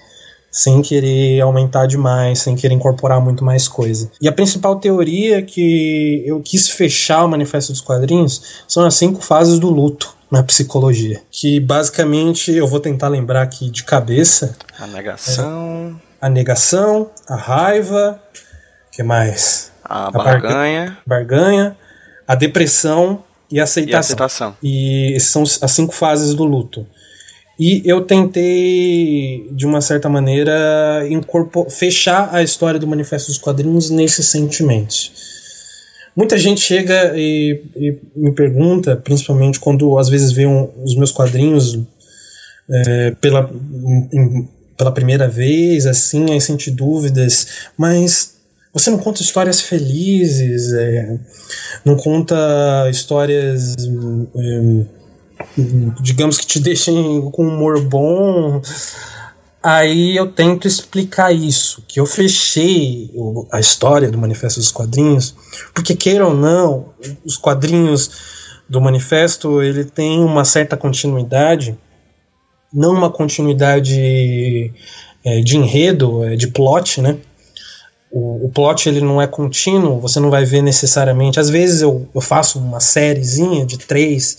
Sem 0.57 0.81
querer 0.81 1.39
aumentar 1.41 1.85
demais, 1.85 2.39
sem 2.39 2.55
querer 2.55 2.73
incorporar 2.73 3.21
muito 3.21 3.45
mais 3.45 3.67
coisa. 3.67 4.09
E 4.19 4.27
a 4.27 4.31
principal 4.31 4.77
teoria 4.77 5.43
que 5.43 6.23
eu 6.25 6.41
quis 6.41 6.67
fechar 6.67 7.23
o 7.23 7.27
Manifesto 7.27 7.71
dos 7.71 7.79
Quadrinhos 7.79 8.63
são 8.67 8.83
as 8.83 8.95
cinco 8.95 9.21
fases 9.21 9.59
do 9.59 9.69
luto 9.69 10.15
na 10.31 10.41
psicologia. 10.41 11.21
Que 11.29 11.59
basicamente 11.59 12.51
eu 12.51 12.65
vou 12.65 12.79
tentar 12.79 13.07
lembrar 13.07 13.43
aqui 13.43 13.69
de 13.69 13.83
cabeça. 13.83 14.57
A 14.79 14.87
negação. 14.87 16.01
É, 16.21 16.25
a 16.25 16.29
negação, 16.29 17.11
a 17.29 17.35
raiva. 17.35 18.19
que 18.91 19.03
mais? 19.03 19.71
A, 19.83 20.07
a 20.07 20.11
barganha. 20.11 20.97
Barganha, 21.05 21.77
a 22.27 22.33
depressão 22.33 23.23
e 23.51 23.59
a 23.59 23.63
aceitação. 23.63 23.91
E, 23.91 23.95
a 23.95 23.99
aceitação. 23.99 24.57
e 24.63 25.13
essas 25.15 25.29
são 25.29 25.43
as 25.43 25.71
cinco 25.71 25.93
fases 25.93 26.33
do 26.33 26.43
luto. 26.43 26.83
E 27.59 27.81
eu 27.85 28.01
tentei, 28.01 29.49
de 29.51 29.65
uma 29.65 29.81
certa 29.81 30.07
maneira, 30.07 31.01
fechar 31.69 32.29
a 32.33 32.43
história 32.43 32.79
do 32.79 32.85
Manifesto 32.85 33.31
dos 33.31 33.39
Quadrinhos 33.39 33.89
nesses 33.89 34.27
sentimentos. 34.27 35.11
Muita 36.15 36.37
gente 36.37 36.61
chega 36.61 37.13
e, 37.15 37.61
e 37.75 37.95
me 38.15 38.31
pergunta, 38.31 38.95
principalmente 38.95 39.59
quando 39.59 39.97
às 39.97 40.09
vezes 40.09 40.31
vê 40.31 40.45
um, 40.45 40.69
os 40.83 40.95
meus 40.95 41.11
quadrinhos 41.11 41.79
é, 42.69 43.11
pela, 43.21 43.49
em, 44.11 44.47
pela 44.75 44.91
primeira 44.91 45.27
vez, 45.27 45.85
assim, 45.85 46.31
aí 46.31 46.41
sente 46.41 46.69
dúvidas, 46.69 47.69
mas 47.77 48.35
você 48.73 48.89
não 48.89 48.99
conta 48.99 49.21
histórias 49.21 49.61
felizes, 49.61 50.73
é, 50.73 51.19
não 51.83 51.95
conta 51.95 52.87
histórias, 52.89 53.75
é, 54.35 54.85
digamos 56.01 56.37
que 56.37 56.45
te 56.45 56.59
deixem 56.59 57.29
com 57.31 57.47
humor 57.47 57.81
bom. 57.81 58.61
Aí 59.61 60.15
eu 60.15 60.31
tento 60.31 60.67
explicar 60.67 61.33
isso, 61.33 61.83
que 61.87 61.99
eu 61.99 62.05
fechei 62.05 63.11
a 63.51 63.59
história 63.59 64.09
do 64.09 64.17
Manifesto 64.17 64.59
dos 64.59 64.71
Quadrinhos, 64.71 65.35
porque 65.73 65.95
queira 65.95 66.27
ou 66.27 66.33
não, 66.33 66.93
os 67.25 67.37
quadrinhos 67.37 68.55
do 68.69 68.79
Manifesto 68.79 69.61
ele 69.61 69.83
tem 69.83 70.19
uma 70.19 70.45
certa 70.45 70.77
continuidade, 70.77 71.77
não 72.71 72.93
uma 72.93 73.09
continuidade 73.09 74.73
é, 75.23 75.41
de 75.41 75.57
enredo, 75.57 76.23
é, 76.23 76.35
de 76.35 76.47
plot, 76.47 77.01
né? 77.01 77.17
O, 78.09 78.45
o, 78.45 78.49
plot 78.49 78.87
ele 78.87 79.01
não 79.01 79.21
é 79.21 79.27
contínuo, 79.27 79.99
você 79.99 80.19
não 80.19 80.29
vai 80.29 80.45
ver 80.45 80.61
necessariamente. 80.61 81.39
Às 81.39 81.49
vezes 81.49 81.81
eu, 81.81 82.07
eu 82.15 82.21
faço 82.21 82.57
uma 82.57 82.79
sériezinha 82.79 83.65
de 83.65 83.77
três 83.77 84.37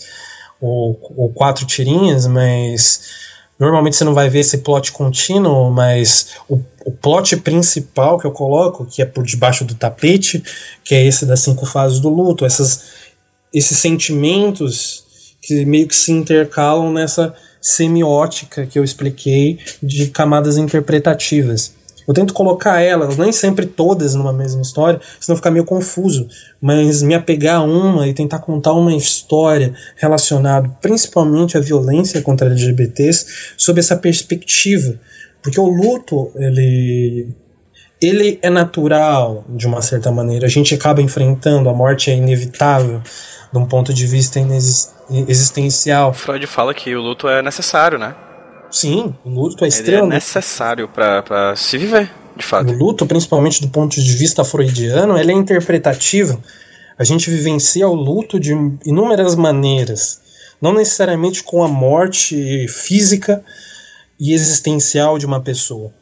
ou, 0.61 0.99
ou 1.15 1.29
quatro 1.29 1.65
tirinhas, 1.65 2.27
mas 2.27 3.29
Normalmente 3.59 3.97
você 3.97 4.05
não 4.05 4.13
vai 4.13 4.29
ver 4.29 4.39
esse 4.39 4.59
plot 4.59 4.93
contínuo, 4.93 5.69
mas 5.69 6.29
o, 6.47 6.61
o 6.85 6.91
plot 6.91 7.35
principal 7.37 8.17
que 8.17 8.25
eu 8.25 8.31
coloco, 8.31 8.85
que 8.85 9.01
é 9.01 9.05
por 9.05 9.25
debaixo 9.25 9.65
do 9.65 9.75
tapete, 9.75 10.41
que 10.81 10.95
é 10.95 11.05
esse 11.05 11.25
das 11.25 11.41
cinco 11.41 11.65
fases 11.65 11.99
do 11.99 12.07
luto, 12.07 12.45
essas, 12.45 12.85
esses 13.53 13.77
sentimentos 13.77 15.03
que 15.41 15.65
meio 15.65 15.89
que 15.89 15.95
se 15.95 16.13
intercalam 16.13 16.93
nessa 16.93 17.35
semiótica 17.61 18.65
que 18.65 18.79
eu 18.79 18.83
expliquei 18.83 19.59
de 19.83 20.07
camadas 20.07 20.57
interpretativas. 20.57 21.73
Eu 22.09 22.13
tento 22.15 22.33
colocar 22.33 22.81
elas, 22.81 23.17
nem 23.17 23.31
sempre 23.31 23.67
todas 23.67 24.15
numa 24.15 24.33
mesma 24.33 24.63
história, 24.63 24.99
senão 25.19 25.37
fica 25.37 25.51
meio 25.51 25.63
confuso, 25.63 26.27
mas 26.59 27.03
me 27.03 27.13
apegar 27.13 27.57
a 27.57 27.63
uma 27.63 28.07
e 28.07 28.15
tentar 28.15 28.39
contar 28.39 28.73
uma 28.73 28.95
história 28.95 29.75
relacionada 29.95 30.67
principalmente 30.81 31.55
à 31.55 31.61
violência 31.61 32.19
contra 32.23 32.47
LGBTs 32.47 33.53
sob 33.55 33.79
essa 33.79 33.95
perspectiva. 33.95 34.99
Porque 35.43 35.59
o 35.59 35.67
luto, 35.67 36.31
ele 36.35 37.29
ele 38.01 38.39
é 38.41 38.49
natural 38.49 39.45
de 39.47 39.67
uma 39.67 39.83
certa 39.83 40.11
maneira. 40.11 40.47
A 40.47 40.49
gente 40.49 40.73
acaba 40.73 41.03
enfrentando, 41.03 41.69
a 41.69 41.73
morte 41.75 42.09
é 42.09 42.15
inevitável 42.15 43.03
de 43.53 43.59
um 43.59 43.67
ponto 43.67 43.93
de 43.93 44.07
vista 44.07 44.39
existencial. 45.27 46.11
Freud 46.11 46.47
fala 46.47 46.73
que 46.73 46.95
o 46.95 47.01
luto 47.01 47.27
é 47.27 47.43
necessário, 47.43 47.99
né? 47.99 48.15
Sim, 48.71 49.15
o 49.25 49.29
luto 49.29 49.65
é 49.65 49.67
extremamente. 49.67 50.11
é 50.11 50.15
necessário 50.15 50.87
para 50.87 51.55
se 51.55 51.77
viver, 51.77 52.11
de 52.35 52.45
fato. 52.45 52.71
O 52.71 52.75
luto, 52.75 53.05
principalmente 53.05 53.61
do 53.61 53.69
ponto 53.69 54.01
de 54.01 54.15
vista 54.15 54.43
freudiano, 54.43 55.17
ele 55.17 55.31
é 55.31 55.35
interpretativo. 55.35 56.41
A 56.97 57.03
gente 57.03 57.29
vivencia 57.29 57.87
o 57.87 57.95
luto 57.95 58.39
de 58.39 58.51
inúmeras 58.85 59.35
maneiras, 59.35 60.21
não 60.61 60.73
necessariamente 60.73 61.43
com 61.43 61.63
a 61.63 61.67
morte 61.67 62.67
física 62.67 63.43
e 64.19 64.33
existencial 64.33 65.17
de 65.17 65.25
uma 65.25 65.41
pessoa. 65.41 65.93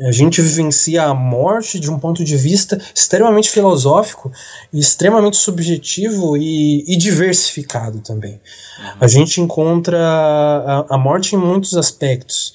A 0.00 0.10
gente 0.10 0.40
vivencia 0.40 1.04
a 1.04 1.14
morte 1.14 1.78
de 1.78 1.90
um 1.90 1.98
ponto 1.98 2.24
de 2.24 2.36
vista 2.36 2.80
extremamente 2.94 3.50
filosófico, 3.50 4.32
extremamente 4.72 5.36
subjetivo 5.36 6.36
e, 6.36 6.82
e 6.86 6.96
diversificado 6.96 8.00
também. 8.00 8.32
Uhum. 8.32 8.90
A 9.00 9.06
gente 9.06 9.40
encontra 9.40 9.98
a, 9.98 10.94
a, 10.94 10.98
morte 10.98 11.36
em 11.36 11.38
muitos 11.38 11.76
aspectos. 11.76 12.54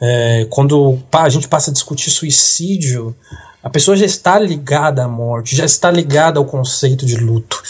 É, 0.00 0.46
quando 0.48 0.98
a 1.12 1.28
gente 1.28 1.48
passa 1.48 1.70
a 1.70 1.74
discutir 1.74 2.10
suicídio, 2.10 3.14
a 3.62 3.68
pessoa 3.68 3.96
já 3.96 4.06
está 4.06 4.38
ligada 4.38 5.04
à 5.04 5.08
morte, 5.08 5.56
já 5.56 5.64
está 5.64 5.90
ligada 5.90 6.38
ao 6.38 6.46
conceito 6.46 7.04
de 7.04 7.16
luto. 7.16 7.60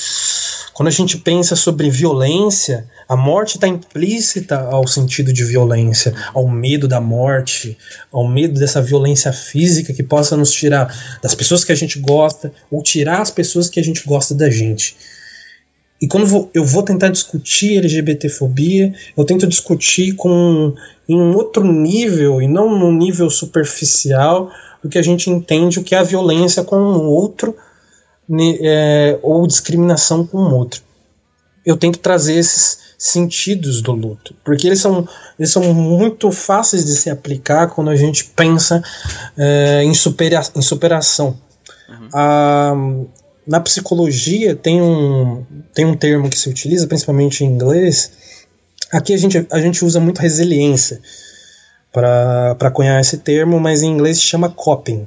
Quando 0.80 0.88
a 0.88 0.92
gente 0.92 1.18
pensa 1.18 1.54
sobre 1.54 1.90
violência, 1.90 2.88
a 3.06 3.14
morte 3.14 3.56
está 3.56 3.68
implícita 3.68 4.60
ao 4.60 4.86
sentido 4.86 5.30
de 5.30 5.44
violência, 5.44 6.14
ao 6.32 6.48
medo 6.48 6.88
da 6.88 6.98
morte, 6.98 7.76
ao 8.10 8.26
medo 8.26 8.58
dessa 8.58 8.80
violência 8.80 9.30
física 9.30 9.92
que 9.92 10.02
possa 10.02 10.38
nos 10.38 10.50
tirar 10.50 11.18
das 11.22 11.34
pessoas 11.34 11.64
que 11.64 11.72
a 11.72 11.74
gente 11.74 11.98
gosta 11.98 12.50
ou 12.70 12.82
tirar 12.82 13.20
as 13.20 13.30
pessoas 13.30 13.68
que 13.68 13.78
a 13.78 13.84
gente 13.84 14.02
gosta 14.06 14.34
da 14.34 14.48
gente. 14.48 14.96
E 16.00 16.08
quando 16.08 16.48
eu 16.54 16.64
vou 16.64 16.82
tentar 16.82 17.10
discutir 17.10 17.76
LGBTfobia, 17.76 18.94
eu 19.14 19.24
tento 19.26 19.46
discutir 19.46 20.14
com 20.14 20.74
em 21.06 21.14
um 21.14 21.36
outro 21.36 21.62
nível 21.62 22.40
e 22.40 22.48
não 22.48 22.78
no 22.78 22.90
nível 22.90 23.28
superficial 23.28 24.50
do 24.82 24.88
que 24.88 24.96
a 24.96 25.02
gente 25.02 25.28
entende 25.28 25.78
o 25.78 25.84
que 25.84 25.94
é 25.94 25.98
a 25.98 26.02
violência 26.02 26.64
com 26.64 26.76
o 26.76 27.04
outro 27.04 27.54
é, 28.60 29.18
ou 29.22 29.46
discriminação 29.46 30.26
com 30.26 30.38
o 30.38 30.54
outro. 30.54 30.82
Eu 31.64 31.76
tento 31.76 31.98
trazer 31.98 32.34
esses 32.34 32.90
sentidos 32.98 33.80
do 33.80 33.92
luto, 33.92 34.34
porque 34.44 34.66
eles 34.66 34.80
são, 34.80 35.08
eles 35.38 35.50
são 35.50 35.62
muito 35.74 36.30
fáceis 36.30 36.84
de 36.84 36.94
se 36.94 37.08
aplicar 37.10 37.68
quando 37.68 37.90
a 37.90 37.96
gente 37.96 38.24
pensa 38.24 38.82
é, 39.36 39.82
em, 39.82 39.94
supera, 39.94 40.42
em 40.54 40.62
superação. 40.62 41.36
Uhum. 41.88 42.08
A, 42.12 42.74
na 43.46 43.60
psicologia 43.60 44.54
tem 44.54 44.80
um, 44.80 45.44
tem 45.74 45.84
um 45.84 45.96
termo 45.96 46.28
que 46.28 46.38
se 46.38 46.48
utiliza, 46.48 46.86
principalmente 46.86 47.44
em 47.44 47.48
inglês. 47.48 48.12
Aqui 48.92 49.14
a 49.14 49.16
gente, 49.16 49.46
a 49.50 49.60
gente 49.60 49.84
usa 49.84 49.98
muito 49.98 50.18
resiliência 50.20 51.00
para 51.92 52.70
cunhar 52.70 53.00
esse 53.00 53.18
termo, 53.18 53.58
mas 53.58 53.82
em 53.82 53.90
inglês 53.90 54.18
se 54.18 54.24
chama 54.24 54.50
coping 54.50 55.06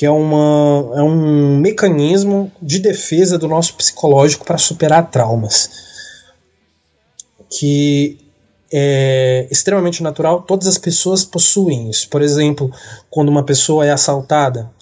que 0.00 0.06
é, 0.06 0.10
uma, 0.10 0.94
é 0.96 1.02
um 1.02 1.58
mecanismo 1.58 2.50
de 2.62 2.78
defesa 2.78 3.36
do 3.36 3.46
nosso 3.46 3.74
psicológico 3.74 4.46
para 4.46 4.56
superar 4.56 5.10
traumas. 5.10 5.68
Que 7.50 8.18
é 8.72 9.46
extremamente 9.50 10.02
natural, 10.02 10.40
todas 10.40 10.66
as 10.66 10.78
pessoas 10.78 11.22
possuem 11.22 11.90
isso. 11.90 12.08
Por 12.08 12.22
exemplo, 12.22 12.72
quando 13.10 13.28
uma 13.28 13.42
pessoa 13.42 13.84
é 13.84 13.90
assaltada, 13.90 14.72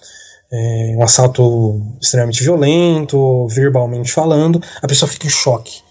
é 0.49 0.95
um 0.97 1.03
assalto 1.03 1.81
extremamente 2.01 2.41
violento, 2.41 3.45
verbalmente 3.49 4.13
falando, 4.13 4.63
a 4.81 4.87
pessoa 4.87 5.11
fica 5.11 5.27
em 5.27 5.29
choque. 5.29 5.81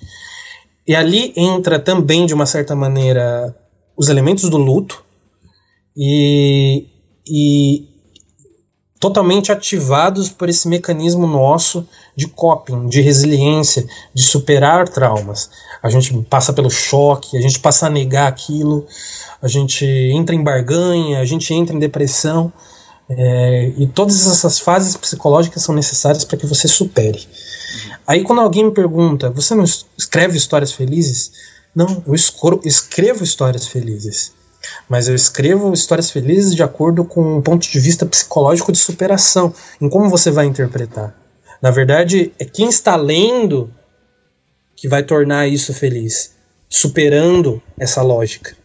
E 0.86 0.96
ali 0.96 1.34
entra 1.36 1.78
também, 1.78 2.24
de 2.24 2.32
uma 2.32 2.46
certa 2.46 2.74
maneira, 2.74 3.54
os 3.94 4.08
elementos 4.08 4.48
do 4.48 4.56
luto 4.56 5.04
e, 5.94 6.86
e 7.26 7.87
totalmente 8.98 9.52
ativados 9.52 10.28
por 10.28 10.48
esse 10.48 10.66
mecanismo 10.66 11.26
nosso 11.26 11.86
de 12.16 12.26
coping, 12.26 12.88
de 12.88 13.00
resiliência, 13.00 13.86
de 14.12 14.22
superar 14.22 14.88
traumas. 14.88 15.50
A 15.82 15.88
gente 15.88 16.12
passa 16.28 16.52
pelo 16.52 16.70
choque, 16.70 17.36
a 17.36 17.40
gente 17.40 17.60
passa 17.60 17.86
a 17.86 17.90
negar 17.90 18.26
aquilo, 18.26 18.86
a 19.40 19.46
gente 19.46 19.84
entra 19.84 20.34
em 20.34 20.42
barganha, 20.42 21.20
a 21.20 21.24
gente 21.24 21.52
entra 21.54 21.74
em 21.74 21.78
depressão. 21.78 22.52
É, 23.10 23.72
e 23.78 23.86
todas 23.86 24.26
essas 24.26 24.58
fases 24.58 24.96
psicológicas 24.96 25.62
são 25.62 25.74
necessárias 25.74 26.24
para 26.24 26.36
que 26.36 26.46
você 26.46 26.66
supere. 26.66 27.26
Aí 28.06 28.22
quando 28.22 28.40
alguém 28.40 28.64
me 28.64 28.72
pergunta, 28.72 29.30
você 29.30 29.54
não 29.54 29.64
escreve 29.96 30.36
histórias 30.36 30.72
felizes? 30.72 31.32
Não, 31.74 32.02
eu 32.06 32.14
escrevo 32.64 33.22
histórias 33.22 33.66
felizes 33.66 34.37
mas 34.88 35.08
eu 35.08 35.14
escrevo 35.14 35.72
histórias 35.72 36.10
felizes 36.10 36.54
de 36.54 36.62
acordo 36.62 37.04
com 37.04 37.38
um 37.38 37.42
ponto 37.42 37.68
de 37.68 37.80
vista 37.80 38.06
psicológico 38.06 38.72
de 38.72 38.78
superação, 38.78 39.52
em 39.80 39.88
como 39.88 40.08
você 40.08 40.30
vai 40.30 40.46
interpretar. 40.46 41.14
Na 41.60 41.70
verdade, 41.70 42.32
é 42.38 42.44
quem 42.44 42.68
está 42.68 42.96
lendo 42.96 43.72
que 44.76 44.88
vai 44.88 45.02
tornar 45.02 45.48
isso 45.48 45.74
feliz, 45.74 46.34
superando 46.68 47.60
essa 47.78 48.00
lógica. 48.02 48.56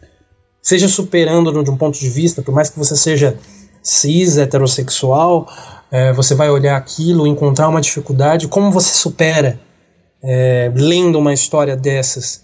Seja 0.61 0.87
superando 0.87 1.63
de 1.63 1.69
um 1.69 1.77
ponto 1.77 1.99
de 1.99 2.09
vista, 2.09 2.41
por 2.41 2.53
mais 2.53 2.69
que 2.69 2.77
você 2.77 2.95
seja 2.95 3.37
cis, 3.81 4.37
heterossexual, 4.37 5.47
é, 5.91 6.13
você 6.13 6.33
vai 6.33 6.49
olhar 6.49 6.77
aquilo, 6.77 7.27
encontrar 7.27 7.67
uma 7.67 7.81
dificuldade, 7.81 8.47
como 8.47 8.71
você 8.71 8.93
supera 8.93 9.59
é, 10.23 10.71
lendo 10.73 11.19
uma 11.19 11.33
história 11.33 11.75
dessas? 11.75 12.43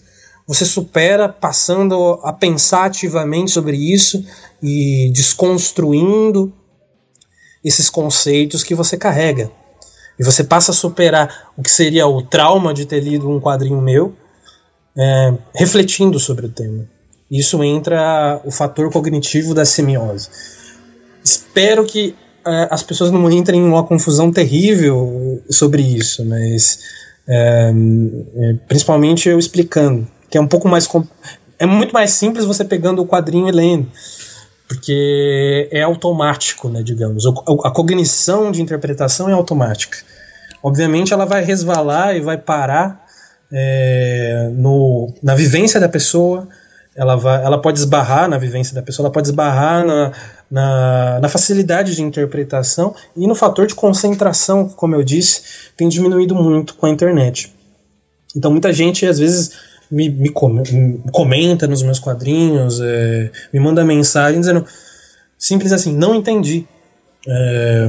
Você 0.50 0.66
supera 0.66 1.30
passando 1.30 2.20
a 2.24 2.34
pensar 2.34 2.86
ativamente 2.86 3.52
sobre 3.52 3.78
isso 3.78 4.26
e 4.64 5.12
desconstruindo 5.14 6.52
esses 7.64 7.88
conceitos 7.88 8.64
que 8.64 8.74
você 8.74 8.97
carrega. 8.97 9.52
E 10.20 10.24
você 10.24 10.43
passa 10.43 10.72
a 10.72 10.74
superar 10.74 11.52
o 11.56 11.62
que 11.62 11.70
seria 11.70 12.08
o 12.08 12.24
trauma 12.24 12.74
de 12.74 12.88
ter 12.88 13.00
lido 13.00 13.30
um 13.30 13.39
quadrinho 13.39 13.80
meu, 13.80 14.16
é, 14.97 15.36
refletindo 15.54 16.20
sobre 16.20 16.47
o 16.47 16.50
tema. 16.50 16.89
Isso 17.30 17.64
entra 17.64 18.41
o 18.43 18.50
fator 18.50 18.91
cognitivo 18.91 19.54
da 19.54 19.66
semiose. 19.66 20.30
Espero 21.24 21.86
que 21.86 22.16
é, 22.43 22.68
as 22.72 22.82
pessoas 22.82 23.12
não 23.12 23.30
entrem 23.30 23.62
em 23.62 23.68
uma 23.68 23.84
confusão 23.84 24.32
terrível 24.32 25.43
sobre 25.47 25.84
isso, 25.84 26.26
mas 26.26 26.80
é, 27.28 27.72
é 28.36 28.54
principalmente 28.68 29.30
eu 29.30 29.38
explicando 29.38 30.08
que 30.30 30.38
é 30.38 30.42
um 30.42 30.48
pouco 30.48 30.68
mais 30.68 30.88
é 31.60 31.66
muito 31.66 31.92
mais 31.94 32.12
simples 32.12 32.46
você 32.46 32.64
pegando 32.64 33.02
o 33.02 33.06
quadrinho 33.06 33.50
e 33.50 33.52
lendo, 33.52 33.88
porque 34.68 35.68
é 35.72 35.82
automático, 35.82 36.70
né, 36.70 36.82
digamos. 36.82 37.26
A 37.66 37.72
cognição 37.72 38.52
de 38.52 38.62
interpretação 38.62 39.30
é 39.30 39.34
automática. 39.34 39.98
Obviamente, 40.64 41.14
ela 41.14 41.26
vai 41.26 41.44
resvalar 41.44 42.16
e 42.16 42.22
vai 42.22 42.38
parar 42.38 43.06
é, 43.52 44.50
no, 44.54 45.14
na 45.22 45.36
vivência 45.36 45.80
da 45.80 45.90
pessoa. 45.90 46.48
Ela, 46.96 47.16
vai, 47.16 47.44
ela 47.44 47.62
pode 47.62 47.80
esbarrar 47.80 48.30
na 48.30 48.38
vivência 48.38 48.76
da 48.76 48.82
pessoa, 48.82 49.06
ela 49.06 49.14
pode 49.14 49.28
esbarrar 49.28 49.86
na, 49.86 50.12
na, 50.52 51.20
na 51.22 51.30
facilidade 51.30 51.96
de 51.96 52.02
interpretação 52.02 52.94
e 53.16 53.26
no 53.26 53.36
fator 53.36 53.68
de 53.68 53.76
concentração, 53.76 54.68
como 54.68 54.96
eu 54.96 55.04
disse, 55.04 55.42
tem 55.78 55.88
diminuído 55.88 56.36
muito 56.36 56.76
com 56.76 56.88
a 56.88 56.90
internet. 56.90 57.54
Então, 58.36 58.52
muita 58.52 58.74
gente 58.74 59.06
às 59.06 59.18
vezes 59.18 59.69
me, 59.90 60.10
me, 60.10 60.30
comenta 61.12 61.68
nos 61.68 61.82
meus 61.82 62.00
quadrinhos, 62.00 62.80
é, 62.82 63.32
me 63.52 63.60
manda 63.60 63.84
mensagem 63.84 64.40
dizendo 64.40 64.66
simples 65.38 65.72
assim, 65.72 65.96
não 65.96 66.16
entendi. 66.16 66.68
É, 67.28 67.88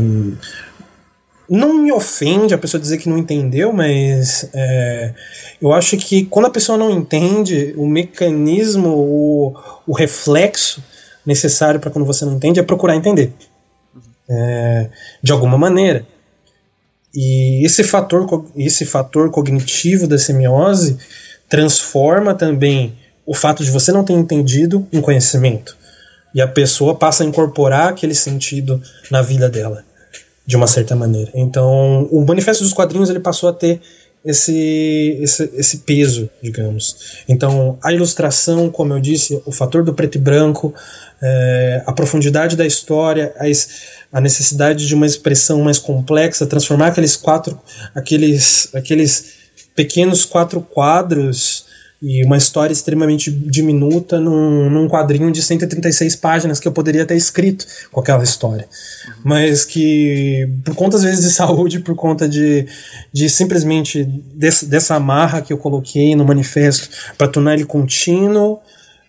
não 1.48 1.74
me 1.74 1.90
ofende 1.90 2.54
a 2.54 2.58
pessoa 2.58 2.80
dizer 2.80 2.98
que 2.98 3.08
não 3.08 3.18
entendeu, 3.18 3.72
mas 3.72 4.48
é, 4.54 5.12
eu 5.60 5.72
acho 5.72 5.96
que 5.96 6.24
quando 6.26 6.46
a 6.46 6.50
pessoa 6.50 6.78
não 6.78 6.90
entende, 6.90 7.74
o 7.76 7.86
mecanismo, 7.86 8.88
o, 8.88 9.54
o 9.84 9.92
reflexo 9.92 10.82
necessário 11.26 11.80
para 11.80 11.90
quando 11.90 12.06
você 12.06 12.24
não 12.24 12.34
entende 12.34 12.60
é 12.60 12.62
procurar 12.62 12.94
entender. 12.94 13.32
É, 14.28 14.90
de 15.20 15.32
alguma 15.32 15.58
maneira. 15.58 16.06
E 17.12 17.66
esse 17.66 17.82
fator, 17.82 18.46
esse 18.56 18.86
fator 18.86 19.28
cognitivo 19.30 20.06
da 20.06 20.16
semiose 20.16 20.98
transforma 21.50 22.34
também 22.34 22.96
o 23.26 23.34
fato 23.34 23.62
de 23.62 23.70
você 23.70 23.92
não 23.92 24.04
ter 24.04 24.14
entendido 24.14 24.86
em 24.92 25.00
conhecimento. 25.00 25.76
E 26.34 26.40
a 26.40 26.46
pessoa 26.48 26.94
passa 26.94 27.24
a 27.24 27.26
incorporar 27.26 27.88
aquele 27.88 28.14
sentido 28.14 28.80
na 29.10 29.20
vida 29.20 29.48
dela, 29.48 29.84
de 30.46 30.56
uma 30.56 30.68
certa 30.68 30.94
maneira. 30.94 31.30
Então, 31.34 32.08
o 32.10 32.24
Manifesto 32.24 32.62
dos 32.62 32.72
Quadrinhos 32.72 33.10
ele 33.10 33.18
passou 33.18 33.48
a 33.48 33.52
ter 33.52 33.80
esse, 34.24 35.18
esse, 35.20 35.50
esse 35.54 35.78
peso, 35.78 36.30
digamos. 36.42 37.24
Então, 37.28 37.78
a 37.82 37.92
ilustração, 37.92 38.70
como 38.70 38.92
eu 38.92 39.00
disse, 39.00 39.42
o 39.44 39.50
fator 39.50 39.82
do 39.82 39.94
preto 39.94 40.16
e 40.16 40.20
branco, 40.20 40.72
é, 41.20 41.82
a 41.86 41.92
profundidade 41.92 42.56
da 42.56 42.66
história, 42.66 43.34
a, 43.38 44.18
a 44.18 44.20
necessidade 44.20 44.86
de 44.86 44.94
uma 44.94 45.06
expressão 45.06 45.62
mais 45.62 45.78
complexa, 45.78 46.46
transformar 46.46 46.88
aqueles 46.88 47.16
quatro, 47.16 47.58
aqueles, 47.94 48.68
aqueles 48.74 49.39
pequenos 49.80 50.26
quatro 50.26 50.60
quadros 50.60 51.64
e 52.02 52.22
uma 52.22 52.36
história 52.36 52.70
extremamente 52.70 53.30
diminuta 53.30 54.20
num, 54.20 54.68
num 54.68 54.86
quadrinho 54.86 55.32
de 55.32 55.40
136 55.40 56.16
páginas 56.16 56.60
que 56.60 56.68
eu 56.68 56.72
poderia 56.72 57.06
ter 57.06 57.16
escrito 57.16 57.66
com 57.90 57.98
aquela 57.98 58.22
história. 58.22 58.68
Mas 59.24 59.64
que, 59.64 60.46
por 60.66 60.74
conta 60.74 60.98
às 60.98 61.02
vezes 61.02 61.24
de 61.24 61.30
saúde, 61.32 61.80
por 61.80 61.94
conta 61.94 62.28
de, 62.28 62.66
de 63.10 63.30
simplesmente 63.30 64.04
desse, 64.04 64.66
dessa 64.66 64.96
amarra 64.96 65.40
que 65.40 65.50
eu 65.50 65.56
coloquei 65.56 66.14
no 66.14 66.26
manifesto 66.26 66.90
para 67.16 67.26
tornar 67.26 67.54
ele 67.54 67.64
contínuo, 67.64 68.60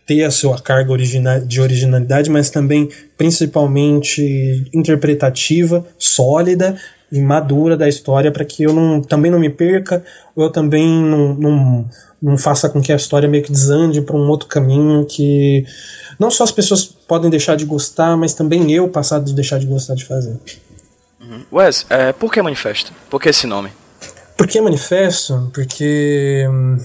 ter 0.05 0.23
a 0.23 0.31
sua 0.31 0.57
carga 0.57 0.93
original, 0.93 1.41
de 1.41 1.59
originalidade, 1.59 2.29
mas 2.29 2.49
também 2.49 2.87
principalmente 3.17 4.69
interpretativa, 4.73 5.85
sólida 5.97 6.77
madura 7.19 7.75
da 7.75 7.89
história 7.89 8.31
para 8.31 8.45
que 8.45 8.63
eu 8.63 8.73
não, 8.73 9.01
também 9.01 9.31
não 9.31 9.39
me 9.39 9.49
perca, 9.49 10.03
ou 10.35 10.45
eu 10.45 10.49
também 10.51 10.87
não, 10.87 11.33
não 11.33 11.89
não 12.21 12.37
faça 12.37 12.69
com 12.69 12.81
que 12.81 12.93
a 12.93 12.95
história 12.95 13.27
meio 13.27 13.43
que 13.43 13.51
desande 13.51 14.01
para 14.01 14.15
um 14.15 14.29
outro 14.29 14.47
caminho 14.47 15.05
que 15.05 15.65
não 16.19 16.29
só 16.29 16.43
as 16.43 16.51
pessoas 16.51 16.85
podem 16.85 17.31
deixar 17.31 17.55
de 17.55 17.65
gostar, 17.65 18.15
mas 18.15 18.33
também 18.33 18.71
eu 18.71 18.87
passar 18.87 19.19
de 19.19 19.33
deixar 19.33 19.57
de 19.57 19.65
gostar 19.65 19.95
de 19.95 20.05
fazer. 20.05 20.37
Uhum. 21.19 21.43
Wes, 21.51 21.85
é, 21.89 22.13
por 22.13 22.31
que 22.31 22.41
manifesto? 22.41 22.93
Por 23.09 23.19
que 23.19 23.29
esse 23.29 23.47
nome? 23.47 23.71
Por 24.37 24.47
que 24.47 24.61
manifesto? 24.61 25.49
Porque 25.53 26.45
hum, 26.47 26.77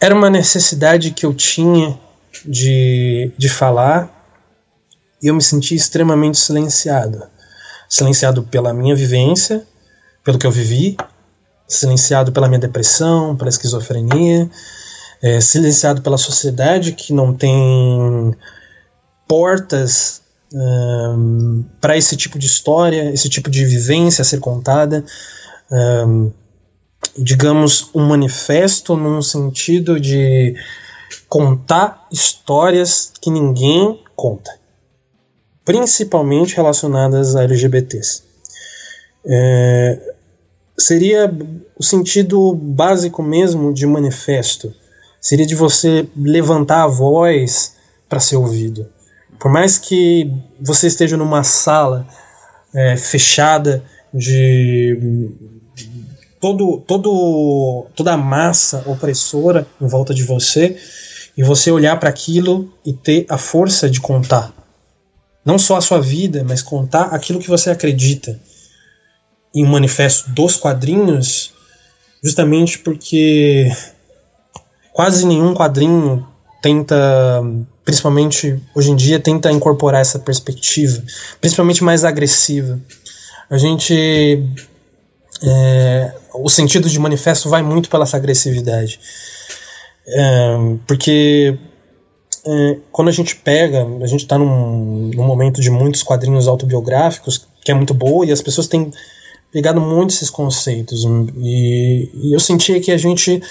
era 0.00 0.14
uma 0.14 0.30
necessidade 0.30 1.10
que 1.10 1.26
eu 1.26 1.34
tinha 1.34 1.98
de, 2.44 3.32
de 3.36 3.48
falar 3.48 4.08
e 5.20 5.26
eu 5.26 5.34
me 5.34 5.42
senti 5.42 5.74
extremamente 5.74 6.38
silenciado. 6.38 7.24
Silenciado 7.88 8.42
pela 8.42 8.72
minha 8.74 8.94
vivência, 8.94 9.66
pelo 10.22 10.38
que 10.38 10.46
eu 10.46 10.50
vivi, 10.50 10.96
silenciado 11.66 12.32
pela 12.32 12.48
minha 12.48 12.60
depressão, 12.60 13.36
pela 13.36 13.48
esquizofrenia, 13.48 14.50
é, 15.22 15.40
silenciado 15.40 16.02
pela 16.02 16.18
sociedade 16.18 16.92
que 16.92 17.12
não 17.12 17.34
tem 17.34 18.34
portas 19.26 20.22
um, 20.52 21.64
para 21.80 21.96
esse 21.96 22.16
tipo 22.16 22.38
de 22.38 22.46
história, 22.46 23.12
esse 23.12 23.28
tipo 23.28 23.50
de 23.50 23.64
vivência 23.64 24.22
a 24.22 24.24
ser 24.24 24.40
contada. 24.40 25.04
Um, 25.70 26.30
digamos, 27.16 27.90
um 27.94 28.06
manifesto 28.06 28.96
num 28.96 29.20
sentido 29.22 30.00
de 30.00 30.54
contar 31.28 32.06
histórias 32.10 33.12
que 33.20 33.30
ninguém 33.30 34.02
conta, 34.16 34.57
principalmente 35.68 36.56
relacionadas 36.56 37.36
a 37.36 37.44
LGBTs. 37.44 38.22
É, 39.26 40.14
seria 40.78 41.30
o 41.78 41.84
sentido 41.84 42.54
básico 42.54 43.22
mesmo 43.22 43.74
de 43.74 43.86
manifesto. 43.86 44.72
Seria 45.20 45.44
de 45.44 45.54
você 45.54 46.08
levantar 46.16 46.84
a 46.84 46.86
voz 46.86 47.74
para 48.08 48.18
ser 48.18 48.36
ouvido. 48.36 48.88
Por 49.38 49.52
mais 49.52 49.76
que 49.76 50.32
você 50.58 50.86
esteja 50.86 51.18
numa 51.18 51.44
sala 51.44 52.08
é, 52.74 52.96
fechada 52.96 53.84
de 54.14 55.28
todo, 56.40 56.78
todo, 56.86 57.88
toda 57.94 58.14
a 58.14 58.16
massa 58.16 58.82
opressora 58.86 59.66
em 59.78 59.86
volta 59.86 60.14
de 60.14 60.24
você 60.24 60.78
e 61.36 61.42
você 61.42 61.70
olhar 61.70 62.00
para 62.00 62.08
aquilo 62.08 62.72
e 62.86 62.94
ter 62.94 63.26
a 63.28 63.36
força 63.36 63.90
de 63.90 64.00
contar. 64.00 64.57
Não 65.48 65.58
só 65.58 65.78
a 65.78 65.80
sua 65.80 65.98
vida, 65.98 66.44
mas 66.46 66.60
contar 66.60 67.04
aquilo 67.04 67.38
que 67.38 67.48
você 67.48 67.70
acredita 67.70 68.38
em 69.54 69.64
um 69.64 69.68
manifesto 69.70 70.28
dos 70.28 70.56
quadrinhos, 70.56 71.54
justamente 72.22 72.78
porque 72.80 73.66
quase 74.92 75.24
nenhum 75.24 75.54
quadrinho 75.54 76.28
tenta, 76.60 76.94
principalmente 77.82 78.62
hoje 78.74 78.90
em 78.90 78.94
dia, 78.94 79.18
tenta 79.18 79.50
incorporar 79.50 80.02
essa 80.02 80.18
perspectiva, 80.18 81.02
principalmente 81.40 81.82
mais 81.82 82.04
agressiva. 82.04 82.78
A 83.48 83.56
gente. 83.56 84.44
É, 85.42 86.12
o 86.34 86.50
sentido 86.50 86.90
de 86.90 86.98
manifesto 86.98 87.48
vai 87.48 87.62
muito 87.62 87.88
pela 87.88 88.04
essa 88.04 88.18
agressividade. 88.18 89.00
É, 90.06 90.56
porque 90.86 91.58
é, 92.46 92.78
quando 92.92 93.08
a 93.08 93.12
gente 93.12 93.36
pega, 93.36 93.86
a 94.02 94.06
gente 94.06 94.22
está 94.22 94.38
num, 94.38 95.10
num 95.14 95.24
momento 95.24 95.60
de 95.60 95.70
muitos 95.70 96.02
quadrinhos 96.02 96.48
autobiográficos, 96.48 97.46
que 97.62 97.70
é 97.70 97.74
muito 97.74 97.94
boa, 97.94 98.24
e 98.24 98.32
as 98.32 98.42
pessoas 98.42 98.66
têm 98.66 98.90
pegado 99.52 99.80
muito 99.80 100.10
esses 100.10 100.30
conceitos. 100.30 101.04
E, 101.36 102.10
e 102.14 102.34
eu 102.34 102.40
sentia 102.40 102.80
que 102.80 102.90
a 102.92 102.98
gente 102.98 103.42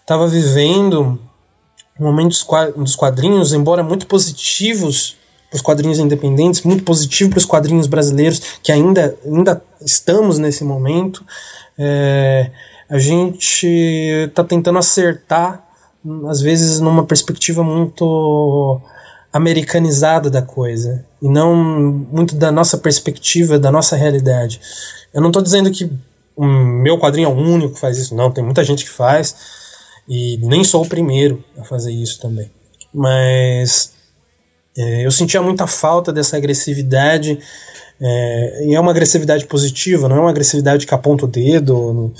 estava 0.00 0.26
vivendo 0.26 1.18
um 1.98 2.04
momento 2.04 2.34
dos 2.76 2.96
quadrinhos, 2.96 3.52
embora 3.52 3.82
muito 3.82 4.06
positivos 4.06 5.16
para 5.48 5.56
os 5.56 5.62
quadrinhos 5.62 5.98
independentes, 5.98 6.62
muito 6.62 6.82
positivo 6.82 7.30
para 7.30 7.38
os 7.38 7.44
quadrinhos 7.44 7.86
brasileiros, 7.86 8.40
que 8.62 8.72
ainda, 8.72 9.16
ainda 9.24 9.62
estamos 9.80 10.38
nesse 10.38 10.64
momento. 10.64 11.24
É, 11.78 12.50
a 12.88 12.98
gente 12.98 13.66
está 14.28 14.42
tentando 14.42 14.78
acertar, 14.78 15.63
às 16.28 16.40
vezes, 16.40 16.80
numa 16.80 17.04
perspectiva 17.04 17.62
muito 17.62 18.80
americanizada 19.32 20.30
da 20.30 20.42
coisa, 20.42 21.04
e 21.20 21.28
não 21.28 21.56
muito 21.56 22.36
da 22.36 22.52
nossa 22.52 22.78
perspectiva, 22.78 23.58
da 23.58 23.70
nossa 23.70 23.96
realidade. 23.96 24.60
Eu 25.12 25.20
não 25.20 25.30
estou 25.30 25.42
dizendo 25.42 25.70
que 25.70 25.90
o 26.36 26.44
meu 26.44 26.98
quadrinho 26.98 27.28
é 27.28 27.32
o 27.32 27.36
único 27.36 27.74
que 27.74 27.80
faz 27.80 27.98
isso, 27.98 28.14
não. 28.14 28.30
Tem 28.30 28.44
muita 28.44 28.62
gente 28.62 28.84
que 28.84 28.90
faz 28.90 29.34
e 30.08 30.38
nem 30.42 30.62
sou 30.62 30.84
o 30.84 30.88
primeiro 30.88 31.42
a 31.58 31.64
fazer 31.64 31.92
isso 31.92 32.20
também. 32.20 32.50
Mas 32.92 33.92
é, 34.76 35.06
eu 35.06 35.10
sentia 35.10 35.40
muita 35.40 35.66
falta 35.66 36.12
dessa 36.12 36.36
agressividade. 36.36 37.38
É, 38.00 38.66
e 38.66 38.74
é 38.74 38.80
uma 38.80 38.90
agressividade 38.90 39.46
positiva, 39.46 40.08
não 40.08 40.16
é 40.16 40.20
uma 40.20 40.30
agressividade 40.30 40.86
que 40.86 40.94
aponta 40.94 41.24
o 41.24 41.28
dedo. 41.28 42.12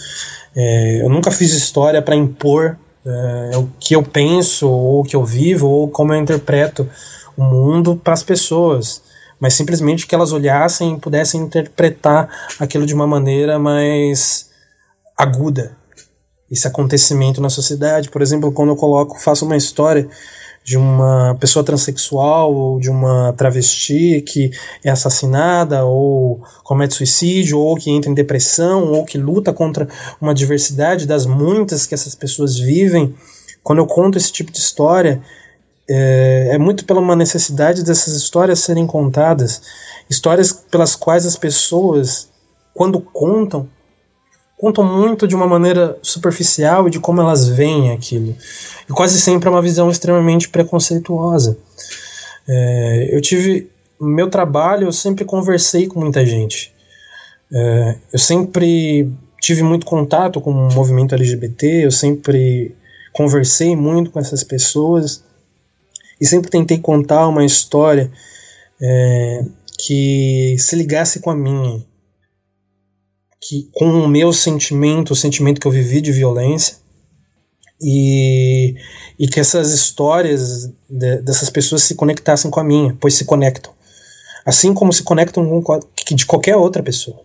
É, 0.57 1.03
eu 1.03 1.09
nunca 1.09 1.31
fiz 1.31 1.53
história 1.53 2.01
para 2.01 2.15
impor 2.15 2.79
é, 3.07 3.57
o 3.57 3.69
que 3.79 3.95
eu 3.95 4.03
penso, 4.03 4.69
ou 4.69 5.01
o 5.01 5.05
que 5.05 5.17
eu 5.17 5.25
vivo, 5.25 5.69
ou 5.69 5.89
como 5.89 6.13
eu 6.13 6.21
interpreto 6.21 6.89
o 7.37 7.43
mundo 7.43 7.97
para 7.97 8.15
as 8.15 8.23
pessoas 8.23 9.03
mas 9.45 9.53
simplesmente 9.53 10.07
que 10.07 10.15
elas 10.15 10.33
olhassem 10.33 10.95
e 10.95 10.99
pudessem 10.99 11.41
interpretar 11.43 12.31
aquilo 12.59 12.87
de 12.87 12.95
uma 12.95 13.07
maneira 13.07 13.59
mais 13.59 14.49
aguda. 15.17 15.77
Esse 16.51 16.67
acontecimento 16.67 17.41
na 17.41 17.51
sociedade, 17.51 18.11
por 18.11 18.23
exemplo, 18.23 18.53
quando 18.53 18.71
eu 18.71 18.77
coloco, 18.77 19.21
faço 19.21 19.45
uma 19.45 19.57
história 19.57 20.09
de 20.65 20.79
uma 20.79 21.37
pessoa 21.39 21.63
transexual 21.63 22.55
ou 22.55 22.81
de 22.81 22.89
uma 22.89 23.35
travesti 23.35 24.23
que 24.23 24.51
é 24.83 24.91
assassinada 24.91 25.85
ou 25.85 26.43
comete 26.63 26.95
suicídio 26.95 27.59
ou 27.59 27.77
que 27.77 27.91
entra 27.91 28.11
em 28.11 28.15
depressão 28.15 28.91
ou 28.91 29.05
que 29.05 29.19
luta 29.19 29.53
contra 29.53 29.87
uma 30.19 30.33
diversidade 30.33 31.07
das 31.07 31.27
muitas 31.27 31.85
que 31.87 31.95
essas 31.95 32.15
pessoas 32.15 32.59
vivem, 32.59 33.15
quando 33.63 33.81
eu 33.81 33.87
conto 33.87 34.17
esse 34.17 34.33
tipo 34.33 34.51
de 34.51 34.59
história, 34.59 35.21
é, 35.87 36.53
é 36.53 36.59
muito 36.59 36.87
pela 36.87 37.01
uma 37.01 37.15
necessidade 37.15 37.85
dessas 37.85 38.15
histórias 38.15 38.61
serem 38.61 38.87
contadas, 38.87 39.61
histórias 40.09 40.51
pelas 40.51 40.97
quais 40.97 41.27
as 41.27 41.37
pessoas, 41.37 42.29
quando 42.73 42.99
contam, 43.01 43.69
contam 44.57 44.85
muito 44.85 45.27
de 45.27 45.35
uma 45.35 45.47
maneira 45.47 45.99
superficial 46.03 46.87
e 46.87 46.91
de 46.91 47.01
como 47.01 47.21
elas 47.21 47.49
veem 47.49 47.93
aquilo. 47.93 48.35
E 48.89 48.93
quase 48.93 49.21
sempre 49.21 49.49
é 49.49 49.51
uma 49.51 49.63
visão 49.63 49.91
extremamente 49.91 50.49
preconceituosa. 50.49 51.57
É, 52.49 53.09
eu 53.13 53.21
tive. 53.21 53.71
No 54.01 54.09
meu 54.09 54.29
trabalho, 54.29 54.89
eu 54.89 54.93
sempre 54.93 55.25
conversei 55.25 55.87
com 55.87 56.01
muita 56.01 56.27
gente. 56.27 56.75
É, 57.53 57.97
eu 58.13 58.19
sempre 58.19 59.11
tive 59.41 59.63
muito 59.63 59.87
contato 59.87 60.41
com 60.41 60.51
o 60.51 60.75
movimento 60.75 61.15
LGBT, 61.15 61.85
eu 61.85 61.91
sempre 61.91 62.75
conversei 63.13 63.77
muito 63.77 64.11
com 64.11 64.19
essas 64.19 64.43
pessoas 64.43 65.23
e 66.21 66.27
sempre 66.27 66.51
tentei 66.51 66.79
contar 66.79 67.29
uma 67.29 67.45
história 67.45 68.11
é, 68.81 69.45
que 69.79 70.57
se 70.59 70.75
ligasse 70.75 71.21
com 71.21 71.31
a 71.31 71.37
minha, 71.37 71.85
que 73.47 73.69
com 73.73 73.87
o 73.87 74.09
meu 74.09 74.33
sentimento, 74.33 75.13
o 75.13 75.17
sentimento 75.17 75.61
que 75.61 75.67
eu 75.67 75.73
vivi 75.73 76.01
de 76.01 76.11
violência, 76.11 76.77
e, 77.81 78.75
e 79.19 79.29
que 79.29 79.39
essas 79.39 79.73
histórias 79.73 80.71
de, 80.89 81.21
dessas 81.21 81.51
pessoas 81.51 81.83
se 81.83 81.95
conectassem 81.95 82.51
com 82.51 82.61
a 82.61 82.65
minha, 82.65 82.97
pois 82.99 83.15
se 83.15 83.25
conectam. 83.25 83.73
Assim 84.47 84.73
como 84.73 84.93
se 84.93 85.03
conectam 85.03 85.63
com 85.63 85.81
de 86.15 86.27
qualquer 86.27 86.57
outra 86.57 86.83
pessoa. 86.83 87.23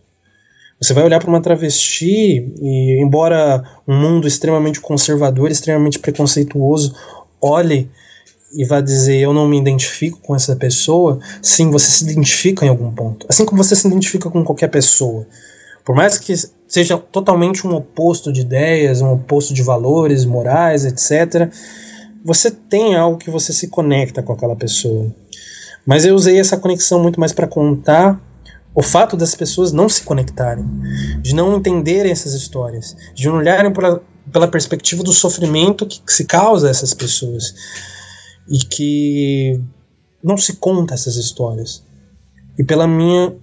Você 0.81 0.93
vai 0.93 1.03
olhar 1.03 1.19
para 1.19 1.29
uma 1.29 1.41
travesti 1.41 2.53
e, 2.61 3.01
embora 3.01 3.63
um 3.87 3.95
mundo 3.95 4.27
extremamente 4.27 4.79
conservador, 4.79 5.51
extremamente 5.51 5.99
preconceituoso, 5.99 6.95
olhe 7.41 7.89
e 8.53 8.65
vai 8.65 8.81
dizer 8.81 9.17
eu 9.17 9.33
não 9.33 9.47
me 9.47 9.59
identifico 9.59 10.19
com 10.19 10.35
essa 10.35 10.55
pessoa, 10.55 11.19
sim, 11.41 11.69
você 11.69 11.91
se 11.91 12.03
identifica 12.03 12.65
em 12.65 12.69
algum 12.69 12.91
ponto. 12.91 13.25
Assim 13.29 13.45
como 13.45 13.61
você 13.61 13.75
se 13.75 13.87
identifica 13.87 14.29
com 14.29 14.43
qualquer 14.43 14.69
pessoa. 14.69 15.27
Por 15.89 15.95
mais 15.95 16.19
que 16.19 16.35
seja 16.67 16.99
totalmente 16.99 17.65
um 17.65 17.73
oposto 17.73 18.31
de 18.31 18.41
ideias, 18.41 19.01
um 19.01 19.11
oposto 19.13 19.55
de 19.55 19.63
valores, 19.63 20.23
morais, 20.23 20.85
etc., 20.85 21.51
você 22.23 22.51
tem 22.51 22.95
algo 22.95 23.17
que 23.17 23.31
você 23.31 23.51
se 23.51 23.69
conecta 23.69 24.21
com 24.21 24.31
aquela 24.31 24.55
pessoa. 24.55 25.11
Mas 25.83 26.05
eu 26.05 26.13
usei 26.13 26.39
essa 26.39 26.57
conexão 26.57 27.01
muito 27.01 27.19
mais 27.19 27.33
para 27.33 27.47
contar 27.47 28.21
o 28.75 28.83
fato 28.83 29.17
das 29.17 29.33
pessoas 29.33 29.71
não 29.71 29.89
se 29.89 30.03
conectarem, 30.03 30.63
de 31.23 31.33
não 31.33 31.57
entenderem 31.57 32.11
essas 32.11 32.35
histórias, 32.35 32.95
de 33.15 33.27
não 33.27 33.37
olharem 33.37 33.73
pela, 33.73 33.99
pela 34.31 34.47
perspectiva 34.47 35.01
do 35.01 35.11
sofrimento 35.11 35.87
que, 35.87 36.01
que 36.01 36.13
se 36.13 36.25
causa 36.25 36.67
a 36.67 36.69
essas 36.69 36.93
pessoas 36.93 37.55
e 38.47 38.59
que 38.59 39.59
não 40.23 40.37
se 40.37 40.57
conta 40.57 40.93
essas 40.93 41.15
histórias. 41.15 41.83
E 42.59 42.63
pela 42.63 42.85
minha, 42.85 43.33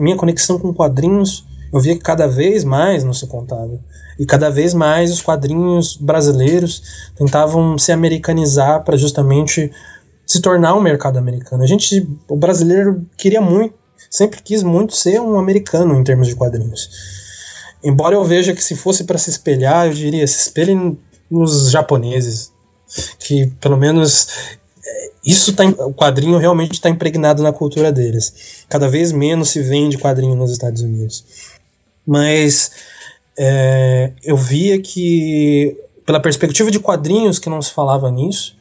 minha 0.00 0.16
conexão 0.16 0.58
com 0.58 0.74
quadrinhos, 0.74 1.46
eu 1.72 1.80
via 1.80 1.94
que 1.94 2.02
cada 2.02 2.28
vez 2.28 2.64
mais 2.64 3.02
não 3.02 3.14
se 3.14 3.26
contava. 3.26 3.80
E 4.18 4.26
cada 4.26 4.50
vez 4.50 4.74
mais 4.74 5.10
os 5.10 5.22
quadrinhos 5.22 5.96
brasileiros 5.96 7.10
tentavam 7.16 7.78
se 7.78 7.90
americanizar 7.90 8.84
para 8.84 8.96
justamente 8.96 9.72
se 10.26 10.40
tornar 10.40 10.74
um 10.74 10.80
mercado 10.80 11.18
americano. 11.18 11.62
A 11.62 11.66
gente, 11.66 12.08
o 12.28 12.36
brasileiro 12.36 13.06
queria 13.16 13.40
muito, 13.40 13.74
sempre 14.10 14.42
quis 14.42 14.62
muito 14.62 14.94
ser 14.94 15.20
um 15.20 15.38
americano 15.38 15.98
em 15.98 16.04
termos 16.04 16.28
de 16.28 16.36
quadrinhos. 16.36 16.90
Embora 17.82 18.14
eu 18.14 18.24
veja 18.24 18.54
que 18.54 18.62
se 18.62 18.76
fosse 18.76 19.04
para 19.04 19.18
se 19.18 19.30
espelhar, 19.30 19.86
eu 19.86 19.94
diria 19.94 20.26
se 20.26 20.38
espelhem 20.38 20.98
nos 21.30 21.70
japoneses, 21.70 22.52
que 23.18 23.46
pelo 23.60 23.76
menos 23.76 24.28
é, 24.86 25.10
isso 25.24 25.52
tá, 25.54 25.64
o 25.64 25.94
quadrinho 25.94 26.38
realmente 26.38 26.74
está 26.74 26.88
impregnado 26.88 27.42
na 27.42 27.52
cultura 27.52 27.90
deles. 27.90 28.64
Cada 28.68 28.88
vez 28.88 29.10
menos 29.10 29.50
se 29.50 29.60
vende 29.60 29.98
quadrinho 29.98 30.36
nos 30.36 30.52
Estados 30.52 30.82
Unidos. 30.82 31.24
Mas 32.06 32.72
é, 33.38 34.12
eu 34.22 34.36
via 34.36 34.80
que, 34.80 35.76
pela 36.04 36.20
perspectiva 36.20 36.70
de 36.70 36.80
quadrinhos 36.80 37.38
que 37.38 37.48
não 37.48 37.62
se 37.62 37.72
falava 37.72 38.10
nisso, 38.10 38.56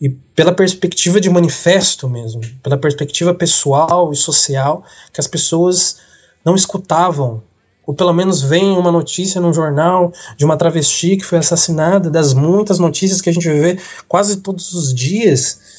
e 0.00 0.10
pela 0.10 0.52
perspectiva 0.52 1.20
de 1.20 1.30
manifesto 1.30 2.08
mesmo, 2.08 2.42
pela 2.62 2.76
perspectiva 2.76 3.32
pessoal 3.32 4.12
e 4.12 4.16
social, 4.16 4.84
que 5.12 5.20
as 5.20 5.26
pessoas 5.26 5.98
não 6.44 6.54
escutavam, 6.54 7.42
ou 7.86 7.94
pelo 7.94 8.12
menos 8.12 8.42
veem 8.42 8.76
uma 8.76 8.90
notícia 8.90 9.40
num 9.40 9.52
jornal 9.52 10.12
de 10.36 10.44
uma 10.44 10.56
travesti 10.56 11.16
que 11.16 11.24
foi 11.24 11.38
assassinada, 11.38 12.10
das 12.10 12.34
muitas 12.34 12.78
notícias 12.78 13.20
que 13.20 13.30
a 13.30 13.32
gente 13.32 13.48
vê 13.48 13.78
quase 14.08 14.38
todos 14.38 14.72
os 14.72 14.92
dias, 14.92 15.73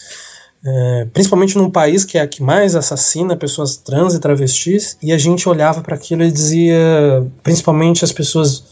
é, 0.63 1.07
principalmente 1.13 1.57
num 1.57 1.69
país 1.69 2.03
que 2.03 2.17
é 2.17 2.21
a 2.21 2.27
que 2.27 2.41
mais 2.41 2.75
assassina 2.75 3.35
pessoas 3.35 3.77
trans 3.77 4.13
e 4.13 4.19
travestis, 4.19 4.97
e 5.01 5.11
a 5.13 5.17
gente 5.17 5.47
olhava 5.47 5.81
para 5.81 5.95
aquilo 5.95 6.23
e 6.23 6.31
dizia, 6.31 7.25
principalmente 7.43 8.03
as 8.03 8.11
pessoas, 8.11 8.63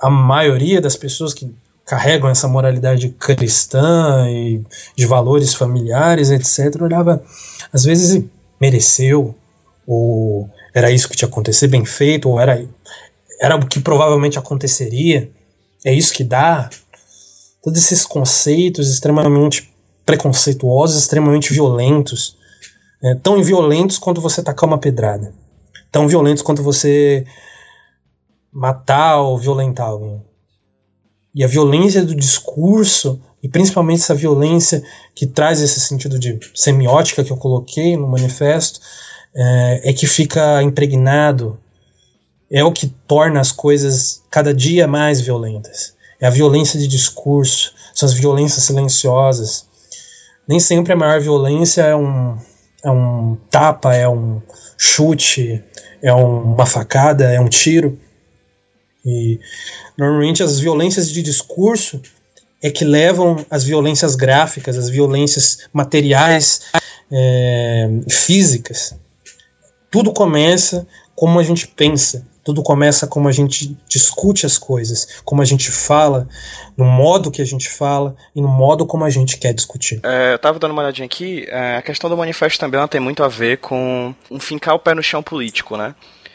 a 0.00 0.10
maioria 0.10 0.80
das 0.80 0.96
pessoas 0.96 1.32
que 1.32 1.52
carregam 1.84 2.28
essa 2.28 2.48
moralidade 2.48 3.08
cristã 3.10 4.26
e 4.28 4.62
de 4.96 5.06
valores 5.06 5.54
familiares, 5.54 6.30
etc., 6.30 6.80
olhava, 6.80 7.22
às 7.72 7.84
vezes 7.84 8.24
mereceu, 8.60 9.34
ou 9.86 10.48
era 10.74 10.90
isso 10.90 11.08
que 11.08 11.16
tinha 11.16 11.28
acontecer 11.28 11.68
bem 11.68 11.84
feito, 11.84 12.28
ou 12.28 12.40
era, 12.40 12.64
era 13.40 13.56
o 13.56 13.66
que 13.66 13.80
provavelmente 13.80 14.38
aconteceria, 14.38 15.30
é 15.84 15.92
isso 15.92 16.12
que 16.12 16.24
dá. 16.24 16.70
Todos 17.62 17.78
esses 17.80 18.04
conceitos 18.04 18.88
extremamente 18.88 19.71
preconceituosos, 20.04 20.98
extremamente 20.98 21.52
violentos, 21.52 22.36
é, 23.02 23.14
tão 23.16 23.42
violentos 23.42 23.98
quanto 23.98 24.20
você 24.20 24.42
tacar 24.42 24.68
uma 24.68 24.78
pedrada, 24.78 25.34
tão 25.90 26.06
violentos 26.06 26.42
quanto 26.42 26.62
você 26.62 27.26
matar 28.52 29.20
ou 29.20 29.38
violentar 29.38 29.88
alguém. 29.88 30.22
E 31.34 31.42
a 31.42 31.48
violência 31.48 32.04
do 32.04 32.14
discurso, 32.14 33.20
e 33.42 33.48
principalmente 33.48 34.02
essa 34.02 34.14
violência 34.14 34.82
que 35.14 35.26
traz 35.26 35.60
esse 35.60 35.80
sentido 35.80 36.18
de 36.18 36.38
semiótica 36.54 37.24
que 37.24 37.32
eu 37.32 37.36
coloquei 37.36 37.96
no 37.96 38.06
manifesto, 38.06 38.80
é, 39.34 39.90
é 39.90 39.92
que 39.92 40.06
fica 40.06 40.62
impregnado, 40.62 41.58
é 42.50 42.62
o 42.62 42.70
que 42.70 42.86
torna 42.86 43.40
as 43.40 43.50
coisas 43.50 44.22
cada 44.30 44.52
dia 44.52 44.86
mais 44.86 45.20
violentas. 45.20 45.94
É 46.20 46.26
a 46.26 46.30
violência 46.30 46.78
de 46.78 46.86
discurso, 46.86 47.72
são 47.94 48.06
as 48.06 48.12
violências 48.12 48.64
silenciosas. 48.64 49.66
Nem 50.48 50.58
sempre 50.58 50.92
a 50.92 50.96
maior 50.96 51.20
violência 51.20 51.82
é 51.82 51.96
um, 51.96 52.36
é 52.84 52.90
um 52.90 53.36
tapa, 53.50 53.94
é 53.94 54.08
um 54.08 54.42
chute, 54.76 55.62
é 56.02 56.12
um, 56.12 56.54
uma 56.54 56.66
facada, 56.66 57.30
é 57.30 57.40
um 57.40 57.48
tiro. 57.48 57.98
E 59.04 59.40
normalmente 59.96 60.42
as 60.42 60.58
violências 60.58 61.10
de 61.10 61.22
discurso 61.22 62.00
é 62.62 62.70
que 62.70 62.84
levam 62.84 63.44
às 63.50 63.64
violências 63.64 64.14
gráficas, 64.14 64.78
às 64.78 64.88
violências 64.88 65.68
materiais, 65.72 66.62
é, 67.10 67.90
físicas. 68.08 68.94
Tudo 69.90 70.12
começa 70.12 70.86
como 71.14 71.38
a 71.38 71.42
gente 71.42 71.68
pensa, 71.68 72.26
tudo 72.44 72.62
começa 72.62 73.06
como 73.06 73.28
a 73.28 73.32
gente 73.32 73.76
discute 73.88 74.44
as 74.46 74.58
coisas, 74.58 75.20
como 75.24 75.42
a 75.42 75.44
gente 75.44 75.70
fala, 75.70 76.28
no 76.76 76.84
modo 76.84 77.30
que 77.30 77.40
a 77.40 77.44
gente 77.44 77.68
fala 77.68 78.16
e 78.34 78.40
no 78.40 78.48
modo 78.48 78.84
como 78.86 79.04
a 79.04 79.10
gente 79.10 79.38
quer 79.38 79.52
discutir. 79.52 80.00
É, 80.02 80.34
eu 80.34 80.38
tava 80.38 80.58
dando 80.58 80.72
uma 80.72 80.82
olhadinha 80.82 81.06
aqui, 81.06 81.46
é, 81.48 81.76
a 81.76 81.82
questão 81.82 82.10
do 82.10 82.16
manifesto 82.16 82.58
também 82.58 82.78
ela 82.78 82.88
tem 82.88 83.00
muito 83.00 83.22
a 83.22 83.28
ver 83.28 83.58
com 83.58 84.14
um 84.30 84.40
fincar 84.40 84.74
o 84.74 84.78
pé 84.78 84.94
no 84.94 85.02
chão 85.02 85.22
político, 85.22 85.76
né? 85.76 85.94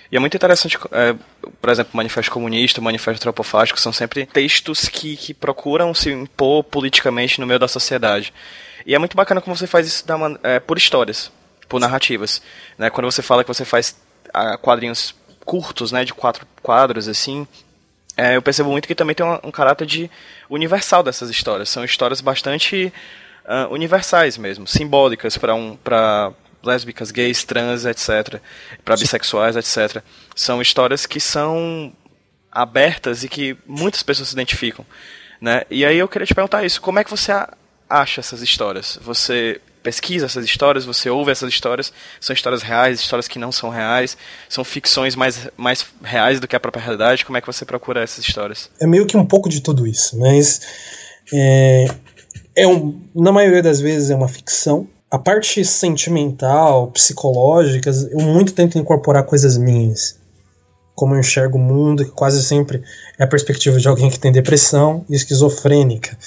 E 0.10 0.16
é 0.16 0.20
muito 0.20 0.38
interessante, 0.38 0.78
é, 0.92 1.14
por 1.62 1.70
exemplo, 1.70 1.92
o 1.94 1.98
Manifesto 1.98 2.32
Comunista, 2.32 2.80
o 2.80 2.84
Manifesto 2.84 3.22
Antropofágico, 3.22 3.80
são 3.80 3.92
sempre 3.92 4.26
textos 4.26 4.88
que, 4.88 5.18
que 5.18 5.34
procuram 5.34 5.94
se 5.94 6.10
impor 6.10 6.64
politicamente 6.64 7.42
no 7.42 7.48
meio 7.48 7.60
da 7.60 7.68
sociedade. 7.68 8.34
E 8.86 8.96
é 8.96 9.00
muito 9.00 9.18
bacana 9.18 9.42
como 9.42 9.54
você 9.56 9.68
faz 9.68 9.86
isso 9.86 10.08
da, 10.08 10.16
é, 10.44 10.60
por 10.62 10.78
histórias, 10.78 11.30
por 11.68 11.82
narrativas. 11.82 12.42
Né? 12.78 12.90
Quando 12.90 13.12
você 13.12 13.22
fala 13.22 13.44
que 13.44 13.50
você 13.50 13.66
faz 13.66 13.98
ah, 14.34 14.58
quadrinhos 14.58 15.14
curtos, 15.48 15.94
né, 15.94 16.04
de 16.04 16.14
quatro 16.14 16.46
quadros, 16.62 17.08
assim, 17.08 17.48
é, 18.18 18.36
eu 18.36 18.42
percebo 18.42 18.70
muito 18.70 18.86
que 18.86 18.94
também 18.94 19.16
tem 19.16 19.26
um, 19.26 19.40
um, 19.46 19.52
caráter 19.52 19.86
de 19.86 20.12
universal 20.50 21.02
dessas 21.02 21.30
histórias. 21.30 21.70
São 21.70 21.86
histórias 21.86 22.20
bastante 22.20 22.92
uh, 23.46 23.74
universais 23.74 24.38
mesmo, 24.38 24.68
simbólicas 24.68 25.38
para 25.38 25.56
um, 25.56 25.78
lésbicas, 26.62 27.12
gays, 27.12 27.46
trans, 27.46 27.86
etc., 27.86 28.42
para 28.84 28.98
bissexuais, 28.98 29.56
etc. 29.56 30.04
São 30.36 30.62
histórias 30.62 31.06
que 31.06 31.20
são 31.20 31.94
abertas 32.52 33.24
e 33.24 33.30
que 33.30 33.56
muitas 33.66 34.04
pessoas 34.04 34.28
se 34.28 34.36
identificam, 34.36 34.86
né? 35.40 35.64
E 35.70 35.86
aí 35.86 35.98
eu 35.98 36.10
queria 36.10 36.28
te 36.28 36.36
perguntar 36.36 36.66
isso, 36.66 36.82
como 36.82 37.00
é 37.00 37.06
que 37.06 37.10
você 37.12 37.32
acha 37.90 38.20
essas 38.20 38.42
histórias? 38.42 39.00
Você 39.02 39.62
pesquisa 39.88 40.26
essas 40.26 40.44
histórias, 40.44 40.84
você 40.84 41.10
ouve 41.10 41.32
essas 41.32 41.50
histórias, 41.50 41.94
são 42.20 42.34
histórias 42.34 42.62
reais, 42.62 43.00
histórias 43.00 43.26
que 43.26 43.40
não 43.40 43.54
são 43.54 43.70
reais, 43.70 44.18
são 44.50 44.62
ficções 44.66 45.16
mais, 45.16 45.48
mais 45.56 45.86
reais 46.04 46.42
do 46.42 46.48
que 46.48 46.58
a 46.58 46.60
própria 46.60 46.84
realidade, 46.84 47.24
como 47.24 47.38
é 47.38 47.42
que 47.42 47.48
você 47.48 47.64
procura 47.64 48.04
essas 48.04 48.28
histórias? 48.28 48.70
É 48.82 48.86
meio 48.86 49.08
que 49.08 49.16
um 49.16 49.26
pouco 49.26 49.48
de 49.48 49.62
tudo 49.62 49.88
isso, 49.88 50.20
mas 50.20 50.60
é, 51.34 51.86
é 52.54 52.68
um, 52.68 53.00
na 53.16 53.32
maioria 53.32 53.64
das 53.64 53.80
vezes 53.80 54.10
é 54.10 54.16
uma 54.16 54.28
ficção, 54.28 54.90
a 55.10 55.18
parte 55.18 55.64
sentimental, 55.64 56.88
psicológica, 56.88 57.90
eu 58.12 58.20
muito 58.20 58.52
tento 58.52 58.78
incorporar 58.78 59.24
coisas 59.24 59.58
minhas. 59.58 60.20
Como 60.96 61.16
eu 61.16 61.20
enxergo 61.22 61.58
o 61.58 61.62
mundo, 61.62 62.04
que 62.04 62.12
quase 62.12 62.44
sempre 62.44 62.84
é 63.18 63.24
a 63.24 63.28
perspectiva 63.28 63.80
de 63.80 63.88
alguém 63.88 64.10
que 64.10 64.20
tem 64.20 64.34
depressão 64.34 65.06
e 65.10 65.16
esquizofrênica. 65.16 66.18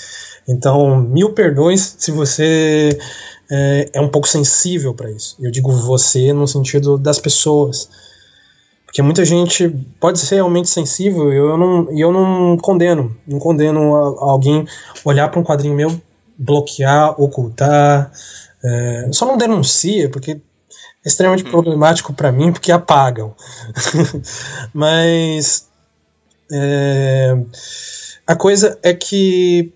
Então, 0.49 0.99
mil 0.99 1.35
perdões 1.35 1.97
se 1.99 2.11
você 2.11 2.99
é, 3.51 3.91
é 3.95 4.01
um 4.01 4.09
pouco 4.09 4.29
sensível 4.29 4.95
para 4.95 5.11
isso. 5.11 5.37
Eu 5.41 5.51
digo 5.51 5.73
você 5.73 6.33
no 6.33 6.47
sentido 6.47 6.97
das 6.97 7.19
pessoas. 7.19 7.89
Porque 8.87 9.03
muita 9.03 9.25
gente 9.25 9.69
pode 10.01 10.19
ser 10.19 10.37
realmente 10.37 10.69
sensível 10.69 11.33
e 11.33 11.37
eu 11.37 11.57
não, 11.57 11.91
eu 11.91 12.13
não 12.13 12.57
condeno. 12.57 13.17
Não 13.27 13.39
condeno 13.39 13.95
alguém 14.19 14.67
olhar 15.05 15.29
para 15.29 15.39
um 15.39 15.45
quadrinho 15.45 15.75
meu, 15.75 16.01
bloquear, 16.37 17.21
ocultar, 17.21 18.11
é, 18.65 19.09
só 19.13 19.27
não 19.27 19.37
denuncia, 19.37 20.11
porque 20.11 20.33
é 20.33 21.09
extremamente 21.09 21.45
uhum. 21.45 21.51
problemático 21.51 22.13
para 22.13 22.33
mim, 22.33 22.53
porque 22.53 22.73
apagam. 22.73 23.35
Mas 24.75 25.69
é, 26.51 27.37
a 28.27 28.35
coisa 28.35 28.79
é 28.83 28.93
que 28.93 29.73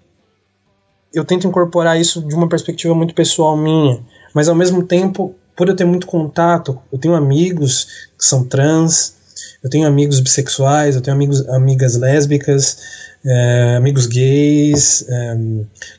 eu 1.15 1.25
tento 1.25 1.47
incorporar 1.47 1.99
isso 2.01 2.21
de 2.21 2.35
uma 2.35 2.49
perspectiva 2.49 2.95
muito 2.95 3.15
pessoal 3.15 3.57
minha, 3.57 4.01
mas 4.35 4.49
ao 4.49 4.55
mesmo 4.55 4.83
tempo, 4.83 5.35
por 5.57 5.69
eu 5.69 5.77
ter 5.77 5.85
muito 5.85 6.07
contato, 6.07 6.79
eu 6.93 6.99
tenho 6.99 7.15
amigos 7.15 8.09
que 8.19 8.25
são 8.25 8.45
trans, 8.45 9.15
eu 9.63 9.71
tenho 9.71 9.87
amigos 9.87 10.21
bissexuais, 10.21 10.97
eu 10.97 11.01
tenho 11.01 11.15
amigos, 11.15 11.49
amigas 11.49 11.97
lésbicas, 11.97 12.79
é, 13.25 13.77
amigos 13.77 14.07
gays, 14.07 15.07
é, 15.09 15.37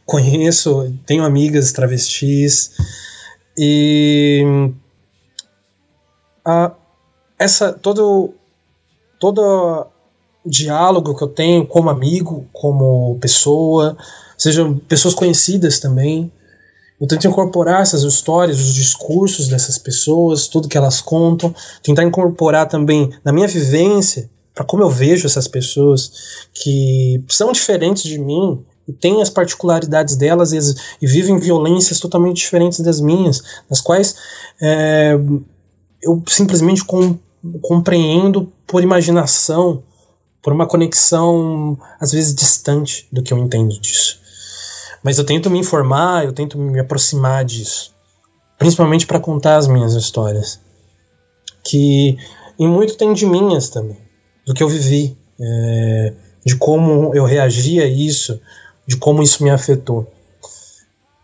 conheço, 0.05 0.93
tenho 1.05 1.23
amigas 1.23 1.71
travestis 1.71 2.71
e 3.57 4.43
a, 6.43 6.71
essa 7.39 7.73
todo 7.73 8.33
todo 9.19 9.87
diálogo 10.45 11.15
que 11.15 11.23
eu 11.23 11.27
tenho 11.27 11.65
como 11.65 11.89
amigo, 11.89 12.47
como 12.53 13.17
pessoa, 13.19 13.97
sejam 14.37 14.77
pessoas 14.77 15.13
conhecidas 15.13 15.79
também. 15.79 16.31
Eu 16.99 17.07
tento 17.07 17.27
incorporar 17.27 17.81
essas 17.81 18.03
histórias, 18.03 18.59
os 18.59 18.73
discursos 18.73 19.47
dessas 19.47 19.77
pessoas, 19.77 20.47
tudo 20.47 20.69
que 20.69 20.77
elas 20.77 21.01
contam, 21.01 21.53
tentar 21.83 22.03
incorporar 22.03 22.67
também 22.67 23.11
na 23.23 23.33
minha 23.33 23.47
vivência, 23.47 24.29
para 24.53 24.63
como 24.63 24.83
eu 24.83 24.89
vejo 24.89 25.27
essas 25.27 25.47
pessoas 25.47 26.47
que 26.53 27.21
são 27.27 27.51
diferentes 27.51 28.03
de 28.03 28.17
mim 28.17 28.63
e 28.87 28.93
têm 28.93 29.21
as 29.21 29.29
particularidades 29.29 30.15
delas 30.15 30.53
e, 30.53 30.59
e 31.01 31.07
vivem 31.07 31.37
violências 31.37 31.99
totalmente 31.99 32.37
diferentes 32.37 32.79
das 32.79 33.01
minhas, 33.01 33.41
nas 33.69 33.81
quais 33.81 34.15
é, 34.61 35.17
eu 36.01 36.23
simplesmente 36.27 36.83
com, 36.85 37.17
compreendo 37.61 38.51
por 38.65 38.81
imaginação, 38.81 39.83
por 40.41 40.53
uma 40.53 40.67
conexão 40.67 41.77
às 41.99 42.11
vezes 42.11 42.33
distante 42.33 43.07
do 43.11 43.21
que 43.21 43.33
eu 43.33 43.37
entendo 43.39 43.79
disso. 43.81 44.21
Mas 45.05 45.19
eu 45.19 45.23
tento 45.23 45.51
me 45.51 45.59
informar, 45.59 46.25
eu 46.25 46.33
tento 46.33 46.57
me 46.57 46.79
aproximar 46.79 47.45
disso. 47.45 47.93
Principalmente 48.57 49.05
para 49.05 49.19
contar 49.19 49.57
as 49.57 49.67
minhas 49.67 49.93
histórias. 49.93 50.59
Que 51.63 52.17
em 52.57 52.67
muito 52.67 52.97
tem 52.97 53.13
de 53.13 53.23
minhas 53.23 53.69
também. 53.69 53.99
Do 54.47 54.55
que 54.55 54.63
eu 54.63 54.67
vivi. 54.67 55.15
É, 55.39 56.13
de 56.43 56.55
como 56.55 57.13
eu 57.13 57.23
reagi 57.23 57.79
a 57.79 57.85
isso. 57.85 58.41
De 58.87 58.97
como 58.97 59.21
isso 59.21 59.43
me 59.43 59.51
afetou. 59.51 60.11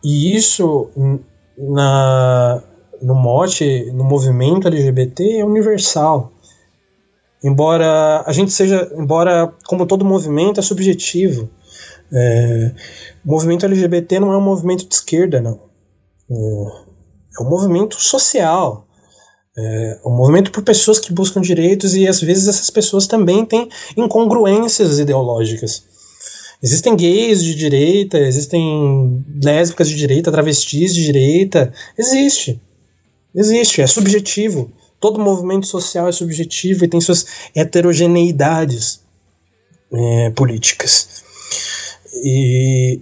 E 0.04 0.36
isso, 0.36 0.92
na, 1.58 2.62
no 3.02 3.16
mote, 3.16 3.92
no 3.96 4.04
movimento 4.04 4.68
LGBT, 4.68 5.40
é 5.40 5.44
universal. 5.44 6.32
Embora 7.44 8.24
a 8.28 8.32
gente 8.32 8.52
seja, 8.52 8.92
embora 8.96 9.52
como 9.66 9.88
todo 9.88 10.06
movimento 10.06 10.60
é 10.60 10.64
subjetivo. 10.64 11.50
É, 12.14 12.72
o 13.26 13.32
movimento 13.32 13.66
LGBT 13.66 14.20
não 14.20 14.34
é 14.34 14.38
um 14.38 14.42
movimento 14.42 14.88
de 14.88 14.94
esquerda, 14.94 15.40
não. 15.40 15.60
É 16.30 17.42
um 17.42 17.50
movimento 17.50 18.02
social. 18.02 18.88
É 19.58 20.00
um 20.06 20.16
movimento 20.16 20.52
por 20.52 20.64
pessoas 20.64 20.98
que 20.98 21.12
buscam 21.12 21.42
direitos 21.42 21.94
e 21.94 22.08
às 22.08 22.22
vezes 22.22 22.48
essas 22.48 22.70
pessoas 22.70 23.06
também 23.06 23.46
têm 23.46 23.70
incongruências 23.98 24.98
ideológicas. 24.98 25.84
Existem 26.64 26.96
gays 26.96 27.44
de 27.44 27.56
direita, 27.56 28.20
existem 28.20 29.26
lésbicas 29.44 29.90
de 29.90 29.96
direita, 29.96 30.32
travestis 30.32 30.94
de 30.94 31.04
direita. 31.04 31.74
Existe. 31.98 32.62
Existe, 33.36 33.82
é 33.82 33.88
subjetivo. 33.88 34.72
Todo 35.00 35.20
movimento 35.20 35.66
social 35.66 36.08
é 36.08 36.12
subjetivo 36.12 36.86
e 36.86 36.88
tem 36.88 37.02
suas 37.02 37.26
heterogeneidades 37.56 39.02
é, 39.92 40.30
políticas. 40.30 41.21
E 42.14 43.00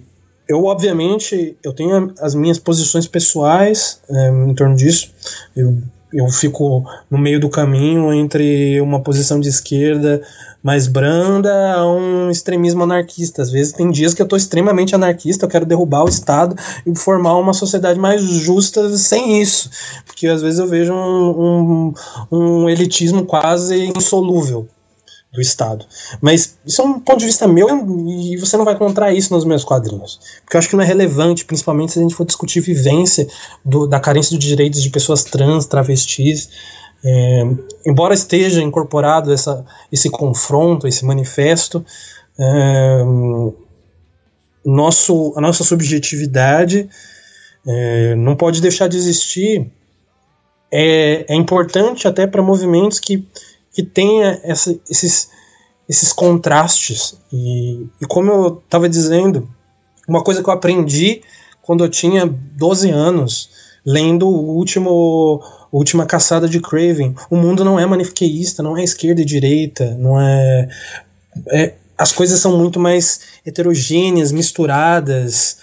eu, 0.48 0.64
obviamente, 0.64 1.56
eu 1.62 1.72
tenho 1.72 2.12
as 2.20 2.34
minhas 2.34 2.58
posições 2.58 3.06
pessoais 3.06 4.00
é, 4.10 4.30
em 4.30 4.54
torno 4.54 4.74
disso. 4.74 5.12
Eu, 5.56 5.78
eu 6.12 6.26
fico 6.28 6.84
no 7.08 7.18
meio 7.18 7.38
do 7.38 7.48
caminho 7.48 8.12
entre 8.12 8.80
uma 8.80 9.00
posição 9.00 9.38
de 9.38 9.48
esquerda 9.48 10.20
mais 10.62 10.86
branda 10.86 11.74
a 11.74 11.90
um 11.90 12.30
extremismo 12.30 12.82
anarquista. 12.82 13.42
Às 13.42 13.50
vezes 13.50 13.72
tem 13.72 13.90
dias 13.90 14.12
que 14.12 14.20
eu 14.20 14.24
estou 14.24 14.36
extremamente 14.36 14.94
anarquista, 14.94 15.44
eu 15.44 15.48
quero 15.48 15.64
derrubar 15.64 16.04
o 16.04 16.08
Estado 16.08 16.56
e 16.84 16.98
formar 16.98 17.38
uma 17.38 17.52
sociedade 17.52 17.98
mais 17.98 18.20
justa 18.20 18.96
sem 18.96 19.40
isso. 19.40 19.70
Porque 20.04 20.26
às 20.26 20.42
vezes 20.42 20.58
eu 20.58 20.66
vejo 20.66 20.92
um, 20.92 21.92
um, 22.30 22.36
um 22.36 22.68
elitismo 22.68 23.24
quase 23.24 23.86
insolúvel 23.96 24.68
do 25.32 25.40
Estado. 25.40 25.86
Mas 26.20 26.58
isso 26.66 26.82
é 26.82 26.84
um 26.84 26.98
ponto 26.98 27.20
de 27.20 27.26
vista 27.26 27.46
meu 27.46 27.68
e 28.08 28.36
você 28.36 28.56
não 28.56 28.64
vai 28.64 28.74
encontrar 28.74 29.12
isso 29.12 29.32
nos 29.32 29.44
meus 29.44 29.64
quadrinhos. 29.64 30.18
Porque 30.42 30.56
eu 30.56 30.58
acho 30.58 30.68
que 30.68 30.76
não 30.76 30.82
é 30.82 30.86
relevante, 30.86 31.44
principalmente 31.44 31.92
se 31.92 31.98
a 31.98 32.02
gente 32.02 32.14
for 32.14 32.26
discutir 32.26 32.60
vivência 32.60 33.28
do, 33.64 33.86
da 33.86 34.00
carência 34.00 34.36
de 34.36 34.46
direitos 34.46 34.82
de 34.82 34.90
pessoas 34.90 35.22
trans, 35.22 35.66
travestis. 35.66 36.50
É, 37.02 37.42
embora 37.86 38.12
esteja 38.12 38.60
incorporado 38.60 39.32
essa, 39.32 39.64
esse 39.90 40.10
confronto, 40.10 40.88
esse 40.88 41.04
manifesto, 41.04 41.84
é, 42.38 43.04
nosso, 44.64 45.32
a 45.36 45.40
nossa 45.40 45.62
subjetividade 45.62 46.88
é, 47.66 48.14
não 48.16 48.34
pode 48.34 48.60
deixar 48.60 48.88
de 48.88 48.96
existir. 48.96 49.70
É, 50.72 51.24
é 51.28 51.34
importante 51.34 52.06
até 52.06 52.26
para 52.26 52.42
movimentos 52.42 52.98
que 53.00 53.26
que 53.72 53.82
tenha 53.82 54.40
essa, 54.42 54.78
esses, 54.88 55.30
esses 55.88 56.12
contrastes. 56.12 57.16
E, 57.32 57.86
e 58.00 58.06
como 58.06 58.30
eu 58.30 58.62
estava 58.64 58.88
dizendo, 58.88 59.48
uma 60.08 60.22
coisa 60.22 60.42
que 60.42 60.48
eu 60.48 60.54
aprendi 60.54 61.22
quando 61.62 61.84
eu 61.84 61.88
tinha 61.88 62.26
12 62.26 62.90
anos, 62.90 63.50
lendo 63.84 64.28
o 64.28 64.56
último 64.56 65.42
última 65.72 66.04
caçada 66.04 66.48
de 66.48 66.60
Craven. 66.60 67.14
O 67.30 67.36
mundo 67.36 67.64
não 67.64 67.78
é 67.78 67.86
maniqueísta, 67.86 68.62
não 68.62 68.76
é 68.76 68.82
esquerda 68.82 69.20
e 69.20 69.24
direita, 69.24 69.94
não 69.98 70.20
é, 70.20 70.68
é 71.48 71.74
as 71.96 72.12
coisas 72.12 72.40
são 72.40 72.56
muito 72.56 72.80
mais 72.80 73.20
heterogêneas, 73.46 74.32
misturadas. 74.32 75.58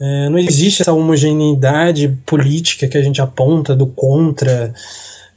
É, 0.00 0.28
não 0.28 0.38
existe 0.38 0.82
essa 0.82 0.92
homogeneidade 0.92 2.16
política 2.24 2.86
que 2.86 2.96
a 2.96 3.02
gente 3.02 3.20
aponta 3.20 3.74
do 3.74 3.86
contra. 3.86 4.72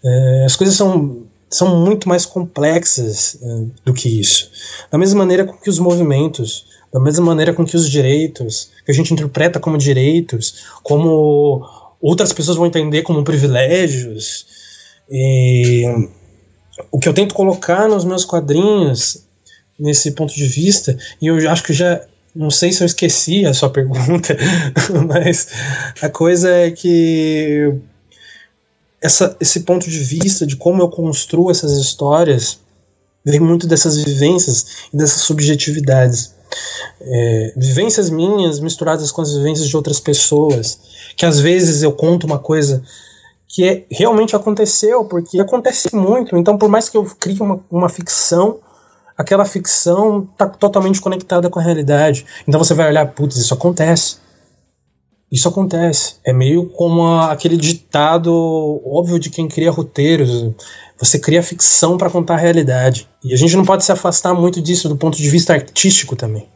É, 0.04 0.44
as 0.46 0.56
coisas 0.56 0.76
são 0.76 1.24
são 1.54 1.76
muito 1.78 2.10
mais 2.10 2.26
complexas 2.26 3.38
uh, 3.42 3.72
do 3.86 3.94
que 3.94 4.20
isso. 4.20 4.50
Da 4.92 4.98
mesma 4.98 5.20
maneira 5.20 5.46
com 5.46 5.54
que 5.54 5.70
os 5.70 5.80
movimentos, 5.80 6.66
da 6.92 7.00
mesma 7.00 7.26
maneira 7.26 7.54
com 7.54 7.64
que 7.64 7.76
os 7.76 7.90
direitos, 7.90 8.70
que 8.86 8.92
a 8.92 8.94
gente 8.94 9.14
interpreta 9.14 9.60
como 9.60 9.78
direitos, 9.78 10.66
como 10.82 11.64
outras 12.02 12.34
pessoas 12.34 12.58
vão 12.58 12.66
entender 12.66 13.04
como 13.04 13.24
privilégios. 13.24 14.46
E 15.10 15.84
o 16.92 17.00
que 17.00 17.08
eu 17.08 17.14
tento 17.14 17.36
colocar 17.36 17.88
nos 17.88 18.04
meus 18.04 18.26
quadrinhos, 18.26 19.24
nesse 19.80 20.12
ponto 20.12 20.34
de 20.34 20.46
vista, 20.46 20.98
e 21.22 21.28
eu 21.28 21.50
acho 21.50 21.64
que 21.64 21.74
já 21.74 22.02
não 22.36 22.50
sei 22.50 22.72
se 22.72 22.82
eu 22.82 22.88
esqueci 22.88 23.46
a 23.46 23.54
sua 23.54 23.70
pergunta, 23.72 24.36
mas 25.08 25.48
a 26.02 26.10
coisa 26.10 26.50
é 26.50 26.72
que 26.72 27.74
essa, 29.04 29.36
esse 29.40 29.60
ponto 29.62 29.90
de 29.90 30.00
vista 30.00 30.48
de 30.48 30.56
como 30.56 30.82
eu 30.82 30.88
construo 30.88 31.52
essas 31.52 31.74
histórias 31.74 32.60
vem 33.26 33.40
muito 33.40 33.68
dessas 33.68 33.98
vivências 33.98 34.88
e 34.94 34.98
dessas 34.98 35.22
subjetividades. 35.22 36.34
É, 37.02 37.54
vivências 37.58 38.10
minhas 38.10 38.60
misturadas 38.60 39.12
com 39.12 39.22
as 39.22 39.34
vivências 39.34 39.68
de 39.68 39.76
outras 39.76 40.00
pessoas, 40.00 40.80
que 41.18 41.26
às 41.26 41.40
vezes 41.40 41.84
eu 41.84 41.92
conto 41.92 42.26
uma 42.26 42.40
coisa 42.40 42.82
que 43.48 43.64
é, 43.66 43.86
realmente 43.92 44.36
aconteceu, 44.36 45.06
porque 45.06 45.40
acontece 45.40 45.94
muito. 45.94 46.38
Então, 46.38 46.58
por 46.58 46.70
mais 46.70 46.88
que 46.88 46.96
eu 46.96 47.04
crie 47.20 47.40
uma, 47.40 47.60
uma 47.70 47.90
ficção, 47.90 48.60
aquela 49.18 49.46
ficção 49.46 50.28
está 50.32 50.48
totalmente 50.48 51.02
conectada 51.02 51.50
com 51.50 51.60
a 51.60 51.64
realidade. 51.64 52.26
Então 52.48 52.64
você 52.64 52.74
vai 52.74 52.88
olhar, 52.88 53.06
putz, 53.08 53.36
isso 53.36 53.54
acontece. 53.54 54.23
Isso 55.34 55.50
acontece. 55.50 56.18
É 56.24 56.32
meio 56.32 56.68
como 56.68 57.08
a, 57.08 57.32
aquele 57.32 57.58
ditado 57.58 58.32
óbvio 58.86 59.18
de 59.18 59.32
quem 59.32 59.48
cria 59.48 59.72
roteiros. 59.72 60.54
Você 61.00 61.18
cria 61.18 61.42
ficção 61.42 61.98
para 61.98 62.08
contar 62.08 62.36
a 62.36 62.38
realidade. 62.38 63.10
E 63.24 63.34
a 63.34 63.36
gente 63.36 63.56
não 63.56 63.66
pode 63.66 63.84
se 63.84 63.92
afastar 63.92 64.36
muito 64.36 64.62
disso 64.62 64.88
do 64.88 64.96
ponto 64.96 65.18
de 65.18 65.28
vista 65.28 65.54
artístico 65.54 66.16
também. 66.16 66.48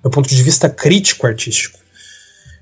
Do 0.00 0.10
ponto 0.10 0.28
de 0.28 0.40
vista 0.44 0.70
crítico 0.70 1.26
artístico. 1.26 1.80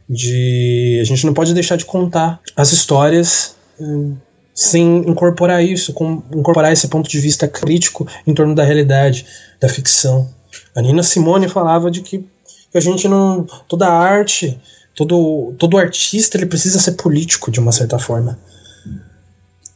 De 0.08 1.00
a 1.02 1.04
gente 1.04 1.26
não 1.26 1.34
pode 1.34 1.52
deixar 1.52 1.76
de 1.76 1.84
contar 1.84 2.40
as 2.56 2.72
histórias 2.72 3.54
hum, 3.78 4.16
sem 4.54 5.06
incorporar 5.06 5.62
isso, 5.62 5.92
com, 5.92 6.22
incorporar 6.34 6.72
esse 6.72 6.88
ponto 6.88 7.10
de 7.10 7.20
vista 7.20 7.46
crítico 7.46 8.08
em 8.26 8.32
torno 8.32 8.54
da 8.54 8.64
realidade, 8.64 9.26
da 9.60 9.68
ficção. 9.68 10.30
A 10.74 10.80
Nina 10.80 11.02
Simone 11.02 11.46
falava 11.46 11.90
de 11.90 12.00
que, 12.00 12.26
que 12.72 12.78
a 12.78 12.80
gente 12.80 13.06
não. 13.06 13.46
toda 13.68 13.86
a 13.86 13.92
arte 13.92 14.58
todo, 14.98 15.54
todo 15.56 15.78
artista 15.78 16.36
ele 16.36 16.46
precisa 16.46 16.80
ser 16.80 16.92
político 16.92 17.52
de 17.52 17.60
uma 17.60 17.70
certa 17.70 18.00
forma. 18.00 18.36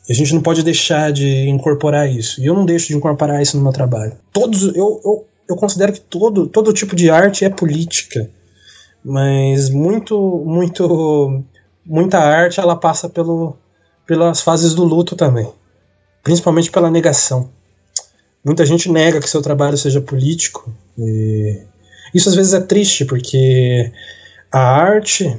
E 0.09 0.13
a 0.13 0.17
gente 0.17 0.35
não 0.35 0.43
pode 0.43 0.65
deixar 0.65 1.13
de 1.13 1.49
incorporar 1.49 2.11
isso. 2.11 2.41
E 2.41 2.47
eu 2.47 2.55
não 2.55 2.67
deixo 2.67 2.89
de 2.89 2.97
incorporar 2.97 3.41
isso 3.41 3.57
no 3.57 3.63
meu 3.63 3.73
trabalho. 3.73 4.15
Todos, 4.33 4.65
eu, 4.75 5.01
eu, 5.05 5.25
eu 5.49 5.55
considero 5.55 5.93
que 5.93 6.01
todo, 6.01 6.49
todo 6.49 6.73
tipo 6.73 6.97
de 6.97 7.09
arte 7.09 7.45
é 7.45 7.49
política. 7.49 8.29
Mas 9.05 9.71
muito, 9.71 10.43
muito, 10.45 11.45
muita 11.87 12.19
arte 12.19 12.59
ela 12.59 12.75
passa 12.75 13.09
pelo, 13.09 13.57
pelas 14.05 14.41
fases 14.41 14.75
do 14.75 14.83
luto 14.83 15.15
também. 15.15 15.49
Principalmente 16.25 16.69
pela 16.69 16.91
negação. 16.91 17.49
Muita 18.45 18.67
gente 18.67 18.91
nega 18.91 19.21
que 19.21 19.31
seu 19.31 19.41
trabalho 19.41 19.79
seja 19.79 20.01
político. 20.01 20.69
E 20.99 21.63
isso 22.13 22.29
às 22.29 22.35
vezes 22.35 22.55
é 22.55 22.61
triste, 22.61 23.05
porque 23.05 23.93
a 24.53 24.61
arte, 24.61 25.35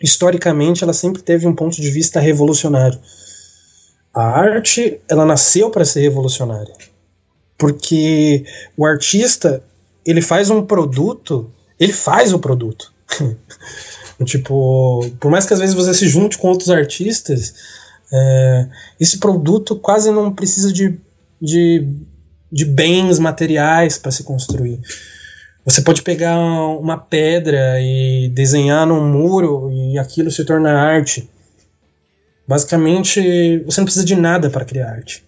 historicamente, 0.00 0.84
ela 0.84 0.92
sempre 0.92 1.22
teve 1.22 1.46
um 1.46 1.54
ponto 1.54 1.80
de 1.80 1.90
vista 1.90 2.20
revolucionário. 2.20 2.98
A 4.12 4.22
arte, 4.22 5.00
ela 5.08 5.24
nasceu 5.24 5.70
para 5.70 5.86
ser 5.86 6.02
revolucionária. 6.02 6.74
Porque 7.56 8.44
o 8.76 8.84
artista, 8.84 9.62
ele 10.04 10.20
faz 10.20 10.50
um 10.50 10.66
produto, 10.66 11.50
ele 11.80 11.94
faz 11.94 12.32
o 12.34 12.38
produto. 12.38 12.92
tipo, 14.26 15.10
por 15.18 15.30
mais 15.30 15.46
que 15.46 15.54
às 15.54 15.60
vezes 15.60 15.74
você 15.74 15.94
se 15.94 16.06
junte 16.06 16.36
com 16.36 16.48
outros 16.48 16.68
artistas, 16.68 17.54
é, 18.12 18.68
esse 19.00 19.18
produto 19.18 19.76
quase 19.76 20.10
não 20.10 20.30
precisa 20.30 20.70
de, 20.70 21.00
de, 21.40 21.88
de 22.50 22.64
bens 22.66 23.18
materiais 23.18 23.96
para 23.96 24.10
se 24.10 24.22
construir. 24.24 24.78
Você 25.64 25.80
pode 25.80 26.02
pegar 26.02 26.36
uma 26.38 26.98
pedra 26.98 27.80
e 27.80 28.28
desenhar 28.30 28.84
num 28.86 29.06
muro 29.06 29.70
e 29.70 29.98
aquilo 29.98 30.30
se 30.30 30.44
torna 30.44 30.72
arte. 30.72 31.30
Basicamente, 32.46 33.60
você 33.60 33.80
não 33.80 33.84
precisa 33.84 34.04
de 34.04 34.16
nada 34.16 34.50
para 34.50 34.64
criar 34.64 34.90
arte. 34.90 35.24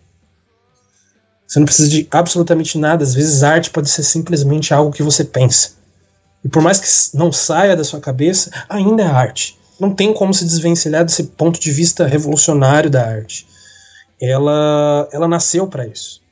Você 1.47 1.61
não 1.61 1.67
precisa 1.67 1.89
de 1.89 2.09
absolutamente 2.11 2.77
nada. 2.77 3.05
Às 3.05 3.15
vezes, 3.15 3.45
arte 3.45 3.71
pode 3.71 3.89
ser 3.89 4.03
simplesmente 4.03 4.75
algo 4.75 4.91
que 4.91 5.05
você 5.05 5.25
pensa. 5.25 5.75
E 6.45 6.49
por 6.49 6.61
mais 6.61 6.81
que 6.81 7.17
não 7.17 7.31
saia 7.31 7.77
da 7.77 7.85
sua 7.85 8.01
cabeça, 8.01 8.51
ainda 8.69 9.05
é 9.05 9.07
arte. 9.07 9.57
Não 9.79 9.95
tem 9.95 10.13
como 10.13 10.35
se 10.35 10.45
desvencilhar 10.45 11.05
desse 11.05 11.25
ponto 11.25 11.61
de 11.61 11.71
vista 11.71 12.07
revolucionário 12.07 12.91
da 12.91 13.07
arte. 13.07 13.47
Ela, 14.21 15.09
ela 15.13 15.29
nasceu 15.29 15.69
para 15.69 15.87
isso. 15.87 16.24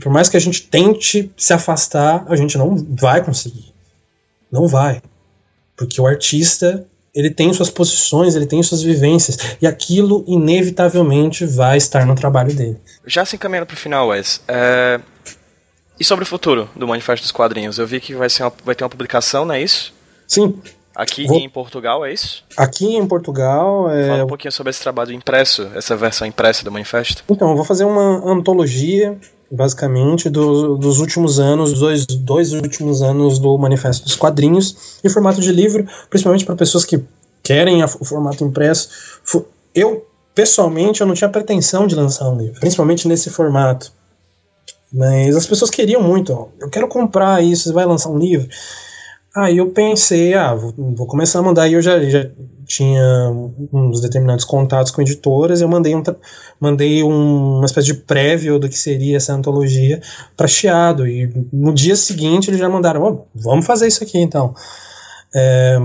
Por 0.00 0.12
mais 0.12 0.28
que 0.28 0.36
a 0.36 0.40
gente 0.40 0.62
tente 0.62 1.30
se 1.36 1.52
afastar, 1.52 2.24
a 2.28 2.36
gente 2.36 2.56
não 2.56 2.76
vai 2.76 3.24
conseguir. 3.24 3.72
Não 4.50 4.66
vai. 4.66 5.02
Porque 5.76 6.00
o 6.00 6.06
artista 6.06 6.86
ele 7.14 7.30
tem 7.30 7.52
suas 7.52 7.70
posições, 7.70 8.34
ele 8.36 8.46
tem 8.46 8.62
suas 8.62 8.82
vivências, 8.82 9.56
e 9.60 9.66
aquilo 9.66 10.24
inevitavelmente 10.26 11.44
vai 11.44 11.76
estar 11.76 12.06
no 12.06 12.14
trabalho 12.14 12.54
dele. 12.54 12.78
Já 13.06 13.24
se 13.24 13.34
encaminhando 13.34 13.66
para 13.66 13.74
o 13.74 13.78
final, 13.78 14.08
Wes, 14.08 14.40
é... 14.46 15.00
e 15.98 16.04
sobre 16.04 16.22
o 16.22 16.26
futuro 16.26 16.68
do 16.76 16.86
Manifesto 16.86 17.24
dos 17.24 17.32
Quadrinhos? 17.32 17.78
Eu 17.78 17.86
vi 17.86 18.00
que 18.00 18.14
vai, 18.14 18.30
ser 18.30 18.44
uma... 18.44 18.52
vai 18.64 18.74
ter 18.74 18.84
uma 18.84 18.90
publicação, 18.90 19.44
não 19.44 19.54
é 19.54 19.60
isso? 19.60 19.92
Sim. 20.28 20.60
Aqui 20.94 21.26
Vou... 21.26 21.38
em 21.38 21.48
Portugal, 21.48 22.04
é 22.04 22.12
isso? 22.12 22.44
Aqui 22.56 22.94
em 22.96 23.06
Portugal. 23.06 23.90
É... 23.90 24.06
Fala 24.06 24.24
um 24.24 24.28
pouquinho 24.28 24.52
sobre 24.52 24.70
esse 24.70 24.80
trabalho 24.80 25.12
impresso, 25.12 25.68
essa 25.74 25.96
versão 25.96 26.26
impressa 26.26 26.62
do 26.64 26.70
Manifesto. 26.70 27.24
Então, 27.28 27.50
eu 27.50 27.56
vou 27.56 27.64
fazer 27.64 27.84
uma 27.84 28.30
antologia 28.30 29.18
basicamente, 29.50 30.28
do, 30.28 30.76
dos 30.76 30.98
últimos 30.98 31.40
anos, 31.40 31.78
dois, 31.78 32.06
dois 32.06 32.52
últimos 32.52 33.02
anos 33.02 33.38
do 33.38 33.56
Manifesto 33.56 34.04
dos 34.04 34.16
Quadrinhos, 34.16 34.98
em 35.02 35.08
formato 35.08 35.40
de 35.40 35.52
livro, 35.52 35.86
principalmente 36.10 36.44
para 36.44 36.56
pessoas 36.56 36.84
que 36.84 37.02
querem 37.42 37.82
a, 37.82 37.86
o 37.86 38.04
formato 38.04 38.44
impresso. 38.44 38.88
Eu, 39.74 40.06
pessoalmente, 40.34 41.00
eu 41.00 41.06
não 41.06 41.14
tinha 41.14 41.30
pretensão 41.30 41.86
de 41.86 41.94
lançar 41.94 42.28
um 42.28 42.36
livro, 42.36 42.60
principalmente 42.60 43.08
nesse 43.08 43.30
formato. 43.30 43.92
Mas 44.92 45.36
as 45.36 45.46
pessoas 45.46 45.70
queriam 45.70 46.02
muito, 46.02 46.32
ó, 46.32 46.48
eu 46.60 46.70
quero 46.70 46.88
comprar 46.88 47.42
isso, 47.42 47.64
você 47.64 47.72
vai 47.72 47.84
lançar 47.84 48.08
um 48.08 48.18
livro? 48.18 48.48
Aí 49.38 49.58
eu 49.58 49.70
pensei, 49.70 50.34
ah, 50.34 50.52
vou, 50.52 50.74
vou 50.76 51.06
começar 51.06 51.38
a 51.38 51.42
mandar, 51.42 51.68
e 51.68 51.74
eu 51.74 51.82
já, 51.82 52.02
já 52.04 52.28
tinha 52.66 53.02
uns 53.72 54.00
determinados 54.00 54.44
contatos 54.44 54.90
com 54.90 55.00
editoras, 55.00 55.60
eu 55.60 55.68
mandei, 55.68 55.94
um, 55.94 56.02
mandei 56.60 57.04
um, 57.04 57.58
uma 57.58 57.64
espécie 57.64 57.86
de 57.86 57.94
prévio 57.94 58.58
do 58.58 58.68
que 58.68 58.76
seria 58.76 59.16
essa 59.16 59.32
antologia 59.32 60.02
para 60.36 60.48
Chiado, 60.48 61.06
e 61.06 61.32
no 61.52 61.72
dia 61.72 61.94
seguinte 61.94 62.50
eles 62.50 62.58
já 62.58 62.68
mandaram, 62.68 63.02
oh, 63.02 63.26
vamos 63.32 63.64
fazer 63.64 63.86
isso 63.86 64.02
aqui 64.02 64.18
então. 64.18 64.54
É, 65.32 65.78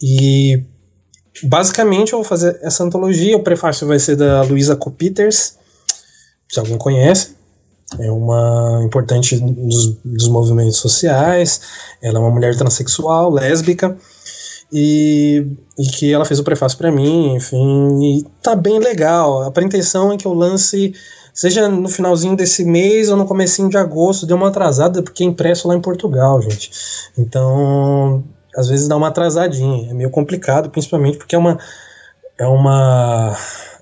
e 0.00 0.62
basicamente 1.42 2.12
eu 2.12 2.18
vou 2.18 2.28
fazer 2.28 2.58
essa 2.62 2.84
antologia, 2.84 3.36
o 3.36 3.42
prefácio 3.42 3.86
vai 3.86 3.98
ser 3.98 4.16
da 4.16 4.42
Luisa 4.42 4.76
Copiters, 4.76 5.56
se 6.48 6.58
alguém 6.60 6.76
conhece, 6.76 7.34
é 7.98 8.10
uma 8.10 8.80
importante 8.84 9.38
dos, 9.38 9.96
dos 10.04 10.28
movimentos 10.28 10.78
sociais, 10.78 11.60
ela 12.02 12.18
é 12.18 12.20
uma 12.20 12.30
mulher 12.30 12.56
transexual, 12.56 13.30
lésbica, 13.30 13.96
e, 14.72 15.46
e 15.78 15.86
que 15.86 16.12
ela 16.12 16.24
fez 16.24 16.40
o 16.40 16.44
prefácio 16.44 16.78
para 16.78 16.90
mim, 16.90 17.34
enfim, 17.34 17.98
e 18.02 18.26
tá 18.42 18.56
bem 18.56 18.78
legal. 18.78 19.42
A 19.42 19.50
pretensão 19.50 20.12
é 20.12 20.16
que 20.16 20.26
eu 20.26 20.32
lance 20.32 20.94
seja 21.32 21.68
no 21.68 21.88
finalzinho 21.88 22.36
desse 22.36 22.64
mês 22.64 23.08
ou 23.08 23.16
no 23.16 23.26
comecinho 23.26 23.68
de 23.68 23.76
agosto, 23.76 24.26
deu 24.26 24.36
uma 24.36 24.48
atrasada 24.48 25.02
porque 25.02 25.22
é 25.22 25.26
impresso 25.26 25.66
lá 25.66 25.74
em 25.74 25.80
Portugal, 25.80 26.40
gente. 26.42 26.70
Então, 27.16 28.22
às 28.56 28.68
vezes 28.68 28.88
dá 28.88 28.96
uma 28.96 29.08
atrasadinha, 29.08 29.90
é 29.90 29.94
meio 29.94 30.10
complicado, 30.10 30.70
principalmente 30.70 31.18
porque 31.18 31.34
é 31.34 31.38
uma 31.38 31.58
é 32.38 32.46
uma 32.46 33.36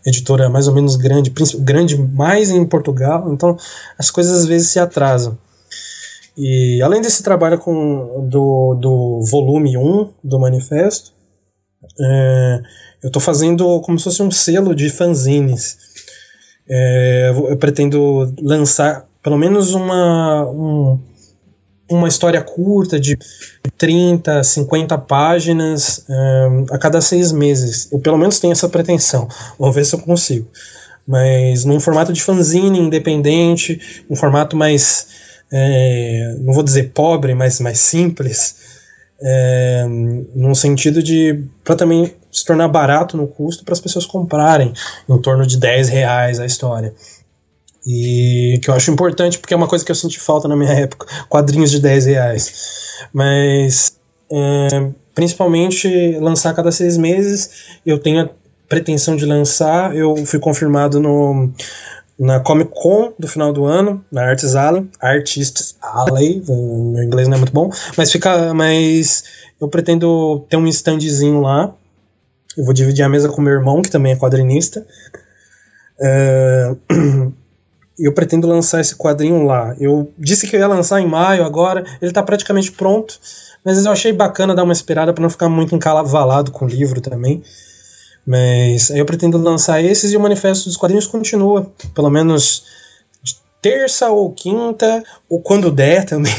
editora 0.04 0.48
mais 0.48 0.68
ou 0.68 0.74
menos 0.74 0.96
grande, 0.96 1.32
grande 1.58 1.96
mais 1.96 2.50
em 2.50 2.64
Portugal, 2.64 3.32
então 3.32 3.56
as 3.98 4.10
coisas 4.10 4.40
às 4.40 4.46
vezes 4.46 4.70
se 4.70 4.78
atrasam. 4.78 5.38
E 6.36 6.80
além 6.82 7.02
desse 7.02 7.22
trabalho 7.22 7.58
com, 7.58 8.26
do, 8.28 8.74
do 8.74 9.20
volume 9.30 9.76
1 9.76 10.10
do 10.24 10.38
manifesto, 10.38 11.12
é, 12.00 12.60
eu 13.02 13.08
estou 13.08 13.20
fazendo 13.20 13.80
como 13.80 13.98
se 13.98 14.04
fosse 14.04 14.22
um 14.22 14.30
selo 14.30 14.74
de 14.74 14.88
fanzines. 14.90 15.78
É, 16.68 17.30
eu 17.30 17.56
pretendo 17.56 18.32
lançar 18.40 19.06
pelo 19.22 19.36
menos 19.36 19.74
uma, 19.74 20.48
um, 20.48 20.98
uma 21.90 22.08
história 22.08 22.40
curta 22.40 22.98
de 22.98 23.18
30, 23.76 24.42
50 24.42 24.96
páginas 24.98 26.04
a 26.70 26.78
cada 26.78 27.00
seis 27.00 27.32
meses. 27.32 27.88
Eu 27.90 27.98
pelo 27.98 28.16
menos 28.16 28.38
tenho 28.38 28.52
essa 28.52 28.68
pretensão. 28.68 29.28
Vamos 29.58 29.74
ver 29.74 29.84
se 29.84 29.94
eu 29.94 29.98
consigo. 29.98 30.48
Mas 31.06 31.64
num 31.64 31.80
formato 31.80 32.12
de 32.12 32.22
fanzine 32.22 32.78
independente, 32.78 34.04
um 34.08 34.14
formato 34.14 34.56
mais 34.56 35.06
é, 35.52 36.36
não 36.38 36.54
vou 36.54 36.62
dizer 36.62 36.92
pobre, 36.94 37.34
mas 37.34 37.58
mais 37.60 37.80
simples, 37.80 38.56
é, 39.20 39.84
num 40.34 40.54
sentido 40.54 41.02
de 41.02 41.44
para 41.64 41.76
também 41.76 42.14
se 42.30 42.44
tornar 42.44 42.68
barato 42.68 43.16
no 43.16 43.26
custo 43.26 43.64
para 43.64 43.74
as 43.74 43.80
pessoas 43.80 44.06
comprarem, 44.06 44.72
em 45.08 45.18
torno 45.18 45.46
de 45.46 45.58
10 45.58 45.88
reais 45.88 46.38
a 46.38 46.46
história. 46.46 46.94
E 47.86 48.58
que 48.62 48.68
eu 48.68 48.74
acho 48.74 48.90
importante 48.90 49.38
porque 49.38 49.54
é 49.54 49.56
uma 49.56 49.68
coisa 49.68 49.84
que 49.84 49.90
eu 49.90 49.96
senti 49.96 50.20
falta 50.20 50.46
na 50.46 50.56
minha 50.56 50.72
época, 50.72 51.06
quadrinhos 51.28 51.70
de 51.70 51.80
10 51.80 52.06
reais. 52.06 52.52
Mas 53.12 53.96
é, 54.30 54.90
principalmente 55.14 56.18
lançar 56.18 56.54
cada 56.54 56.70
seis 56.70 56.96
meses, 56.96 57.78
eu 57.84 57.98
tenho 57.98 58.22
a 58.22 58.30
pretensão 58.68 59.16
de 59.16 59.26
lançar, 59.26 59.94
eu 59.96 60.16
fui 60.24 60.38
confirmado 60.38 61.00
no 61.00 61.50
na 62.18 62.38
Comic 62.38 62.70
Con 62.74 63.14
do 63.18 63.26
final 63.26 63.50
do 63.50 63.64
ano, 63.64 64.04
na 64.12 64.22
Arts 64.22 64.54
Alley, 64.54 64.86
Artists 65.00 65.74
Alley, 65.80 66.42
meu 66.46 67.02
inglês 67.02 67.26
não 67.26 67.36
é 67.36 67.38
muito 67.38 67.52
bom, 67.52 67.70
mas 67.96 68.12
fica, 68.12 68.52
mas 68.52 69.24
eu 69.58 69.68
pretendo 69.68 70.44
ter 70.48 70.58
um 70.58 70.66
standzinho 70.66 71.40
lá. 71.40 71.74
Eu 72.56 72.64
vou 72.64 72.74
dividir 72.74 73.02
a 73.02 73.08
mesa 73.08 73.28
com 73.28 73.40
meu 73.40 73.54
irmão, 73.54 73.80
que 73.80 73.90
também 73.90 74.12
é 74.12 74.16
quadrinista. 74.16 74.86
É, 75.98 76.74
eu 78.00 78.12
pretendo 78.12 78.48
lançar 78.48 78.80
esse 78.80 78.96
quadrinho 78.96 79.44
lá. 79.44 79.74
Eu 79.78 80.12
disse 80.18 80.46
que 80.46 80.56
eu 80.56 80.60
ia 80.60 80.66
lançar 80.66 81.00
em 81.00 81.06
maio 81.06 81.44
agora, 81.44 81.84
ele 82.00 82.10
está 82.10 82.22
praticamente 82.22 82.72
pronto, 82.72 83.18
mas 83.64 83.84
eu 83.84 83.92
achei 83.92 84.12
bacana 84.12 84.54
dar 84.54 84.64
uma 84.64 84.72
esperada 84.72 85.12
para 85.12 85.22
não 85.22 85.30
ficar 85.30 85.48
muito 85.48 85.74
encalavalado 85.74 86.50
com 86.50 86.64
o 86.64 86.68
livro 86.68 87.00
também. 87.00 87.42
Mas 88.26 88.90
eu 88.90 89.04
pretendo 89.04 89.38
lançar 89.38 89.82
esses 89.82 90.12
e 90.12 90.16
o 90.16 90.20
Manifesto 90.20 90.66
dos 90.66 90.76
Quadrinhos 90.76 91.06
continua, 91.06 91.70
pelo 91.94 92.10
menos 92.10 92.64
terça 93.60 94.08
ou 94.08 94.32
quinta, 94.32 95.02
ou 95.28 95.40
quando 95.40 95.70
der 95.70 96.04
também. 96.06 96.32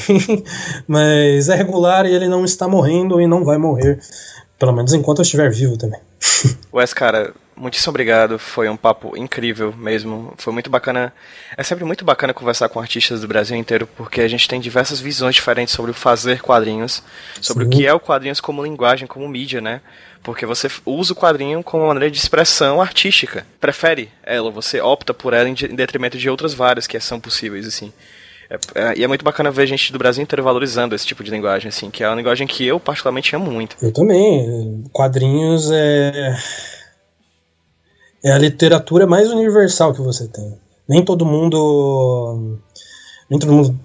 Mas 0.88 1.50
é 1.50 1.56
regular 1.56 2.06
e 2.06 2.14
ele 2.14 2.28
não 2.28 2.44
está 2.44 2.68
morrendo 2.68 3.22
e 3.22 3.28
não 3.28 3.44
vai 3.44 3.58
morrer. 3.58 4.00
Pelo 4.58 4.74
menos 4.74 4.94
enquanto 4.94 5.20
eu 5.20 5.24
estiver 5.24 5.52
vivo 5.52 5.78
também. 5.78 6.00
Wes, 6.74 6.94
cara, 6.94 7.34
muitíssimo 7.62 7.92
obrigado. 7.92 8.40
Foi 8.40 8.68
um 8.68 8.76
papo 8.76 9.16
incrível 9.16 9.74
mesmo. 9.78 10.34
Foi 10.38 10.52
muito 10.52 10.70
bacana. 10.70 11.14
É 11.56 11.64
sempre 11.64 11.86
muito 11.86 12.04
bacana 12.04 12.34
conversar 12.34 12.68
com 12.70 12.80
artistas 12.80 13.22
do 13.22 13.28
Brasil 13.28 13.56
inteiro, 13.56 13.88
porque 13.96 14.22
a 14.22 14.28
gente 14.28 14.48
tem 14.48 14.60
diversas 14.60 15.00
visões 15.00 15.36
diferentes 15.36 15.74
sobre 15.74 15.92
o 15.92 15.94
fazer 15.94 16.42
quadrinhos, 16.42 17.04
sobre 17.40 17.64
Sim. 17.64 17.70
o 17.70 17.72
que 17.72 17.86
é 17.86 17.94
o 17.94 18.00
quadrinhos 18.00 18.42
como 18.42 18.64
linguagem, 18.64 19.08
como 19.08 19.28
mídia, 19.28 19.62
né? 19.62 19.82
Porque 20.24 20.46
você 20.46 20.70
usa 20.86 21.14
o 21.14 21.16
quadrinho 21.16 21.64
como 21.64 21.84
uma 21.84 21.94
maneira 21.94 22.12
de 22.12 22.18
expressão 22.18 22.82
artística. 22.82 23.46
Prefere 23.60 24.10
ela, 24.24 24.52
você 24.52 24.82
opta 24.82 25.14
por 25.14 25.34
ela 25.34 25.48
em 25.48 25.54
detrimento 25.54 26.18
de 26.18 26.30
outras 26.30 26.54
várias 26.54 26.88
que 26.88 27.00
são 27.00 27.20
possíveis, 27.20 27.68
assim. 27.68 27.92
É, 28.52 28.58
é, 28.76 28.98
e 28.98 29.04
é 29.04 29.08
muito 29.08 29.24
bacana 29.24 29.50
ver 29.50 29.66
gente 29.66 29.94
do 29.94 29.98
Brasil 29.98 30.22
inteiro 30.22 30.44
valorizando 30.44 30.94
esse 30.94 31.08
tipo 31.08 31.24
de 31.24 31.32
linguagem, 31.32 31.70
assim, 31.70 31.90
que 31.90 32.04
é 32.04 32.08
uma 32.08 32.18
linguagem 32.18 32.46
que 32.46 32.68
eu 32.68 32.80
particularmente 32.80 33.34
amo 33.34 33.50
muito. 33.50 33.78
Eu 33.82 33.94
também. 33.94 34.84
Quadrinhos 34.92 35.72
é. 35.72 36.36
É 38.24 38.32
a 38.32 38.38
literatura 38.38 39.08
mais 39.08 39.32
universal 39.32 39.94
que 39.94 40.02
você 40.02 40.28
tem. 40.28 40.58
Nem 40.88 41.04
todo 41.04 41.26
mundo. 41.26 42.58
Nem 43.30 43.40
todo 43.40 43.54
mundo 43.54 43.80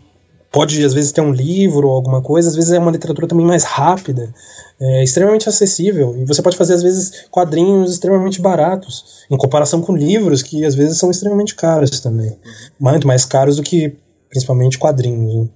pode, 0.51 0.83
às 0.85 0.95
vezes, 0.95 1.13
ter 1.13 1.21
um 1.21 1.33
livro 1.33 1.89
ou 1.89 1.95
alguma 1.95 2.23
coisa, 2.23 2.49
às 2.49 2.57
vezes 2.57 2.73
é 2.73 2.79
uma 2.79 2.91
literatura 2.91 3.27
também 3.27 3.47
mais 3.47 3.65
rápida 3.65 4.33
é 4.81 5.03
extremamente 5.03 5.49
acessível 5.49 6.15
e 6.19 6.25
você 6.27 6.43
pode 6.43 6.57
fazer 6.57 6.75
às 6.75 6.83
vezes 6.83 7.27
quadrinhos 7.31 7.93
extremamente 7.93 8.41
baratos 8.41 9.25
em 9.31 9.37
comparação 9.37 9.81
com 9.81 9.97
livros 9.97 10.43
que 10.43 10.65
às 10.65 10.75
vezes 10.75 10.99
são 10.99 11.11
extremamente 11.11 11.55
caros 11.55 11.99
também, 12.01 12.37
muito 12.79 13.07
mais 13.07 13.25
caros 13.25 13.57
do 13.57 13.63
que 13.63 13.97
principalmente 14.29 14.79
quadrinhos. 14.79 15.35
Né? 15.35 15.49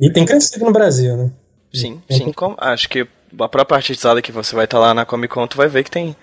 E 0.00 0.12
tem 0.12 0.24
crescido 0.24 0.64
no 0.64 0.72
Brasil, 0.72 1.16
né? 1.16 1.30
Sim, 1.72 2.00
sim. 2.08 2.32
Acho 2.56 2.88
que 2.88 3.06
a 3.38 3.48
própria 3.48 3.76
artizada 3.76 4.22
que 4.22 4.32
você 4.32 4.54
vai 4.56 4.64
estar 4.64 4.78
tá 4.78 4.86
lá 4.86 4.94
na 4.94 5.04
Comic 5.04 5.34
Con, 5.34 5.46
tu 5.46 5.56
vai 5.56 5.68
ver 5.68 5.84
que 5.84 5.90
tem. 5.90 6.16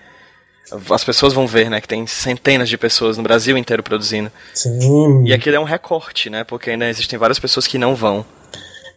As 0.90 1.04
pessoas 1.04 1.32
vão 1.32 1.46
ver, 1.46 1.70
né? 1.70 1.80
Que 1.80 1.88
tem 1.88 2.06
centenas 2.06 2.68
de 2.68 2.76
pessoas 2.76 3.16
no 3.16 3.22
Brasil 3.22 3.56
inteiro 3.56 3.82
produzindo. 3.82 4.30
Sim. 4.52 5.24
E 5.24 5.32
aquilo 5.32 5.56
é 5.56 5.60
um 5.60 5.64
recorte, 5.64 6.28
né? 6.28 6.44
Porque 6.44 6.70
ainda 6.70 6.88
existem 6.88 7.18
várias 7.18 7.38
pessoas 7.38 7.66
que 7.66 7.78
não 7.78 7.94
vão. 7.94 8.24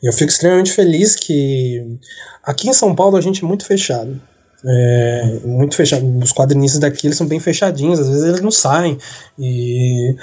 Eu 0.02 0.14
fico 0.14 0.32
extremamente 0.32 0.72
feliz 0.72 1.16
que 1.16 2.00
aqui 2.44 2.70
em 2.70 2.74
São 2.74 2.96
Paulo 2.96 3.18
a 3.18 3.22
gente 3.22 3.44
é 3.44 3.48
muito 3.48 3.66
fechado. 3.66 4.20
É, 4.66 5.40
muito 5.46 5.76
fechado. 5.76 6.06
Os 6.20 6.34
quadrinistas 6.34 6.80
daqui 6.80 7.08
eles 7.08 7.18
são 7.18 7.28
bem 7.28 7.40
fechadinhos, 7.40 8.00
às 8.00 8.08
vezes 8.08 8.24
eles 8.24 8.42
não 8.42 8.52
saem. 8.52 8.98
E 9.38 10.16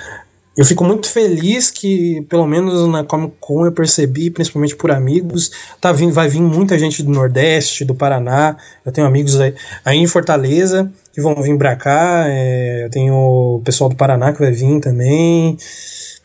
eu 0.57 0.65
fico 0.65 0.83
muito 0.83 1.11
feliz 1.11 1.71
que, 1.71 2.23
pelo 2.31 2.47
menos 2.47 2.89
na 2.89 3.05
Comic 3.05 3.35
Con, 3.39 3.67
eu 3.67 3.73
percebi, 3.73 4.31
principalmente 4.31 4.75
por 4.75 4.91
amigos, 4.91 5.51
tá 5.81 5.93
vindo, 5.93 6.15
vai 6.15 6.29
vir 6.29 6.41
muita 6.41 6.79
gente 6.79 7.03
do 7.03 7.11
Nordeste, 7.11 7.85
do 7.85 7.95
Paraná. 7.95 8.57
Eu 8.85 8.91
tenho 8.91 9.07
amigos 9.07 9.39
aí, 9.39 9.55
aí 9.85 9.99
em 9.99 10.07
Fortaleza 10.07 10.91
que 11.13 11.21
vão 11.21 11.35
vir 11.43 11.59
pra 11.59 11.77
cá. 11.77 12.25
É, 12.27 12.87
eu 12.87 12.91
tenho 12.91 13.15
o 13.15 13.63
pessoal 13.63 13.91
do 13.91 13.97
Paraná 13.97 14.33
que 14.33 14.39
vai 14.39 14.51
vir 14.51 14.81
também. 14.81 15.59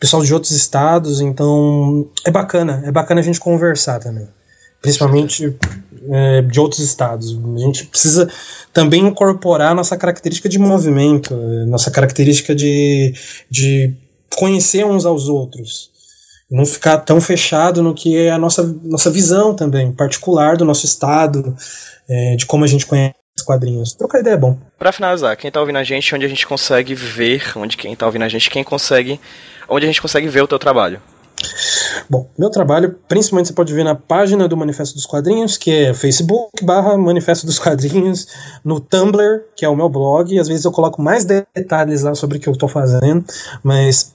Pessoal 0.00 0.24
de 0.24 0.32
outros 0.32 0.52
estados. 0.52 1.20
Então, 1.20 2.08
é 2.24 2.30
bacana. 2.30 2.82
É 2.86 2.90
bacana 2.90 3.20
a 3.20 3.24
gente 3.24 3.38
conversar 3.38 3.98
também. 3.98 4.26
Principalmente 4.80 5.54
é, 6.10 6.40
de 6.40 6.58
outros 6.58 6.80
estados. 6.80 7.38
A 7.54 7.58
gente 7.58 7.86
precisa 7.86 8.30
também 8.72 9.06
incorporar 9.06 9.74
nossa 9.74 9.96
característica 9.96 10.48
de 10.48 10.58
movimento, 10.58 11.36
nossa 11.66 11.90
característica 11.90 12.54
de, 12.54 13.14
de 13.50 13.94
conhecer 14.36 14.84
uns 14.84 15.04
aos 15.04 15.28
outros. 15.28 15.90
Não 16.50 16.66
ficar 16.66 16.98
tão 16.98 17.20
fechado 17.20 17.82
no 17.82 17.94
que 17.94 18.16
é 18.16 18.30
a 18.30 18.38
nossa, 18.38 18.62
nossa 18.82 19.10
visão 19.10 19.54
também, 19.54 19.90
particular 19.90 20.56
do 20.56 20.64
nosso 20.64 20.84
estado, 20.84 21.56
é, 22.08 22.36
de 22.36 22.44
como 22.44 22.64
a 22.64 22.68
gente 22.68 22.84
conhece 22.84 23.14
os 23.36 23.42
quadrinhos. 23.42 23.94
Trocar 23.94 24.20
ideia 24.20 24.34
é 24.34 24.38
bom. 24.38 24.58
Pra 24.78 24.92
finalizar, 24.92 25.36
quem 25.36 25.50
tá 25.50 25.60
ouvindo 25.60 25.78
a 25.78 25.84
gente, 25.84 26.14
onde 26.14 26.26
a 26.26 26.28
gente 26.28 26.46
consegue 26.46 26.94
ver, 26.94 27.52
onde 27.56 27.76
quem 27.76 27.96
tá 27.96 28.04
ouvindo 28.04 28.24
a 28.24 28.28
gente, 28.28 28.50
quem 28.50 28.62
consegue, 28.62 29.18
onde 29.68 29.86
a 29.86 29.88
gente 29.88 30.02
consegue 30.02 30.28
ver 30.28 30.42
o 30.42 30.46
teu 30.46 30.58
trabalho? 30.58 31.00
Bom, 32.08 32.30
meu 32.38 32.50
trabalho, 32.50 32.96
principalmente 33.08 33.48
você 33.48 33.54
pode 33.54 33.72
ver 33.72 33.84
na 33.84 33.94
página 33.94 34.46
do 34.46 34.56
Manifesto 34.56 34.94
dos 34.94 35.06
Quadrinhos, 35.06 35.56
que 35.56 35.70
é 35.70 35.94
facebook 35.94 36.62
barra 36.62 36.96
Manifesto 36.96 37.46
dos 37.46 37.58
Quadrinhos, 37.58 38.26
no 38.64 38.78
Tumblr, 38.80 39.44
que 39.56 39.64
é 39.64 39.68
o 39.68 39.76
meu 39.76 39.88
blog, 39.88 40.38
às 40.38 40.48
vezes 40.48 40.64
eu 40.64 40.72
coloco 40.72 41.02
mais 41.02 41.24
detalhes 41.24 42.02
lá 42.02 42.14
sobre 42.14 42.38
o 42.38 42.40
que 42.40 42.48
eu 42.48 42.52
estou 42.52 42.68
fazendo, 42.68 43.24
mas 43.62 44.14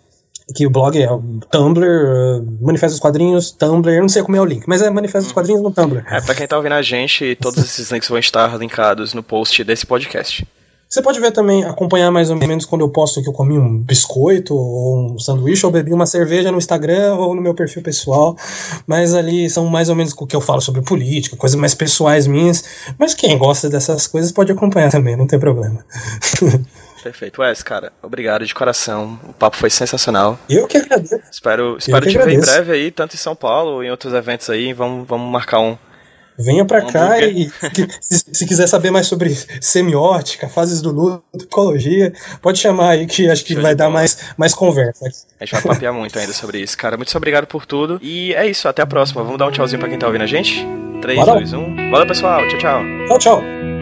que 0.55 0.65
o 0.65 0.69
blog 0.69 1.01
é 1.01 1.11
o 1.11 1.21
Tumblr, 1.51 1.85
uh, 1.85 2.57
Manifesto 2.61 2.93
dos 2.93 2.99
Quadrinhos, 2.99 3.51
Tumblr, 3.51 3.93
eu 3.93 4.01
não 4.01 4.09
sei 4.09 4.23
como 4.23 4.37
é 4.37 4.41
o 4.41 4.45
link, 4.45 4.63
mas 4.67 4.81
é 4.81 4.89
Manifesto 4.89 5.25
dos 5.25 5.33
Quadrinhos 5.33 5.61
no 5.61 5.71
Tumblr. 5.71 6.03
É, 6.09 6.21
pra 6.21 6.33
quem 6.33 6.47
tá 6.47 6.55
ouvindo 6.55 6.73
a 6.73 6.81
gente, 6.81 7.35
todos 7.35 7.63
esses 7.63 7.91
links 7.91 8.07
vão 8.07 8.17
estar 8.17 8.57
linkados 8.57 9.13
no 9.13 9.21
post 9.21 9.63
desse 9.63 9.85
podcast. 9.85 10.47
Você 10.89 11.01
pode 11.01 11.19
ver 11.19 11.31
também, 11.31 11.65
acompanhar 11.65 12.09
mais 12.11 12.29
ou 12.29 12.37
menos 12.37 12.63
quando 12.63 12.79
eu 12.79 12.89
posto 12.89 13.21
que 13.21 13.27
eu 13.27 13.33
comi 13.33 13.57
um 13.57 13.77
biscoito 13.77 14.55
ou 14.55 15.15
um 15.15 15.19
sanduíche 15.19 15.65
ou 15.65 15.71
bebi 15.71 15.91
uma 15.91 16.05
cerveja 16.05 16.49
no 16.49 16.57
Instagram 16.57 17.15
ou 17.15 17.35
no 17.35 17.41
meu 17.41 17.53
perfil 17.53 17.81
pessoal. 17.81 18.37
Mas 18.85 19.13
ali 19.13 19.49
são 19.49 19.65
mais 19.65 19.89
ou 19.89 19.95
menos 19.95 20.13
o 20.17 20.25
que 20.25 20.33
eu 20.33 20.39
falo 20.39 20.61
sobre 20.61 20.81
política, 20.81 21.35
coisas 21.35 21.59
mais 21.59 21.75
pessoais 21.75 22.25
minhas. 22.25 22.63
Mas 22.97 23.13
quem 23.13 23.37
gosta 23.37 23.69
dessas 23.69 24.07
coisas 24.07 24.31
pode 24.31 24.53
acompanhar 24.53 24.89
também, 24.89 25.17
não 25.17 25.27
tem 25.27 25.37
problema. 25.37 25.83
Perfeito. 27.07 27.41
Wes, 27.41 27.63
cara, 27.63 27.93
obrigado 28.01 28.45
de 28.45 28.53
coração. 28.53 29.17
O 29.23 29.33
papo 29.33 29.55
foi 29.55 29.69
sensacional. 29.69 30.37
Eu 30.49 30.67
que 30.67 30.77
agradeço. 30.77 31.21
Espero, 31.31 31.77
espero 31.77 32.05
te 32.05 32.17
ver 32.17 32.29
em 32.29 32.39
breve 32.39 32.71
aí, 32.73 32.91
tanto 32.91 33.15
em 33.15 33.17
São 33.17 33.35
Paulo 33.35 33.75
ou 33.75 33.83
em 33.83 33.89
outros 33.89 34.13
eventos 34.13 34.49
aí. 34.49 34.73
Vamos, 34.73 35.07
vamos 35.07 35.31
marcar 35.31 35.59
um. 35.59 35.77
Venha 36.37 36.65
para 36.65 36.83
um 36.83 36.87
cá 36.87 37.19
e 37.21 37.49
se, 38.01 38.25
se, 38.31 38.45
quiser 38.45 38.67
saber 38.67 38.91
mais 38.91 39.07
sobre 39.07 39.35
semiótica, 39.59 40.47
fases 40.47 40.81
do 40.81 40.91
luto, 40.91 41.23
psicologia, 41.35 42.13
pode 42.41 42.59
chamar 42.59 42.89
aí 42.89 43.07
que 43.07 43.27
acho 43.27 43.43
que 43.43 43.53
Show 43.53 43.63
vai 43.63 43.73
dar 43.73 43.89
mais, 43.89 44.19
mais 44.37 44.53
conversa. 44.53 45.05
A 45.39 45.45
gente 45.45 45.53
vai 45.53 45.61
papiar 45.61 45.93
muito 45.95 46.19
ainda 46.19 46.33
sobre 46.33 46.59
isso. 46.59 46.77
Cara, 46.77 46.97
muito 46.97 47.15
obrigado 47.17 47.47
por 47.47 47.65
tudo. 47.65 47.99
E 48.03 48.33
é 48.33 48.45
isso, 48.45 48.67
até 48.67 48.81
a 48.81 48.85
próxima. 48.85 49.23
Vamos 49.23 49.39
dar 49.39 49.47
um 49.47 49.51
tchauzinho 49.51 49.79
pra 49.79 49.89
quem 49.89 49.97
tá 49.97 50.05
ouvindo 50.07 50.23
a 50.23 50.27
gente? 50.27 50.67
3, 51.01 51.25
2, 51.25 51.53
1. 51.53 51.89
Valeu, 51.89 52.07
pessoal. 52.07 52.47
Tchau, 52.49 52.59
tchau. 52.59 52.81
Tchau, 53.07 53.19
tchau. 53.19 53.76